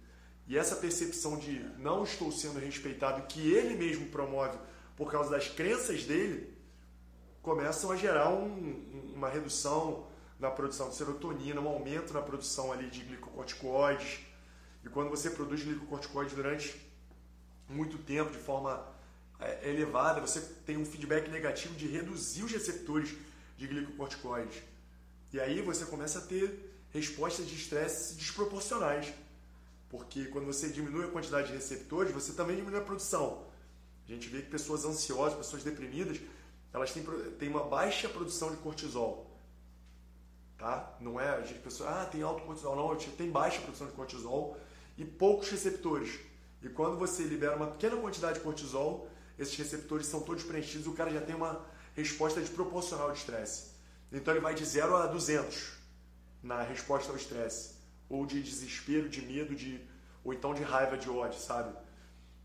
E 0.47 0.57
essa 0.57 0.75
percepção 0.75 1.37
de 1.37 1.59
não 1.77 2.03
estou 2.03 2.31
sendo 2.31 2.59
respeitado, 2.59 3.25
que 3.27 3.51
ele 3.51 3.75
mesmo 3.75 4.07
promove 4.07 4.57
por 4.95 5.11
causa 5.11 5.29
das 5.29 5.47
crenças 5.47 6.03
dele, 6.03 6.55
começam 7.41 7.91
a 7.91 7.95
gerar 7.95 8.29
um, 8.29 9.11
uma 9.15 9.29
redução 9.29 10.07
na 10.39 10.51
produção 10.51 10.89
de 10.89 10.95
serotonina, 10.95 11.61
um 11.61 11.67
aumento 11.67 12.13
na 12.13 12.21
produção 12.21 12.71
ali 12.71 12.89
de 12.89 13.01
glicocorticoides. 13.01 14.19
E 14.83 14.89
quando 14.89 15.09
você 15.09 15.29
produz 15.29 15.63
glicocorticoides 15.63 16.33
durante 16.33 16.79
muito 17.67 17.97
tempo, 17.97 18.31
de 18.31 18.37
forma 18.37 18.85
é, 19.39 19.69
elevada, 19.69 20.21
você 20.21 20.41
tem 20.65 20.77
um 20.77 20.85
feedback 20.85 21.29
negativo 21.29 21.75
de 21.75 21.87
reduzir 21.87 22.43
os 22.43 22.51
receptores 22.51 23.15
de 23.57 23.67
glicocorticoides. 23.67 24.61
E 25.33 25.39
aí 25.39 25.61
você 25.61 25.85
começa 25.85 26.19
a 26.19 26.21
ter 26.21 26.71
respostas 26.91 27.47
de 27.47 27.55
estresse 27.55 28.15
desproporcionais. 28.15 29.13
Porque 29.97 30.25
quando 30.25 30.45
você 30.45 30.69
diminui 30.69 31.05
a 31.05 31.07
quantidade 31.07 31.47
de 31.47 31.53
receptores, 31.53 32.11
você 32.11 32.33
também 32.33 32.55
diminui 32.57 32.79
a 32.79 32.83
produção. 32.83 33.45
A 34.07 34.11
gente 34.11 34.27
vê 34.27 34.41
que 34.41 34.49
pessoas 34.49 34.83
ansiosas, 34.83 35.37
pessoas 35.37 35.63
deprimidas, 35.63 36.19
elas 36.73 36.91
têm, 36.91 37.03
têm 37.39 37.49
uma 37.49 37.63
baixa 37.63 38.09
produção 38.09 38.51
de 38.51 38.57
cortisol. 38.57 39.31
Tá? 40.57 40.95
Não 40.99 41.19
é 41.19 41.29
a 41.29 41.41
gente 41.41 41.59
pessoa, 41.59 41.89
ah, 41.89 42.05
tem 42.05 42.21
alto 42.21 42.43
cortisol. 42.43 42.75
Não, 42.75 42.95
tem 42.95 43.31
baixa 43.31 43.61
produção 43.61 43.87
de 43.87 43.93
cortisol 43.93 44.57
e 44.97 45.05
poucos 45.05 45.49
receptores. 45.49 46.19
E 46.61 46.69
quando 46.69 46.97
você 46.97 47.23
libera 47.23 47.55
uma 47.55 47.67
pequena 47.67 47.95
quantidade 47.97 48.39
de 48.39 48.43
cortisol, 48.43 49.07
esses 49.37 49.55
receptores 49.55 50.07
são 50.07 50.21
todos 50.21 50.43
preenchidos 50.43 50.85
e 50.85 50.89
o 50.89 50.93
cara 50.93 51.11
já 51.11 51.21
tem 51.21 51.35
uma 51.35 51.65
resposta 51.93 52.39
desproporcional 52.41 53.11
de 53.11 53.19
estresse. 53.19 53.71
Então 54.11 54.33
ele 54.33 54.41
vai 54.41 54.53
de 54.53 54.65
0 54.65 54.95
a 54.95 55.07
200 55.07 55.73
na 56.41 56.61
resposta 56.61 57.11
ao 57.11 57.17
estresse, 57.17 57.74
ou 58.09 58.25
de 58.25 58.41
desespero, 58.41 59.09
de 59.09 59.21
medo, 59.21 59.55
de 59.55 59.81
ou 60.23 60.33
então 60.33 60.53
de 60.53 60.63
raiva, 60.63 60.97
de 60.97 61.09
ódio, 61.09 61.39
sabe? 61.39 61.75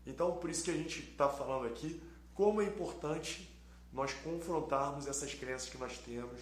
Então, 0.05 0.37
por 0.37 0.49
isso 0.49 0.63
que 0.63 0.71
a 0.71 0.75
gente 0.75 0.99
está 0.99 1.27
falando 1.27 1.65
aqui 1.65 2.01
como 2.33 2.61
é 2.61 2.65
importante 2.65 3.49
nós 3.91 4.13
confrontarmos 4.13 5.07
essas 5.07 5.33
crenças 5.33 5.69
que 5.69 5.77
nós 5.77 5.97
temos. 5.97 6.39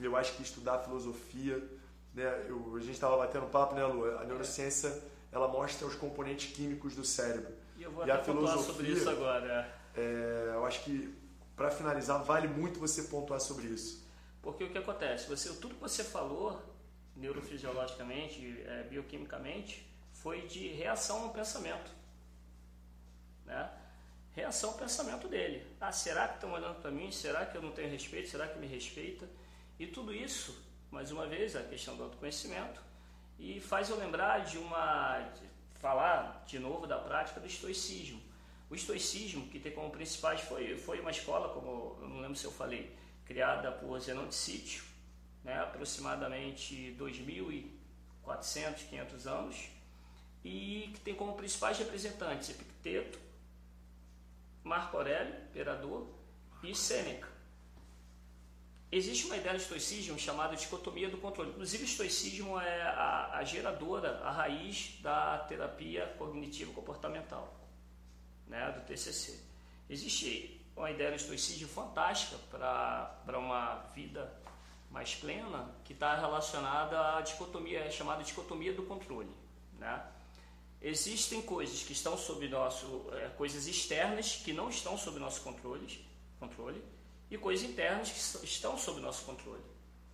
Eu 0.00 0.16
acho 0.16 0.34
que 0.34 0.42
estudar 0.42 0.80
filosofia, 0.80 1.62
né? 2.12 2.46
Eu, 2.48 2.74
a 2.76 2.80
gente 2.80 2.92
estava 2.92 3.16
batendo 3.16 3.46
papo, 3.46 3.74
né, 3.74 3.84
Lu? 3.84 4.18
A 4.18 4.24
neurociência 4.24 5.02
ela 5.30 5.48
mostra 5.48 5.86
os 5.86 5.94
componentes 5.94 6.54
químicos 6.54 6.94
do 6.94 7.04
cérebro. 7.04 7.52
E 7.76 7.82
eu 7.82 7.90
vou 7.90 8.06
e 8.06 8.10
até 8.10 8.20
a 8.20 8.24
filosofia, 8.24 8.62
sobre 8.62 8.88
isso 8.88 9.08
agora. 9.08 9.72
É, 9.96 10.52
eu 10.54 10.64
acho 10.64 10.82
que 10.84 11.14
para 11.56 11.70
finalizar 11.70 12.22
vale 12.22 12.48
muito 12.48 12.80
você 12.80 13.04
pontuar 13.04 13.40
sobre 13.40 13.66
isso. 13.66 14.04
Porque 14.42 14.64
o 14.64 14.70
que 14.70 14.78
acontece? 14.78 15.28
Você, 15.28 15.48
tudo 15.54 15.74
que 15.74 15.80
você 15.80 16.04
falou, 16.04 16.60
neurofisiologicamente, 17.16 18.62
é, 18.66 18.82
bioquimicamente, 18.84 19.86
foi 20.12 20.42
de 20.46 20.68
reação 20.68 21.24
ao 21.24 21.30
pensamento. 21.30 21.90
Né? 23.44 23.70
Reação 24.34 24.70
ao 24.70 24.76
pensamento 24.76 25.28
dele. 25.28 25.66
Ah, 25.80 25.92
será 25.92 26.28
que 26.28 26.34
estão 26.34 26.52
olhando 26.52 26.80
para 26.80 26.90
mim? 26.90 27.10
Será 27.10 27.46
que 27.46 27.56
eu 27.56 27.62
não 27.62 27.72
tenho 27.72 27.90
respeito? 27.90 28.28
Será 28.28 28.48
que 28.48 28.58
me 28.58 28.66
respeita? 28.66 29.28
E 29.78 29.86
tudo 29.86 30.14
isso, 30.14 30.60
mais 30.90 31.10
uma 31.10 31.26
vez, 31.26 31.54
a 31.54 31.62
questão 31.62 31.96
do 31.96 32.04
autoconhecimento, 32.04 32.80
e 33.38 33.60
faz 33.60 33.88
eu 33.90 33.96
lembrar 33.96 34.44
de 34.44 34.58
uma. 34.58 35.20
De 35.20 35.54
falar 35.78 36.42
de 36.46 36.58
novo 36.58 36.86
da 36.86 36.98
prática 36.98 37.38
do 37.38 37.46
estoicismo. 37.46 38.20
O 38.70 38.74
estoicismo, 38.74 39.46
que 39.48 39.60
tem 39.60 39.70
como 39.70 39.90
principais, 39.90 40.40
foi, 40.40 40.78
foi 40.78 40.98
uma 40.98 41.10
escola, 41.10 41.52
como 41.52 41.98
eu 42.00 42.08
não 42.08 42.20
lembro 42.20 42.36
se 42.36 42.46
eu 42.46 42.50
falei, 42.50 42.96
criada 43.26 43.70
por 43.70 44.00
Zenão 44.00 44.26
de 44.26 44.34
Sítio, 44.34 44.82
né, 45.44 45.60
aproximadamente 45.60 46.96
2.400, 46.98 48.88
500 48.88 49.26
anos, 49.26 49.68
e 50.42 50.90
que 50.94 51.00
tem 51.00 51.14
como 51.14 51.34
principais 51.34 51.78
representantes 51.78 52.50
Epicteto, 52.50 53.18
Marco 54.62 54.96
Aurélio, 54.96 55.34
imperador, 55.50 56.08
e 56.62 56.74
Sêneca. 56.74 57.28
existe 58.90 59.26
uma 59.26 59.36
ideia 59.36 59.54
do 59.54 59.60
estoicismo 59.60 60.18
chamada 60.18 60.56
dicotomia 60.56 61.10
do 61.10 61.18
controle. 61.18 61.50
Inclusive, 61.50 61.82
o 61.82 61.86
estoicismo 61.86 62.58
é 62.58 62.82
a, 62.82 63.38
a 63.38 63.44
geradora, 63.44 64.20
a 64.20 64.30
raiz 64.30 64.98
da 65.02 65.38
terapia 65.40 66.14
cognitivo 66.16 66.72
comportamental, 66.72 67.54
né, 68.46 68.70
do 68.72 68.80
TCC. 68.86 69.38
Existe 69.90 70.64
uma 70.74 70.90
ideia 70.90 71.10
do 71.10 71.16
estoicismo 71.16 71.68
fantástica 71.68 72.38
para 72.50 73.38
uma 73.38 73.76
vida 73.94 74.42
mais 74.94 75.12
plena, 75.16 75.74
que 75.84 75.92
está 75.92 76.14
relacionada 76.14 77.16
à 77.16 77.20
dicotomia, 77.20 77.80
é 77.80 77.90
chamada 77.90 78.22
dicotomia 78.22 78.72
do 78.72 78.84
controle. 78.84 79.28
Né? 79.76 80.00
Existem 80.80 81.42
coisas 81.42 81.82
que 81.82 81.92
estão 81.92 82.16
sob 82.16 82.46
nosso, 82.48 83.06
é, 83.12 83.28
coisas 83.30 83.66
externas 83.66 84.36
que 84.36 84.52
não 84.52 84.68
estão 84.68 84.96
sob 84.96 85.18
nosso 85.18 85.40
controle, 85.42 86.06
controle 86.38 86.80
e 87.28 87.36
coisas 87.36 87.68
internas 87.68 88.08
que 88.08 88.46
estão 88.46 88.78
sob 88.78 89.00
nosso 89.00 89.24
controle, 89.24 89.64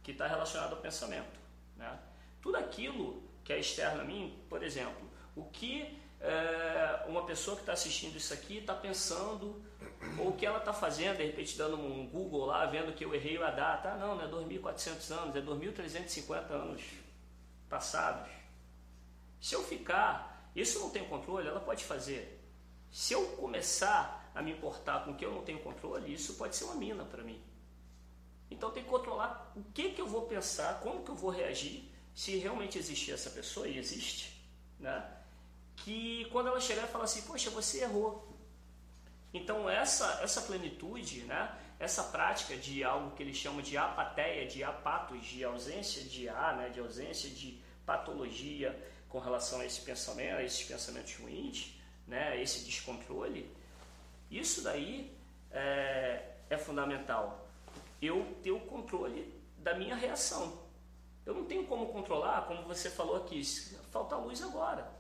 que 0.02 0.12
está 0.12 0.26
relacionado 0.26 0.74
ao 0.74 0.80
pensamento. 0.80 1.38
Né? 1.76 1.98
Tudo 2.40 2.56
aquilo 2.56 3.22
que 3.44 3.52
é 3.52 3.60
externo 3.60 4.00
a 4.00 4.04
mim, 4.04 4.42
por 4.48 4.62
exemplo, 4.62 5.10
o 5.36 5.44
que 5.44 5.94
é, 6.20 7.04
uma 7.08 7.24
pessoa 7.24 7.56
que 7.56 7.62
está 7.62 7.72
assistindo 7.72 8.16
isso 8.16 8.34
aqui 8.34 8.58
está 8.58 8.74
pensando, 8.74 9.62
ou 10.18 10.28
o 10.28 10.36
que 10.36 10.44
ela 10.44 10.58
está 10.58 10.72
fazendo, 10.72 11.16
de 11.16 11.24
repente 11.24 11.56
dando 11.56 11.76
um 11.76 12.06
Google 12.08 12.46
lá, 12.46 12.66
vendo 12.66 12.92
que 12.92 13.04
eu 13.04 13.14
errei 13.14 13.42
a 13.42 13.50
data, 13.50 13.92
ah, 13.92 13.96
não, 13.96 14.14
não 14.14 14.24
é 14.24 14.28
2.400 14.28 15.10
anos, 15.12 15.36
é 15.36 15.40
2.350 15.40 16.50
anos 16.50 16.82
passados. 17.68 18.30
Se 19.40 19.54
eu 19.54 19.64
ficar, 19.64 20.50
isso 20.54 20.78
não 20.80 20.90
tem 20.90 21.04
controle, 21.08 21.48
ela 21.48 21.60
pode 21.60 21.84
fazer. 21.84 22.38
Se 22.90 23.14
eu 23.14 23.24
começar 23.36 24.30
a 24.34 24.42
me 24.42 24.52
importar 24.52 25.04
com 25.04 25.12
o 25.12 25.14
que 25.14 25.24
eu 25.24 25.32
não 25.32 25.42
tenho 25.42 25.60
controle, 25.60 26.12
isso 26.12 26.34
pode 26.34 26.54
ser 26.54 26.64
uma 26.64 26.74
mina 26.74 27.04
para 27.04 27.22
mim. 27.22 27.40
Então 28.50 28.70
tem 28.70 28.82
que 28.82 28.90
controlar 28.90 29.52
o 29.56 29.62
que, 29.72 29.90
que 29.90 30.00
eu 30.00 30.06
vou 30.06 30.22
pensar, 30.22 30.80
como 30.80 31.02
que 31.02 31.10
eu 31.10 31.14
vou 31.14 31.30
reagir, 31.30 31.90
se 32.14 32.36
realmente 32.36 32.76
existir 32.76 33.12
essa 33.12 33.30
pessoa, 33.30 33.66
e 33.66 33.78
existe, 33.78 34.44
né? 34.78 35.19
Que 35.84 36.26
quando 36.30 36.48
ela 36.48 36.60
chegar 36.60 36.84
e 36.84 36.88
falar 36.88 37.04
assim, 37.04 37.22
poxa, 37.22 37.50
você 37.50 37.82
errou. 37.82 38.28
Então 39.32 39.68
essa, 39.68 40.20
essa 40.22 40.42
plenitude, 40.42 41.22
né? 41.22 41.56
essa 41.78 42.02
prática 42.04 42.56
de 42.56 42.84
algo 42.84 43.14
que 43.16 43.22
eles 43.22 43.36
chamam 43.36 43.62
de 43.62 43.76
apateia, 43.76 44.46
de 44.46 44.62
apatos, 44.62 45.24
de 45.24 45.44
ausência 45.44 46.02
de 46.02 46.28
a, 46.28 46.52
né? 46.52 46.68
de 46.68 46.80
ausência 46.80 47.30
de 47.30 47.60
patologia 47.86 48.78
com 49.08 49.18
relação 49.18 49.60
a 49.60 49.64
esse 49.64 49.80
pensamento, 49.80 50.36
a 50.36 50.42
esses 50.42 50.62
pensamentos 50.62 51.14
ruins, 51.16 51.74
né? 52.06 52.40
esse 52.40 52.64
descontrole, 52.64 53.50
isso 54.30 54.62
daí 54.62 55.16
é, 55.50 56.34
é 56.50 56.58
fundamental. 56.58 57.48
Eu 58.00 58.36
ter 58.42 58.50
o 58.50 58.60
controle 58.60 59.32
da 59.58 59.74
minha 59.74 59.94
reação. 59.94 60.60
Eu 61.24 61.34
não 61.34 61.44
tenho 61.44 61.66
como 61.66 61.86
controlar, 61.88 62.46
como 62.46 62.62
você 62.62 62.90
falou 62.90 63.16
aqui, 63.16 63.42
falta 63.90 64.16
luz 64.16 64.42
agora. 64.42 64.99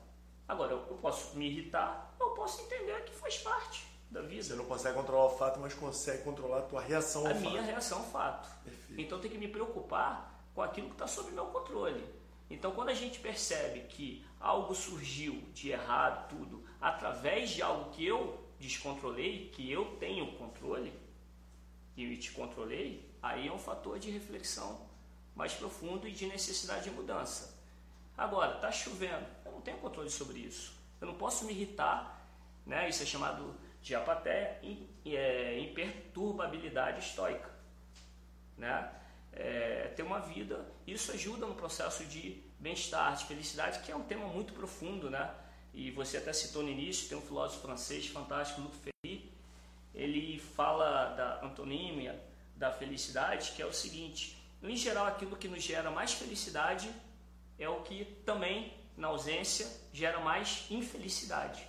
Agora, 0.50 0.72
eu 0.72 0.80
posso 0.80 1.36
me 1.36 1.46
irritar, 1.46 2.12
eu 2.18 2.30
posso 2.30 2.60
entender 2.62 3.04
que 3.04 3.14
faz 3.14 3.38
parte 3.38 3.86
da 4.10 4.20
vida. 4.20 4.42
Você 4.42 4.54
não 4.56 4.64
consegue 4.64 4.96
controlar 4.96 5.26
o 5.26 5.38
fato, 5.38 5.60
mas 5.60 5.72
consegue 5.74 6.24
controlar 6.24 6.58
a 6.58 6.62
tua 6.62 6.80
reação 6.80 7.22
ao 7.22 7.28
a 7.28 7.34
fato. 7.34 7.46
A 7.46 7.50
minha 7.50 7.62
reação 7.62 7.98
ao 7.98 8.04
fato. 8.06 8.64
Perfeito. 8.64 9.00
Então, 9.00 9.20
tem 9.20 9.30
que 9.30 9.38
me 9.38 9.46
preocupar 9.46 10.44
com 10.52 10.60
aquilo 10.60 10.88
que 10.88 10.94
está 10.94 11.06
sob 11.06 11.30
meu 11.30 11.46
controle. 11.46 12.04
Então, 12.50 12.72
quando 12.72 12.88
a 12.88 12.94
gente 12.94 13.20
percebe 13.20 13.82
que 13.82 14.26
algo 14.40 14.74
surgiu 14.74 15.40
de 15.54 15.70
errado, 15.70 16.28
tudo, 16.28 16.64
através 16.80 17.50
de 17.50 17.62
algo 17.62 17.92
que 17.92 18.04
eu 18.04 18.44
descontrolei, 18.58 19.50
que 19.50 19.70
eu 19.70 19.96
tenho 20.00 20.36
controle 20.36 20.92
e 21.96 22.16
te 22.16 22.32
controlei, 22.32 23.08
aí 23.22 23.46
é 23.46 23.52
um 23.52 23.58
fator 23.58 24.00
de 24.00 24.10
reflexão 24.10 24.84
mais 25.32 25.54
profundo 25.54 26.08
e 26.08 26.10
de 26.10 26.26
necessidade 26.26 26.82
de 26.82 26.90
mudança. 26.90 27.59
Agora, 28.20 28.56
está 28.56 28.70
chovendo, 28.70 29.24
eu 29.46 29.52
não 29.52 29.62
tenho 29.62 29.78
controle 29.78 30.10
sobre 30.10 30.40
isso. 30.40 30.74
Eu 31.00 31.06
não 31.06 31.14
posso 31.14 31.46
me 31.46 31.54
irritar, 31.54 32.22
né? 32.66 32.86
isso 32.86 33.02
é 33.02 33.06
chamado 33.06 33.54
de 33.80 33.94
apaté, 33.94 34.60
em, 34.62 34.86
é, 35.06 35.58
imperturbabilidade 35.58 36.98
estoica. 36.98 37.50
Né? 38.58 38.92
É, 39.32 39.90
ter 39.96 40.02
uma 40.02 40.18
vida, 40.18 40.70
isso 40.86 41.10
ajuda 41.12 41.46
no 41.46 41.54
processo 41.54 42.04
de 42.04 42.44
bem-estar, 42.58 43.16
de 43.16 43.24
felicidade, 43.24 43.78
que 43.78 43.90
é 43.90 43.96
um 43.96 44.02
tema 44.02 44.26
muito 44.26 44.52
profundo, 44.52 45.08
né? 45.08 45.34
e 45.72 45.90
você 45.90 46.18
até 46.18 46.34
citou 46.34 46.62
no 46.62 46.68
início, 46.68 47.08
tem 47.08 47.16
um 47.16 47.22
filósofo 47.22 47.62
francês 47.62 48.06
fantástico, 48.06 48.60
Luc 48.60 48.76
Ferry, 48.76 49.32
ele 49.94 50.38
fala 50.38 51.14
da 51.14 51.42
antonímia 51.42 52.22
da 52.54 52.70
felicidade, 52.70 53.52
que 53.52 53.62
é 53.62 53.66
o 53.66 53.72
seguinte, 53.72 54.36
em 54.62 54.76
geral 54.76 55.06
aquilo 55.06 55.36
que 55.36 55.48
nos 55.48 55.62
gera 55.62 55.90
mais 55.90 56.12
felicidade 56.12 56.92
é 57.60 57.68
o 57.68 57.82
que 57.82 58.04
também, 58.24 58.72
na 58.96 59.08
ausência, 59.08 59.68
gera 59.92 60.18
mais 60.18 60.66
infelicidade. 60.70 61.64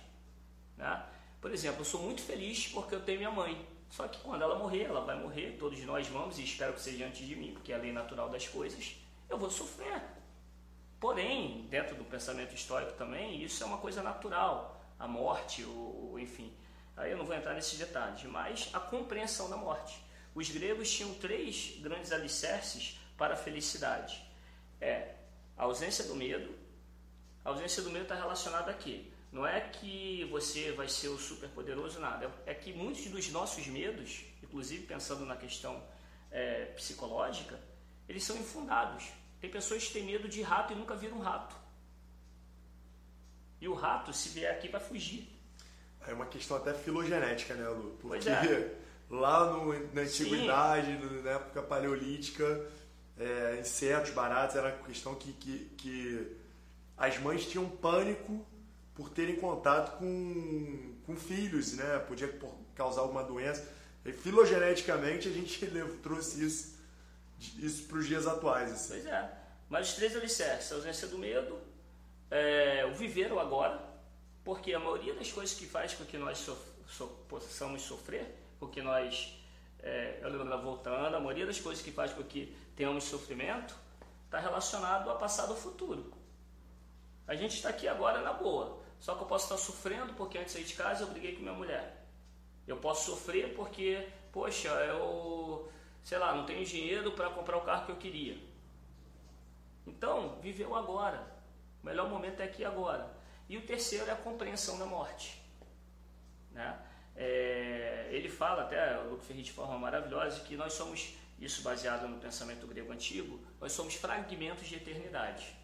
Né? 0.76 1.04
Por 1.40 1.52
exemplo, 1.52 1.82
eu 1.82 1.84
sou 1.84 2.02
muito 2.02 2.22
feliz 2.22 2.66
porque 2.66 2.94
eu 2.96 3.00
tenho 3.00 3.18
minha 3.18 3.30
mãe, 3.30 3.64
só 3.90 4.08
que 4.08 4.18
quando 4.20 4.42
ela 4.42 4.58
morrer, 4.58 4.84
ela 4.84 5.04
vai 5.04 5.16
morrer, 5.16 5.56
todos 5.58 5.78
nós 5.84 6.08
vamos, 6.08 6.38
e 6.38 6.44
espero 6.44 6.72
que 6.72 6.80
seja 6.80 7.06
antes 7.06 7.24
de 7.24 7.36
mim, 7.36 7.52
porque 7.52 7.72
é 7.72 7.76
a 7.76 7.78
lei 7.78 7.92
natural 7.92 8.28
das 8.28 8.48
coisas, 8.48 8.96
eu 9.28 9.38
vou 9.38 9.50
sofrer, 9.50 10.02
Porém, 11.02 11.66
dentro 11.68 11.96
do 11.96 12.04
pensamento 12.04 12.54
histórico 12.54 12.92
também, 12.92 13.42
isso 13.42 13.60
é 13.64 13.66
uma 13.66 13.78
coisa 13.78 14.04
natural, 14.04 14.80
a 14.96 15.08
morte, 15.08 15.64
ou, 15.64 16.16
enfim. 16.16 16.56
Aí 16.96 17.10
eu 17.10 17.18
não 17.18 17.24
vou 17.24 17.34
entrar 17.34 17.54
nesses 17.54 17.76
detalhes, 17.76 18.22
mas 18.22 18.70
a 18.72 18.78
compreensão 18.78 19.50
da 19.50 19.56
morte. 19.56 20.00
Os 20.32 20.48
gregos 20.48 20.88
tinham 20.88 21.12
três 21.14 21.76
grandes 21.80 22.12
alicerces 22.12 23.00
para 23.18 23.34
a 23.34 23.36
felicidade. 23.36 24.24
É 24.80 25.16
a 25.56 25.64
ausência 25.64 26.04
do 26.04 26.14
medo. 26.14 26.54
A 27.44 27.50
ausência 27.50 27.82
do 27.82 27.90
medo 27.90 28.04
está 28.04 28.14
relacionada 28.14 28.70
a 28.70 28.74
quê? 28.74 29.06
Não 29.32 29.46
é 29.46 29.60
que 29.60 30.24
você 30.30 30.72
vai 30.72 30.88
ser 30.88 31.08
o 31.08 31.18
super 31.18 31.48
poderoso, 31.48 31.98
nada. 31.98 32.30
É 32.44 32.52
que 32.52 32.72
muitos 32.72 33.06
dos 33.06 33.30
nossos 33.30 33.66
medos, 33.66 34.24
inclusive 34.42 34.86
pensando 34.86 35.24
na 35.24 35.36
questão 35.36 35.82
é, 36.30 36.66
psicológica, 36.76 37.58
eles 38.08 38.22
são 38.22 38.36
infundados. 38.36 39.10
Tem 39.40 39.50
pessoas 39.50 39.86
que 39.86 39.94
têm 39.94 40.04
medo 40.04 40.28
de 40.28 40.42
rato 40.42 40.72
e 40.72 40.76
nunca 40.76 40.94
viram 40.94 41.16
um 41.16 41.22
rato. 41.22 41.56
E 43.60 43.68
o 43.68 43.74
rato, 43.74 44.12
se 44.12 44.28
vier 44.28 44.52
aqui, 44.52 44.68
vai 44.68 44.80
fugir. 44.80 45.28
É 46.06 46.12
uma 46.12 46.26
questão 46.26 46.56
até 46.56 46.74
filogenética, 46.74 47.54
né, 47.54 47.68
Lu? 47.68 47.96
Porque 48.00 48.08
pois 48.08 48.26
é. 48.26 48.74
lá 49.08 49.50
no, 49.52 49.72
na 49.94 50.02
antiguidade, 50.02 50.98
Sim. 50.98 51.22
na 51.22 51.30
época 51.30 51.62
paleolítica, 51.62 52.68
é, 53.22 53.60
insetos, 53.60 54.10
baratos, 54.10 54.56
era 54.56 54.72
questão 54.72 55.14
que, 55.14 55.32
que, 55.32 55.70
que 55.76 56.36
as 56.96 57.18
mães 57.18 57.46
tinham 57.46 57.68
pânico 57.68 58.44
por 58.94 59.10
terem 59.10 59.36
contato 59.36 59.98
com, 59.98 60.94
com 61.06 61.16
filhos, 61.16 61.74
né? 61.74 61.98
Podia 62.00 62.32
causar 62.74 63.02
alguma 63.02 63.22
doença. 63.22 63.66
E 64.04 64.12
filogeneticamente 64.12 65.28
a 65.28 65.32
gente 65.32 65.66
trouxe 66.02 66.44
isso 66.44 66.82
isso 67.58 67.84
para 67.84 67.98
os 67.98 68.06
dias 68.06 68.26
atuais. 68.26 68.70
Assim. 68.72 68.94
Pois 68.94 69.06
é. 69.06 69.30
Mas 69.68 69.88
os 69.88 69.94
três 69.94 70.14
alicerces, 70.14 70.70
a 70.72 70.76
ausência 70.76 71.08
do 71.08 71.18
medo, 71.18 71.58
é, 72.30 72.84
o 72.86 72.94
viver 72.94 73.32
o 73.32 73.40
agora, 73.40 73.82
porque 74.44 74.72
a 74.74 74.78
maioria 74.78 75.14
das 75.14 75.32
coisas 75.32 75.56
que 75.56 75.66
faz 75.66 75.94
com 75.94 76.04
que 76.04 76.18
nós 76.18 76.38
so, 76.38 76.56
so, 76.86 77.06
possamos 77.28 77.82
sofrer, 77.82 78.26
com 78.60 78.68
que 78.68 78.82
nós, 78.82 79.34
é, 79.82 80.20
voltando, 80.62 81.14
a 81.14 81.20
maioria 81.20 81.46
das 81.46 81.60
coisas 81.60 81.82
que 81.82 81.90
faz 81.90 82.12
com 82.12 82.22
que 82.22 82.56
tenhamos 82.76 83.04
sofrimento, 83.04 83.74
está 84.24 84.38
relacionado 84.38 85.10
a 85.10 85.14
passado 85.14 85.50
ou 85.50 85.56
futuro. 85.56 86.12
A 87.26 87.34
gente 87.34 87.56
está 87.56 87.68
aqui 87.68 87.86
agora 87.88 88.20
na 88.20 88.32
boa, 88.32 88.80
só 88.98 89.14
que 89.14 89.22
eu 89.22 89.26
posso 89.26 89.44
estar 89.44 89.58
sofrendo 89.58 90.14
porque 90.14 90.38
antes 90.38 90.54
de 90.54 90.60
sair 90.60 90.68
de 90.68 90.74
casa 90.74 91.02
eu 91.04 91.08
briguei 91.08 91.34
com 91.34 91.42
minha 91.42 91.54
mulher. 91.54 92.06
Eu 92.66 92.76
posso 92.76 93.10
sofrer 93.10 93.54
porque, 93.54 94.08
poxa, 94.32 94.68
eu 94.68 95.70
sei 96.04 96.18
lá, 96.18 96.34
não 96.34 96.44
tenho 96.44 96.64
dinheiro 96.64 97.12
para 97.12 97.30
comprar 97.30 97.56
o 97.56 97.62
carro 97.62 97.86
que 97.86 97.92
eu 97.92 97.96
queria. 97.96 98.36
Então, 99.86 100.38
viveu 100.40 100.74
agora. 100.74 101.26
O 101.82 101.86
melhor 101.86 102.08
momento 102.08 102.40
é 102.40 102.44
aqui 102.44 102.64
agora. 102.64 103.10
E 103.48 103.56
o 103.56 103.66
terceiro 103.66 104.08
é 104.08 104.12
a 104.12 104.16
compreensão 104.16 104.78
da 104.78 104.86
morte. 104.86 105.42
Né? 106.50 106.78
É, 107.14 108.08
ele 108.10 108.28
fala 108.28 108.62
até, 108.62 108.98
o 109.00 109.10
Luke 109.10 109.24
Ferri 109.24 109.42
de 109.42 109.52
forma 109.52 109.78
maravilhosa, 109.78 110.40
que 110.40 110.56
nós 110.56 110.72
somos, 110.72 111.14
isso 111.38 111.62
baseado 111.62 112.08
no 112.08 112.18
pensamento 112.18 112.66
grego 112.66 112.92
antigo, 112.92 113.40
nós 113.60 113.72
somos 113.72 113.94
fragmentos 113.94 114.66
de 114.66 114.76
eternidade. 114.76 115.54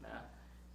Né? 0.00 0.24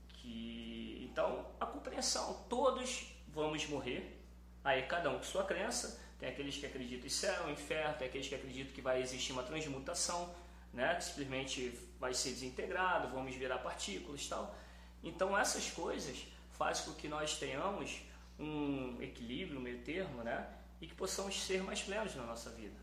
Que, 0.09 1.07
então, 1.09 1.45
a 1.59 1.65
compreensão, 1.65 2.45
todos 2.49 3.13
vamos 3.27 3.65
morrer, 3.67 4.21
aí 4.63 4.83
cada 4.83 5.09
um 5.09 5.17
com 5.17 5.23
sua 5.23 5.43
crença, 5.43 5.99
tem 6.19 6.29
aqueles 6.29 6.55
que 6.57 6.65
acreditam 6.65 7.07
em 7.07 7.09
céu, 7.09 7.49
inferno, 7.49 7.97
tem 7.97 8.07
aqueles 8.07 8.27
que 8.27 8.35
acreditam 8.35 8.73
que 8.73 8.81
vai 8.81 9.01
existir 9.01 9.31
uma 9.31 9.43
transmutação, 9.43 10.33
né? 10.71 10.93
que 10.95 11.03
simplesmente 11.03 11.77
vai 11.99 12.13
ser 12.13 12.29
desintegrado, 12.29 13.09
vamos 13.09 13.35
virar 13.35 13.57
partículas 13.57 14.27
tal. 14.27 14.55
Então 15.03 15.37
essas 15.37 15.71
coisas 15.71 16.27
fazem 16.51 16.85
com 16.85 16.93
que 16.93 17.07
nós 17.07 17.39
tenhamos 17.39 18.01
um 18.41 19.01
equilíbrio, 19.01 19.59
um 19.59 19.61
meio 19.61 19.79
termo, 19.79 20.23
né? 20.23 20.47
e 20.81 20.87
que 20.87 20.95
possamos 20.95 21.41
ser 21.41 21.61
mais 21.63 21.81
plenos 21.83 22.15
na 22.15 22.25
nossa 22.25 22.49
vida. 22.49 22.75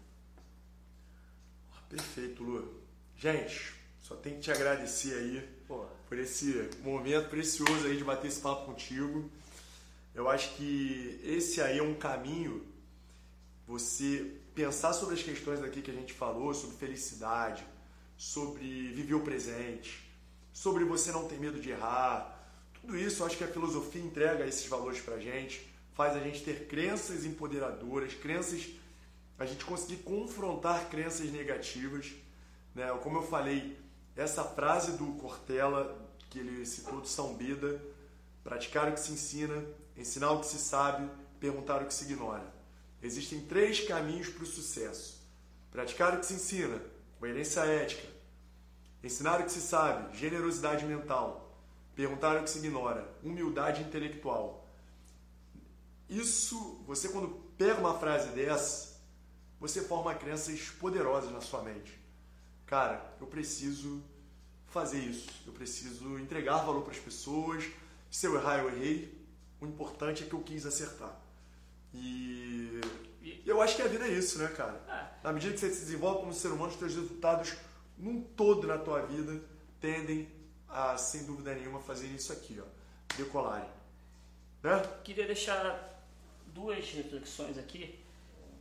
Perfeito, 1.88 2.44
Lu. 2.44 2.80
Gente, 3.16 3.74
só 4.00 4.14
tenho 4.14 4.36
que 4.36 4.42
te 4.42 4.52
agradecer 4.52 5.14
aí 5.14 5.48
Pô. 5.66 5.84
por 6.08 6.16
esse 6.18 6.70
momento 6.82 7.28
precioso 7.28 7.86
aí 7.86 7.96
de 7.96 8.04
bater 8.04 8.28
esse 8.28 8.40
papo 8.40 8.66
contigo. 8.66 9.28
Eu 10.14 10.28
acho 10.28 10.54
que 10.54 11.20
esse 11.24 11.60
aí 11.60 11.78
é 11.78 11.82
um 11.82 11.94
caminho, 11.94 12.64
você 13.66 14.36
pensar 14.54 14.92
sobre 14.92 15.14
as 15.14 15.22
questões 15.22 15.62
aqui 15.62 15.82
que 15.82 15.90
a 15.90 15.94
gente 15.94 16.12
falou, 16.12 16.54
sobre 16.54 16.76
felicidade, 16.76 17.66
sobre 18.16 18.92
viver 18.92 19.14
o 19.14 19.22
presente, 19.22 20.08
sobre 20.52 20.84
você 20.84 21.10
não 21.10 21.26
ter 21.26 21.38
medo 21.40 21.60
de 21.60 21.70
errar. 21.70 22.37
Tudo 22.88 23.00
isso 23.00 23.22
acho 23.22 23.36
que 23.36 23.44
a 23.44 23.48
filosofia 23.48 24.00
entrega 24.00 24.46
esses 24.46 24.66
valores 24.66 24.98
pra 24.98 25.18
gente, 25.18 25.68
faz 25.92 26.16
a 26.16 26.20
gente 26.20 26.42
ter 26.42 26.68
crenças 26.68 27.26
empoderadoras, 27.26 28.14
crenças 28.14 28.66
a 29.38 29.44
gente 29.44 29.62
conseguir 29.62 29.98
confrontar 29.98 30.88
crenças 30.88 31.30
negativas, 31.30 32.14
né? 32.74 32.88
Como 33.02 33.18
eu 33.18 33.22
falei, 33.22 33.78
essa 34.16 34.42
frase 34.42 34.92
do 34.92 35.04
Cortella 35.18 35.98
que 36.30 36.38
ele 36.38 36.64
citou 36.64 37.02
de 37.02 37.10
São 37.10 37.34
Beda, 37.34 37.78
praticar 38.42 38.88
o 38.88 38.94
que 38.94 39.00
se 39.00 39.12
ensina, 39.12 39.62
ensinar 39.94 40.30
o 40.30 40.40
que 40.40 40.46
se 40.46 40.58
sabe, 40.58 41.10
perguntar 41.38 41.82
o 41.82 41.84
que 41.84 41.92
se 41.92 42.04
ignora. 42.04 42.50
Existem 43.02 43.42
três 43.42 43.86
caminhos 43.86 44.30
para 44.30 44.44
o 44.44 44.46
sucesso: 44.46 45.20
praticar 45.70 46.14
o 46.14 46.20
que 46.20 46.26
se 46.26 46.32
ensina, 46.32 46.80
coerência 47.20 47.60
ética, 47.66 48.08
ensinar 49.04 49.42
o 49.42 49.44
que 49.44 49.52
se 49.52 49.60
sabe, 49.60 50.16
generosidade 50.16 50.86
mental, 50.86 51.47
perguntar 51.98 52.36
o 52.36 52.44
que 52.44 52.50
se 52.50 52.58
ignora, 52.58 53.12
humildade 53.24 53.82
intelectual. 53.82 54.64
Isso, 56.08 56.80
você 56.86 57.08
quando 57.08 57.28
pega 57.58 57.80
uma 57.80 57.98
frase 57.98 58.28
dessa, 58.28 59.00
você 59.58 59.82
forma 59.82 60.14
crenças 60.14 60.60
poderosas 60.70 61.32
na 61.32 61.40
sua 61.40 61.60
mente. 61.60 61.98
Cara, 62.66 63.16
eu 63.20 63.26
preciso 63.26 64.00
fazer 64.68 65.00
isso, 65.00 65.28
eu 65.44 65.52
preciso 65.52 66.20
entregar 66.20 66.58
valor 66.58 66.82
para 66.82 66.92
as 66.92 67.00
pessoas. 67.00 67.64
Se 68.08 68.28
eu 68.28 68.36
errar, 68.36 68.58
eu 68.60 68.68
errei. 68.68 69.20
O 69.60 69.66
importante 69.66 70.22
é 70.22 70.26
que 70.28 70.34
eu 70.34 70.40
quis 70.40 70.64
acertar. 70.66 71.20
E 71.92 72.80
eu 73.44 73.60
acho 73.60 73.74
que 73.74 73.82
a 73.82 73.88
vida 73.88 74.06
é 74.06 74.12
isso, 74.12 74.38
né, 74.38 74.46
cara? 74.46 74.80
É. 74.88 75.24
Na 75.24 75.32
medida 75.32 75.52
que 75.52 75.58
você 75.58 75.74
se 75.74 75.80
desenvolve 75.80 76.20
como 76.20 76.32
ser 76.32 76.52
humano, 76.52 76.70
os 76.70 76.78
seus 76.78 76.94
resultados 76.94 77.56
num 77.98 78.22
todo 78.22 78.68
na 78.68 78.78
tua 78.78 79.00
vida 79.00 79.42
tendem 79.80 80.37
a, 80.68 80.96
sem 80.96 81.24
dúvida 81.24 81.54
nenhuma, 81.54 81.80
fazer 81.80 82.06
isso 82.08 82.32
aqui, 82.32 82.60
ó, 82.60 83.16
decolarem. 83.16 83.68
Né? 84.62 84.82
Queria 85.04 85.26
deixar 85.26 86.04
duas 86.46 86.90
reflexões 86.90 87.56
aqui. 87.58 88.04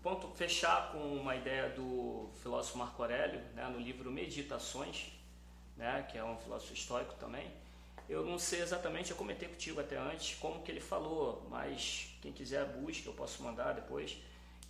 Ponto 0.01 0.27
fechar 0.35 0.91
com 0.91 0.99
uma 0.99 1.35
ideia 1.35 1.69
do 1.69 2.29
filósofo 2.41 2.77
Marco 2.77 3.01
Aurélio, 3.01 3.41
né, 3.53 3.67
no 3.67 3.79
livro 3.79 4.09
Meditações, 4.11 5.11
né, 5.75 6.07
que 6.09 6.17
é 6.17 6.23
um 6.23 6.37
filósofo 6.37 6.73
histórico 6.73 7.15
também. 7.15 7.51
Eu 8.07 8.25
não 8.25 8.39
sei 8.39 8.61
exatamente, 8.61 9.11
eu 9.11 9.17
comentei 9.17 9.49
contigo 9.49 9.81
até 9.81 9.97
antes 9.97 10.37
como 10.37 10.61
que 10.61 10.71
ele 10.71 10.79
falou, 10.79 11.45
mas 11.49 12.15
quem 12.21 12.31
quiser 12.31 12.65
busque, 12.77 13.05
eu 13.05 13.13
posso 13.13 13.43
mandar 13.43 13.73
depois. 13.73 14.17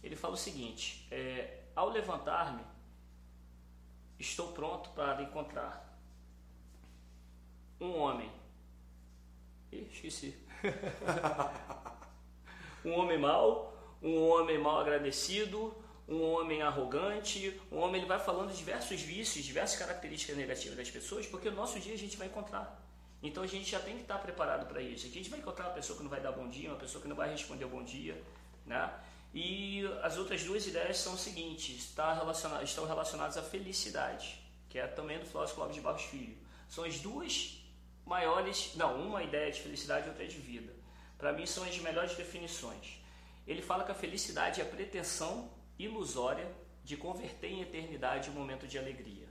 Ele 0.02 0.16
fala 0.16 0.34
o 0.34 0.38
seguinte: 0.38 1.08
é, 1.12 1.60
ao 1.76 1.90
levantar-me, 1.90 2.64
estou 4.18 4.54
pronto 4.54 4.90
para 4.92 5.22
encontrar 5.22 5.87
um 7.80 7.98
homem. 7.98 8.32
Ih, 9.72 9.88
esqueci. 9.92 10.36
um 12.84 12.94
homem 12.94 13.18
mau, 13.18 13.78
um 14.02 14.30
homem 14.30 14.58
mal 14.58 14.80
agradecido, 14.80 15.76
um 16.08 16.24
homem 16.24 16.62
arrogante, 16.62 17.60
um 17.72 17.80
homem 17.80 17.98
ele 17.98 18.08
vai 18.08 18.20
falando 18.20 18.54
diversos 18.54 19.02
vícios, 19.02 19.44
diversas 19.44 19.78
características 19.78 20.38
negativas 20.38 20.78
das 20.78 20.90
pessoas, 20.90 21.28
porque 21.28 21.50
no 21.50 21.58
nosso 21.58 21.80
dia 21.80 21.94
a 21.94 21.98
gente 21.98 22.18
vai 22.18 22.28
encontrar. 22.28 22.82
Então 23.22 23.44
a 23.44 23.48
gente 23.48 23.70
já 23.70 23.80
tem 23.80 23.96
que 23.96 24.04
estar 24.04 24.20
preparado 24.20 24.68
para 24.68 24.82
isso. 24.82 25.08
Aqui 25.08 25.16
a 25.16 25.22
gente 25.22 25.30
vai 25.30 25.40
encontrar 25.40 25.66
uma 25.66 25.74
pessoa 25.74 25.98
que 25.98 26.04
não 26.04 26.10
vai 26.10 26.22
dar 26.22 26.32
bom 26.32 26.48
dia, 26.48 26.70
uma 26.70 26.78
pessoa 26.78 27.02
que 27.02 27.08
não 27.08 27.16
vai 27.16 27.30
responder 27.30 27.66
o 27.66 27.70
bom 27.70 27.84
dia, 27.84 28.22
né? 28.66 28.94
E 29.34 29.86
as 30.02 30.18
outras 30.18 30.44
duas 30.44 30.66
ideias 30.66 30.98
são 30.98 31.14
as 31.14 31.20
seguintes, 31.20 31.94
relacionado, 31.96 32.64
estão 32.64 32.86
relacionadas 32.86 33.38
à 33.38 33.44
felicidade, 33.44 34.40
que 34.70 34.80
é 34.80 34.88
também 34.88 35.20
do 35.20 35.26
filósofo 35.26 35.56
Clóvis 35.56 35.76
de 35.76 35.82
Barros 35.82 36.04
Filho. 36.04 36.38
São 36.70 36.84
as 36.84 37.00
duas 37.00 37.62
maiores, 38.08 38.74
não, 38.76 39.08
uma 39.08 39.22
ideia 39.22 39.52
de 39.52 39.62
felicidade 39.62 40.08
e 40.08 40.10
outra 40.10 40.26
de 40.26 40.38
vida. 40.38 40.74
Para 41.18 41.34
mim 41.34 41.46
são 41.46 41.64
as 41.64 41.78
melhores 41.80 42.16
definições. 42.16 43.00
Ele 43.46 43.62
fala 43.62 43.84
que 43.84 43.92
a 43.92 43.96
felicidade 43.96 44.62
é 44.62 44.64
a 44.64 44.68
pretensão 44.68 45.50
ilusória 45.78 46.50
de 46.84 46.96
converter 46.96 47.52
em 47.52 47.62
eternidade 47.62 48.30
um 48.30 48.34
momento 48.34 48.66
de 48.66 48.78
alegria. 48.78 49.28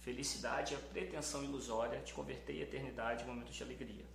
Felicidade 0.00 0.74
é 0.74 0.76
a 0.76 0.80
pretensão 0.80 1.44
ilusória 1.44 2.00
de 2.00 2.14
converter 2.14 2.56
em 2.56 2.62
eternidade 2.62 3.24
momentos 3.24 3.54
de 3.54 3.62
alegria. 3.62 4.06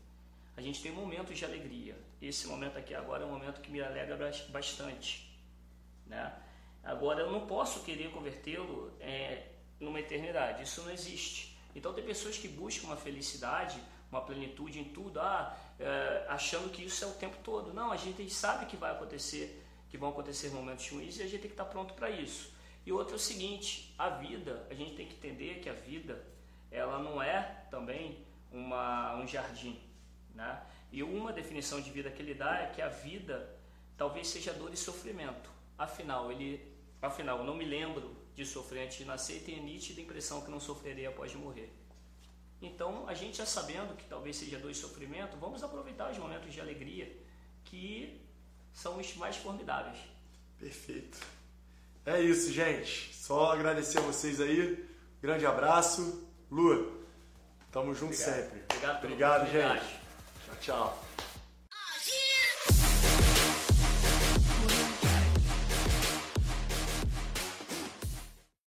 A 0.57 0.61
gente 0.61 0.81
tem 0.81 0.91
momentos 0.91 1.37
de 1.37 1.45
alegria. 1.45 1.95
Esse 2.21 2.47
momento 2.47 2.77
aqui 2.77 2.95
agora 2.95 3.23
é 3.23 3.25
um 3.25 3.31
momento 3.31 3.61
que 3.61 3.71
me 3.71 3.81
alegra 3.81 4.17
bastante. 4.49 5.39
Né? 6.07 6.33
Agora, 6.83 7.21
eu 7.21 7.31
não 7.31 7.45
posso 7.47 7.83
querer 7.83 8.11
convertê-lo 8.11 8.91
é, 8.99 9.47
numa 9.79 9.99
eternidade. 9.99 10.63
Isso 10.63 10.81
não 10.81 10.91
existe. 10.91 11.52
Então, 11.75 11.93
tem 11.93 12.03
pessoas 12.03 12.37
que 12.37 12.47
buscam 12.47 12.87
uma 12.87 12.97
felicidade, 12.97 13.81
uma 14.11 14.21
plenitude 14.21 14.79
em 14.79 14.85
tudo, 14.85 15.19
ah, 15.19 15.57
é, 15.79 16.25
achando 16.29 16.69
que 16.69 16.83
isso 16.83 17.03
é 17.03 17.07
o 17.07 17.13
tempo 17.13 17.37
todo. 17.43 17.73
Não, 17.73 17.91
a 17.91 17.97
gente 17.97 18.29
sabe 18.29 18.67
que 18.67 18.77
vai 18.77 18.91
acontecer, 18.91 19.63
que 19.89 19.97
vão 19.97 20.09
acontecer 20.09 20.49
momentos 20.49 20.87
ruins 20.89 21.17
e 21.17 21.23
a 21.23 21.25
gente 21.25 21.41
tem 21.41 21.49
que 21.49 21.53
estar 21.53 21.65
pronto 21.65 21.93
para 21.95 22.09
isso. 22.09 22.53
E 22.85 22.91
outro 22.91 23.13
é 23.13 23.15
o 23.15 23.19
seguinte, 23.19 23.93
a 23.97 24.09
vida, 24.09 24.67
a 24.69 24.73
gente 24.73 24.95
tem 24.95 25.07
que 25.07 25.15
entender 25.15 25.61
que 25.61 25.69
a 25.69 25.73
vida, 25.73 26.23
ela 26.69 26.99
não 26.99 27.21
é 27.21 27.65
também 27.71 28.23
uma, 28.51 29.15
um 29.15 29.27
jardim, 29.27 29.79
né? 30.35 30.61
E 30.91 31.01
uma 31.01 31.33
definição 31.33 31.81
de 31.81 31.89
vida 31.89 32.11
que 32.11 32.21
ele 32.21 32.35
dá 32.35 32.59
é 32.59 32.67
que 32.67 32.81
a 32.81 32.89
vida 32.89 33.57
talvez 33.97 34.27
seja 34.27 34.53
dor 34.53 34.71
e 34.71 34.77
sofrimento. 34.77 35.49
Afinal, 35.77 36.31
ele, 36.31 36.61
afinal, 37.01 37.39
eu 37.39 37.43
não 37.43 37.55
me 37.55 37.65
lembro 37.65 38.15
de 38.35 38.45
sofrer 38.45 38.89
nascer 39.05 39.43
e 39.47 39.55
a 39.55 39.59
nítida 39.59 40.01
impressão 40.01 40.41
que 40.41 40.49
não 40.49 40.59
sofrerei 40.59 41.05
após 41.05 41.33
morrer. 41.35 41.71
Então, 42.61 43.07
a 43.07 43.13
gente 43.13 43.37
já 43.37 43.45
sabendo 43.45 43.95
que 43.95 44.05
talvez 44.05 44.37
seja 44.37 44.57
dor 44.57 44.71
e 44.71 44.75
sofrimento, 44.75 45.35
vamos 45.37 45.63
aproveitar 45.63 46.11
os 46.11 46.17
momentos 46.17 46.53
de 46.53 46.61
alegria 46.61 47.11
que 47.65 48.21
são 48.73 48.97
os 48.97 49.15
mais 49.15 49.35
formidáveis. 49.35 49.97
Perfeito. 50.57 51.19
É 52.05 52.21
isso, 52.21 52.51
gente. 52.51 53.13
Só 53.13 53.51
agradecer 53.51 53.97
a 53.97 54.01
vocês 54.01 54.39
aí. 54.39 54.89
Grande 55.21 55.45
abraço. 55.45 56.27
Lua, 56.49 56.91
tamo 57.71 57.93
junto 57.93 58.13
Obrigado. 58.13 58.35
sempre. 58.35 58.63
Obrigado, 58.69 59.03
Obrigado 59.03 59.51
gente. 59.51 59.99
Tchau, 60.45 60.55
tchau. 60.61 61.02